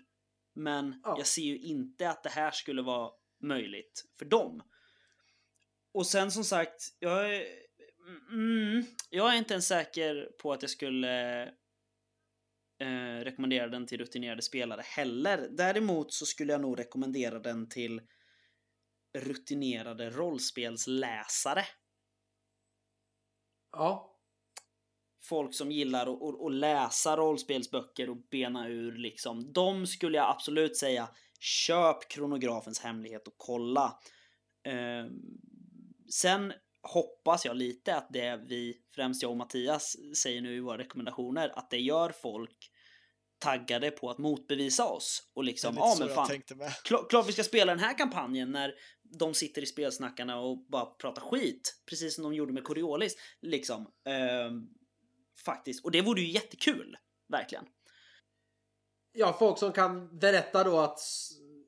Men 0.57 1.01
Ja. 1.03 1.15
jag 1.17 1.27
ser 1.27 1.41
ju 1.41 1.57
inte 1.57 2.09
att 2.09 2.23
det 2.23 2.29
här 2.29 2.51
skulle 2.51 2.81
vara 2.81 3.11
möjligt 3.41 4.05
för 4.19 4.25
dem. 4.25 4.63
Och 5.93 6.07
sen 6.07 6.31
som 6.31 6.43
sagt, 6.43 6.95
jag 6.99 7.35
är, 7.35 7.45
mm, 8.31 8.85
jag 9.09 9.33
är 9.33 9.37
inte 9.37 9.53
ens 9.53 9.67
säker 9.67 10.31
på 10.41 10.53
att 10.53 10.61
jag 10.61 10.71
skulle 10.71 11.43
eh, 12.79 13.19
rekommendera 13.23 13.67
den 13.67 13.87
till 13.87 13.97
rutinerade 13.97 14.41
spelare 14.41 14.81
heller. 14.81 15.47
Däremot 15.51 16.13
så 16.13 16.25
skulle 16.25 16.51
jag 16.51 16.61
nog 16.61 16.79
rekommendera 16.79 17.39
den 17.39 17.69
till 17.69 18.01
rutinerade 19.17 20.09
rollspelsläsare. 20.09 21.65
Ja. 23.71 24.16
Folk 25.29 25.53
som 25.53 25.71
gillar 25.71 26.01
att, 26.01 26.23
att, 26.23 26.45
att 26.45 26.53
läsa 26.53 27.17
rollspelsböcker 27.17 28.09
och 28.09 28.17
bena 28.31 28.67
ur 28.67 28.97
liksom. 28.97 29.53
De 29.53 29.87
skulle 29.87 30.17
jag 30.17 30.29
absolut 30.29 30.77
säga 30.77 31.09
köp 31.39 32.09
kronografens 32.09 32.79
hemlighet 32.79 33.27
och 33.27 33.35
kolla. 33.37 33.99
Eh, 34.67 35.11
sen 36.13 36.53
hoppas 36.81 37.45
jag 37.45 37.55
lite 37.55 37.95
att 37.95 38.07
det 38.09 38.41
vi, 38.47 38.77
främst 38.95 39.21
jag 39.21 39.31
och 39.31 39.37
Mattias, 39.37 39.95
säger 40.23 40.41
nu 40.41 40.55
i 40.55 40.59
våra 40.59 40.77
rekommendationer, 40.77 41.51
att 41.55 41.69
det 41.69 41.79
gör 41.79 42.09
folk 42.09 42.71
taggade 43.39 43.91
på 43.91 44.09
att 44.09 44.17
motbevisa 44.17 44.85
oss. 44.85 45.29
Och 45.33 45.43
liksom, 45.43 45.75
ja 45.77 45.95
så 45.97 46.05
men 46.05 46.15
fan. 46.15 46.41
Klart, 46.83 47.09
klart 47.09 47.27
vi 47.27 47.33
ska 47.33 47.43
spela 47.43 47.71
den 47.71 47.83
här 47.83 47.97
kampanjen 47.97 48.51
när 48.51 48.73
de 49.19 49.33
sitter 49.33 49.61
i 49.61 49.65
spelsnackarna 49.65 50.39
och 50.39 50.65
bara 50.69 50.85
pratar 50.85 51.21
skit. 51.21 51.81
Precis 51.89 52.15
som 52.15 52.23
de 52.23 52.33
gjorde 52.33 52.53
med 52.53 52.63
Coriolis. 52.63 53.15
Liksom. 53.41 53.91
Ehm, 54.05 54.67
faktiskt. 55.45 55.85
Och 55.85 55.91
det 55.91 56.01
vore 56.01 56.21
ju 56.21 56.31
jättekul. 56.31 56.97
Verkligen. 57.27 57.65
Ja, 59.11 59.35
folk 59.39 59.57
som 59.57 59.71
kan 59.71 60.19
berätta 60.19 60.63
då 60.63 60.79
att 60.79 60.99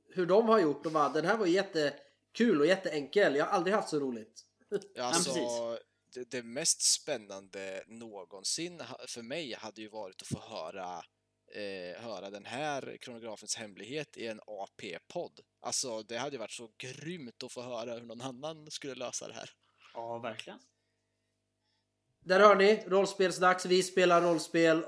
hur 0.10 0.26
de 0.26 0.50
har 0.50 0.60
gjort 0.60 0.86
och 0.86 0.92
bara 0.92 1.10
den 1.10 1.26
här 1.26 1.38
var 1.38 1.46
jättekul 1.46 2.60
och 2.60 2.66
jätteenkel. 2.66 3.36
Jag 3.36 3.46
har 3.46 3.52
aldrig 3.52 3.76
haft 3.76 3.90
så 3.90 4.00
roligt. 4.00 4.46
Ja, 4.96 5.04
alltså, 5.04 5.34
precis. 5.34 5.86
det, 6.14 6.32
det 6.32 6.44
mest 6.44 6.82
spännande 6.82 7.84
någonsin 7.88 8.82
för 9.08 9.22
mig 9.22 9.54
hade 9.54 9.82
ju 9.82 9.90
varit 9.90 10.22
att 10.22 10.28
få 10.28 10.40
höra, 10.40 11.04
eh, 11.56 12.02
höra 12.02 12.30
den 12.30 12.46
här 12.46 12.98
kronografens 12.98 13.56
hemlighet 13.56 14.18
i 14.18 14.28
en 14.28 14.40
AP-podd. 14.48 15.40
Alltså, 15.62 16.04
det 16.04 16.18
hade 16.18 16.32
ju 16.36 16.40
varit 16.40 16.52
så 16.52 16.72
grymt 16.78 17.44
att 17.44 17.52
få 17.52 17.62
höra 17.62 17.94
hur 17.94 18.06
någon 18.06 18.22
annan 18.22 18.72
skulle 18.72 18.96
lösa 18.96 19.28
det 19.28 19.34
här. 19.34 19.50
Ja, 19.94 20.18
verkligen. 20.18 20.60
Där 22.30 22.40
hör 22.40 22.56
ni, 22.56 22.84
rollspelsdags. 22.88 23.66
Vi 23.66 23.84
spelar 23.84 24.22
rollspel. 24.22 24.86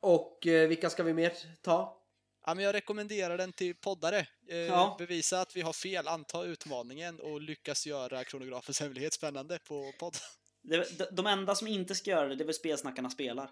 Och 0.00 0.46
eh, 0.46 0.68
vilka 0.68 0.90
ska 0.90 1.02
vi 1.02 1.14
mer 1.14 1.32
ta? 1.62 2.02
Ja, 2.46 2.54
men 2.54 2.64
jag 2.64 2.74
rekommenderar 2.74 3.38
den 3.38 3.52
till 3.52 3.74
poddare. 3.74 4.26
Eh, 4.48 4.56
Ja. 4.56 4.96
Bevisa 4.98 5.40
att 5.40 5.56
vi 5.56 5.60
har 5.60 5.72
fel, 5.72 6.08
anta 6.08 6.44
utmaningen 6.44 7.20
och 7.20 7.40
lyckas 7.40 7.86
göra 7.86 8.24
kronografens 8.24 8.80
hemlighet 8.80 9.12
spännande 9.12 9.58
på 9.58 9.92
podd. 10.00 10.16
Det, 10.62 10.98
de, 10.98 11.04
de 11.12 11.26
enda 11.26 11.54
som 11.54 11.66
inte 11.66 11.94
ska 11.94 12.10
göra 12.10 12.28
det, 12.28 12.34
det 12.34 12.44
är 12.44 12.46
väl 12.46 12.54
spelsnackarna 12.54 13.10
spelar. 13.10 13.50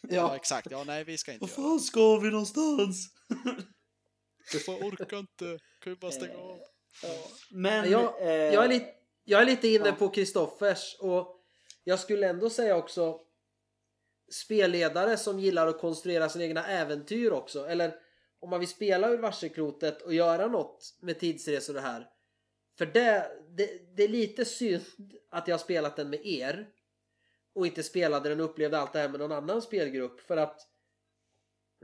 Ja, 0.00 0.36
exakt. 0.36 0.70
Ja, 0.70 0.84
nej, 0.84 1.04
vi 1.04 1.18
ska 1.18 1.32
inte 1.32 1.60
göra 1.60 1.72
det. 1.72 1.80
ska 1.80 2.16
vi 2.16 2.30
någonstans? 2.30 3.08
Du 4.52 4.60
får 4.60 4.84
orka 4.84 5.18
inte. 5.18 5.58
Kan 5.80 5.92
vi 5.92 5.96
bara 5.96 6.12
stänga 6.12 6.38
av? 6.38 6.58
Men... 7.50 7.90
Jag, 7.90 8.22
eh, 8.22 8.28
jag, 8.28 8.64
är 8.64 8.68
lite, 8.68 8.86
jag 9.24 9.42
är 9.42 9.46
lite 9.46 9.68
inne 9.68 9.88
ja. 9.88 9.92
på 9.92 10.08
Kristoffers 10.08 10.96
och 11.00 11.39
jag 11.84 11.98
skulle 11.98 12.28
ändå 12.28 12.50
säga 12.50 12.76
också 12.76 13.20
spelledare 14.30 15.16
som 15.16 15.40
gillar 15.40 15.66
att 15.66 15.80
konstruera 15.80 16.28
sina 16.28 16.44
egna 16.44 16.66
äventyr 16.66 17.30
också. 17.30 17.66
Eller 17.66 17.94
om 18.40 18.50
man 18.50 18.60
vill 18.60 18.68
spela 18.68 19.10
ur 19.10 19.18
varseklotet 19.18 20.02
och 20.02 20.14
göra 20.14 20.46
något 20.46 20.96
med 21.00 21.18
tidsresor 21.18 21.74
och 21.74 21.82
det 21.82 21.88
här. 21.88 22.08
För 22.78 22.86
det, 22.86 23.30
det, 23.56 23.96
det 23.96 24.02
är 24.04 24.08
lite 24.08 24.44
synd 24.44 25.14
att 25.30 25.48
jag 25.48 25.54
har 25.54 25.58
spelat 25.58 25.96
den 25.96 26.10
med 26.10 26.26
er 26.26 26.68
och 27.54 27.66
inte 27.66 27.82
spelade 27.82 28.28
den 28.28 28.40
och 28.40 28.50
upplevde 28.50 28.78
allt 28.78 28.92
det 28.92 28.98
här 28.98 29.08
med 29.08 29.20
någon 29.20 29.32
annan 29.32 29.62
spelgrupp 29.62 30.20
för 30.20 30.36
att 30.36 30.66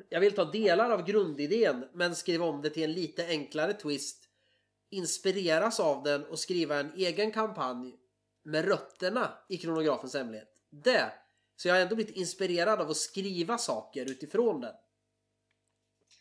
jag 0.08 0.20
vill 0.20 0.34
ta 0.34 0.44
delar 0.44 0.90
av 0.90 1.06
grundidén 1.06 1.84
men 1.92 2.16
skriva 2.16 2.44
om 2.44 2.62
det 2.62 2.70
till 2.70 2.82
en 2.82 2.92
lite 2.92 3.26
enklare 3.26 3.72
twist 3.72 4.28
inspireras 4.90 5.80
av 5.80 6.02
den 6.02 6.24
och 6.24 6.38
skriva 6.38 6.76
en 6.76 6.92
egen 6.96 7.32
kampanj 7.32 7.96
med 8.46 8.64
rötterna 8.64 9.38
i 9.48 9.56
kronografens 9.56 10.14
hemlighet. 10.14 10.48
Det! 10.70 11.12
Så 11.56 11.68
jag 11.68 11.74
har 11.74 11.80
ändå 11.80 11.94
blivit 11.94 12.16
inspirerad 12.16 12.80
av 12.80 12.90
att 12.90 12.96
skriva 12.96 13.58
saker 13.58 14.10
utifrån 14.10 14.60
den. 14.60 14.74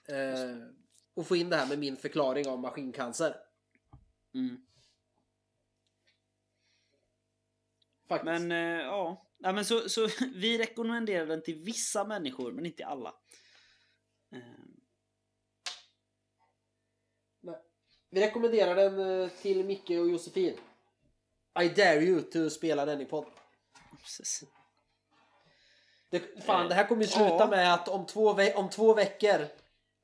Eh, 0.07 0.67
och 1.13 1.27
få 1.27 1.35
in 1.35 1.49
det 1.49 1.55
här 1.55 1.67
med 1.67 1.79
min 1.79 1.97
förklaring 1.97 2.47
av 2.47 2.59
maskincancer. 2.59 3.35
Mm. 4.33 4.65
Faktiskt. 8.07 8.25
Men 8.25 8.51
eh, 8.51 8.85
ja, 8.85 9.25
ja 9.37 9.51
men 9.51 9.65
så, 9.65 9.89
så 9.89 10.07
vi 10.35 10.57
rekommenderar 10.57 11.25
den 11.25 11.41
till 11.41 11.55
vissa 11.55 12.03
människor, 12.03 12.51
men 12.51 12.65
inte 12.65 12.85
alla. 12.85 13.15
Eh, 14.31 14.39
Nej. 17.41 17.61
Vi 18.09 18.21
rekommenderar 18.21 18.75
den 18.75 19.21
eh, 19.21 19.29
till 19.41 19.65
Micke 19.65 19.89
och 19.89 20.09
Josefin. 20.09 20.57
I 21.61 21.69
dare 21.69 22.01
you 22.01 22.21
to 22.21 22.49
spela 22.49 22.85
den 22.85 23.01
i 23.01 23.05
podd. 23.05 23.25
precis. 24.01 24.43
Det, 26.11 26.43
fan, 26.45 26.61
Eh, 26.63 26.67
det 26.69 26.75
här 26.75 26.87
kommer 26.87 27.01
ju 27.01 27.07
sluta 27.07 27.35
ja. 27.39 27.47
med 27.47 27.73
att 27.73 27.87
om 27.87 28.05
två, 28.05 28.33
ve- 28.33 28.53
om 28.53 28.69
två 28.69 28.93
veckor 28.93 29.41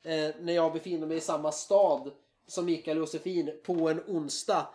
eh, 0.05 0.35
när 0.39 0.53
jag 0.53 0.73
befinner 0.73 1.07
mig 1.07 1.17
i 1.17 1.21
samma 1.21 1.51
stad 1.51 2.11
som 2.47 2.65
Mikael 2.65 2.97
och 2.97 3.01
Josefin 3.01 3.51
på 3.65 3.89
en 3.89 3.99
onsdag. 4.07 4.67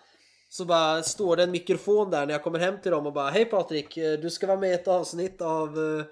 Så 0.49 0.65
bara 0.65 1.03
står 1.03 1.37
det 1.37 1.43
en 1.43 1.51
mikrofon 1.51 2.11
där 2.11 2.27
när 2.27 2.35
jag 2.35 2.43
kommer 2.43 2.59
hem 2.59 2.81
till 2.81 2.91
dem 2.91 3.07
och 3.07 3.13
bara 3.13 3.31
Hej 3.31 3.45
Patrik, 3.45 3.97
eh, 3.97 4.19
du 4.19 4.31
ska 4.31 4.47
vara 4.47 4.61
med 4.61 4.71
i 4.71 4.75
ett 4.75 4.89
avsnitt 4.89 5.41
av 5.43 5.79
uh, 5.79 6.05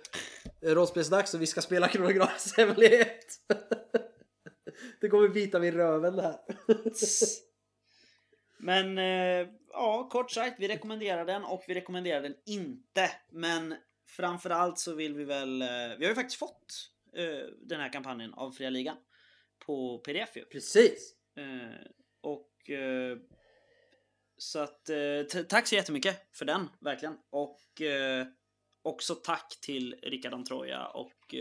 Rollspelsdags 0.63 1.35
och 1.35 1.43
vi 1.43 1.47
ska 1.47 1.61
spela 1.61 1.89
Kronografs 1.89 2.57
hemlighet. 2.57 3.27
det 5.01 5.09
kommer 5.09 5.29
bita 5.29 5.59
mig 5.59 5.69
i 5.69 5.73
röven 5.73 6.17
det 6.17 6.23
här. 6.23 6.39
Men 8.65 8.99
eh, 8.99 9.49
ja, 9.73 10.09
kort 10.09 10.31
sagt, 10.31 10.61
vi 10.61 10.69
rekommenderar 10.69 11.25
den 11.25 11.45
och 11.45 11.65
vi 11.69 11.75
rekommenderar 11.75 12.23
den 12.23 12.35
inte. 12.47 13.11
Men 13.31 13.75
framförallt 14.07 14.79
så 14.79 14.95
vill 14.95 15.15
vi 15.15 15.25
väl... 15.25 15.63
Eh, 15.63 15.69
vi 15.69 16.05
har 16.05 16.09
ju 16.09 16.15
faktiskt 16.15 16.39
fått 16.39 16.91
eh, 17.17 17.49
den 17.63 17.81
här 17.81 17.93
kampanjen 17.93 18.35
av 18.35 18.51
Fria 18.51 18.71
Ligan 18.71 18.97
på 19.67 19.99
pdf 19.99 20.37
ju. 20.37 20.45
Precis. 20.45 21.15
Eh, 21.37 21.87
och 22.21 22.71
eh, 22.71 23.19
så 24.37 24.59
att 24.59 24.89
eh, 24.89 25.43
tack 25.49 25.67
så 25.67 25.75
jättemycket 25.75 26.37
för 26.37 26.45
den, 26.45 26.69
verkligen. 26.81 27.17
Och 27.31 27.61
också 28.83 29.15
tack 29.15 29.59
till 29.61 29.95
Rickard 30.03 30.35
Antroja 30.35 30.87
och 30.87 31.35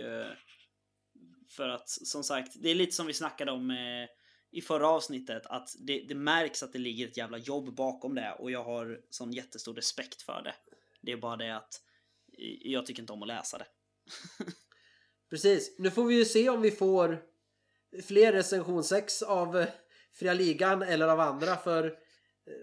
för 1.50 1.70
att 1.70 1.90
som 1.90 2.24
sagt, 2.24 2.52
det 2.56 2.70
är 2.70 2.76
lite 2.76 2.92
som 2.92 3.08
vi 3.08 3.14
snackade 3.14 3.52
om 3.52 3.72
eh, 3.72 4.08
i 4.54 4.62
förra 4.62 4.88
avsnittet 4.88 5.46
att 5.46 5.70
det, 5.80 6.06
det, 6.08 6.16
märks 6.16 6.64
att 6.64 6.74
det 6.74 6.80
ligger 6.80 7.08
ett 7.08 7.18
jävla 7.18 7.38
jobb 7.38 7.76
bakom 7.76 8.16
det 8.16 8.36
och 8.40 8.52
jag 8.52 8.64
har 8.64 9.02
sån 9.10 9.34
jättestor 9.34 9.74
respekt 9.74 10.22
för 10.22 10.42
det. 10.42 10.56
Det 11.02 11.12
är 11.12 11.18
bara 11.18 11.36
det 11.36 11.56
att 11.56 11.82
jag 12.62 12.86
tycker 12.86 13.02
inte 13.02 13.14
om 13.14 13.22
att 13.22 13.28
läsa 13.28 13.58
det. 13.58 13.66
Precis. 15.30 15.76
Nu 15.80 15.92
får 15.92 16.06
vi 16.06 16.16
ju 16.16 16.26
se 16.26 16.50
om 16.50 16.62
vi 16.62 16.72
får 16.72 17.24
fler 18.04 18.34
recensionsex 18.34 19.22
av 19.22 19.60
eh, 19.60 19.68
Fria 20.14 20.34
Ligan 20.34 20.82
eller 20.82 21.08
av 21.08 21.20
andra 21.20 21.58
för 21.58 21.86
eh, 21.86 21.92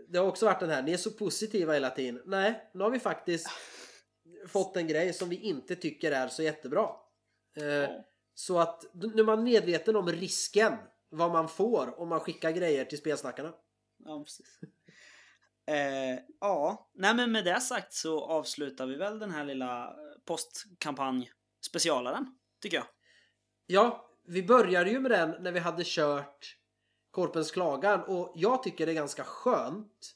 det 0.08 0.18
har 0.18 0.26
också 0.26 0.46
varit 0.46 0.60
den 0.60 0.70
här, 0.70 0.82
ni 0.82 0.92
är 0.92 0.96
så 0.96 1.10
positiva 1.10 1.72
hela 1.72 1.90
tiden. 1.90 2.22
Nej, 2.26 2.70
nu 2.74 2.84
har 2.84 2.90
vi 2.90 2.98
faktiskt 2.98 3.48
fått 4.48 4.76
en 4.76 4.88
grej 4.88 5.12
som 5.12 5.28
vi 5.28 5.36
inte 5.36 5.76
tycker 5.76 6.12
är 6.12 6.28
så 6.28 6.42
jättebra. 6.42 6.88
Eh, 7.56 7.90
Så 8.34 8.58
att 8.58 8.84
nu 8.94 9.20
är 9.22 9.24
man 9.24 9.42
medveten 9.44 9.96
om 9.96 10.08
risken 10.08 10.72
vad 11.10 11.32
man 11.32 11.48
får 11.48 12.00
om 12.00 12.08
man 12.08 12.20
skickar 12.20 12.50
grejer 12.50 12.84
till 12.84 12.98
spelsnackarna. 12.98 13.52
Ja, 14.04 14.24
precis. 14.24 14.60
Eh, 15.66 16.18
ja, 16.40 16.90
nej 16.94 17.14
men 17.14 17.32
med 17.32 17.44
det 17.44 17.60
sagt 17.60 17.92
så 17.92 18.24
avslutar 18.24 18.86
vi 18.86 18.96
väl 18.96 19.18
den 19.18 19.30
här 19.30 19.44
lilla 19.44 19.96
postkampanj 20.24 21.32
specialaren, 21.66 22.38
tycker 22.62 22.76
jag. 22.76 22.86
Ja, 23.66 24.10
vi 24.24 24.42
började 24.42 24.90
ju 24.90 25.00
med 25.00 25.10
den 25.10 25.42
när 25.42 25.52
vi 25.52 25.58
hade 25.58 25.82
kört 25.86 26.56
Korpens 27.10 27.50
klagan 27.50 28.02
och 28.02 28.32
jag 28.34 28.62
tycker 28.62 28.86
det 28.86 28.92
är 28.92 28.94
ganska 28.94 29.24
skönt 29.24 30.14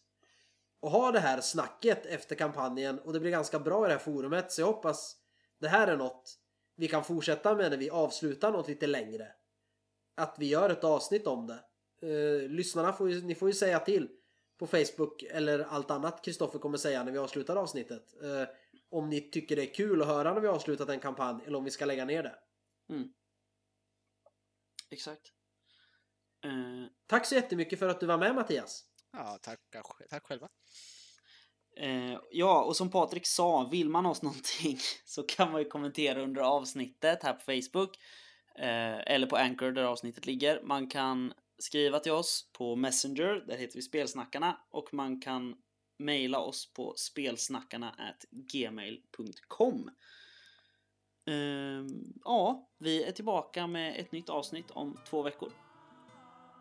att 0.83 0.93
ha 0.93 1.13
det 1.13 1.21
här 1.21 1.41
snacket 1.41 2.07
efter 2.07 2.35
kampanjen 2.35 2.99
och 2.99 3.13
det 3.13 3.21
blir 3.21 3.31
ganska 3.31 3.59
bra 3.59 3.85
i 3.85 3.89
det 3.89 3.95
här 3.95 4.05
forumet 4.05 4.53
så 4.53 4.61
jag 4.61 4.67
hoppas 4.67 5.17
det 5.61 5.69
här 5.69 5.87
är 5.87 5.97
något 5.97 6.39
vi 6.77 6.89
kan 6.89 7.05
fortsätta 7.05 7.55
med 7.55 7.71
när 7.71 7.79
vi 7.79 7.91
avslutar 7.91 8.53
något 8.53 8.69
lite 8.69 8.87
längre. 8.87 9.33
Att 10.15 10.37
vi 10.39 10.47
gör 10.47 10.71
ett 10.71 10.85
avsnitt 10.85 11.27
om 11.27 11.47
det. 11.47 11.65
Uh, 12.03 12.49
lyssnarna 12.49 12.93
får 12.93 13.11
ju, 13.11 13.23
ni 13.23 13.35
får 13.35 13.49
ju 13.49 13.55
säga 13.55 13.81
till 13.81 14.09
på 14.59 14.67
Facebook 14.67 15.23
eller 15.23 15.59
allt 15.59 15.91
annat 15.91 16.25
Kristoffer 16.25 16.59
kommer 16.59 16.79
säga 16.79 17.05
när 17.05 17.13
vi 17.13 17.19
avslutar 17.19 17.57
avsnittet. 17.57 18.15
Uh, 18.23 18.45
om 18.91 19.11
ni 19.11 19.31
tycker 19.31 19.57
det 19.57 19.63
är 19.63 19.75
kul 19.75 20.03
att 20.03 20.09
höra 20.09 20.35
när 20.35 20.41
vi 20.41 20.49
avslutat 20.49 20.89
en 20.89 21.01
kampanj 21.01 21.43
eller 21.47 21.59
om 21.59 21.65
vi 21.65 21.71
ska 21.71 21.85
lägga 21.85 22.05
ner 22.05 22.23
det. 22.23 22.35
Mm. 22.89 23.09
Exakt. 24.91 25.33
Uh, 26.47 26.87
tack 27.07 27.27
så 27.27 27.35
jättemycket 27.35 27.79
för 27.79 27.89
att 27.89 28.01
du 28.01 28.07
var 28.07 28.19
med 28.19 28.35
Mattias. 28.35 28.85
Ja, 29.13 29.39
tack, 29.43 29.61
tack 30.11 30.27
själva. 30.27 30.49
Uh, 31.83 32.19
ja, 32.31 32.65
och 32.65 32.77
som 32.77 32.91
Patrik 32.91 33.27
sa, 33.27 33.69
vill 33.73 33.89
man 33.89 34.07
oss 34.07 34.23
någonting 34.23 34.79
så 35.05 35.23
kan 35.23 35.53
man 35.53 35.61
ju 35.61 35.69
kommentera 35.69 36.23
under 36.23 36.43
avsnittet 36.43 37.23
här 37.23 37.33
på 37.33 37.41
Facebook. 37.41 37.99
Uh, 38.59 39.03
eller 39.07 39.27
på 39.27 39.37
Anchor 39.37 39.73
där 39.73 39.85
avsnittet 39.85 40.27
ligger. 40.27 40.63
Man 40.63 40.87
kan 40.87 41.33
skriva 41.59 41.99
till 41.99 42.13
oss 42.13 42.51
på 42.53 42.77
Messenger, 42.77 43.45
där 43.47 43.57
heter 43.57 43.75
vi 43.75 43.83
Spelsnackarna. 43.83 44.61
Och 44.71 44.95
man 44.95 45.21
kan 45.21 45.55
mejla 45.99 46.39
oss 46.39 46.73
på 46.73 46.95
spelsnackarna 46.97 47.95
gmail.com. 48.31 49.91
Uh, 51.31 51.87
ja, 52.25 52.69
vi 52.79 53.05
är 53.05 53.13
tillbaka 53.13 53.67
med 53.67 54.01
ett 54.01 54.13
nytt 54.13 54.29
avsnitt 54.29 54.71
om 54.71 54.99
två 55.09 55.23
veckor. 55.23 55.53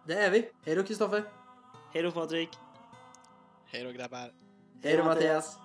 Det 0.07 0.13
är 0.13 0.31
vi. 0.31 0.49
Hej 0.65 0.75
då 0.75 0.83
Kristoffer. 0.83 1.23
Hej 1.93 2.03
då 2.03 2.11
Patrik. 2.11 2.49
Hej 3.65 3.83
då 3.83 3.91
grabbar. 3.91 4.33
Hej 4.83 4.97
då 4.97 5.03
Mattias. 5.03 5.62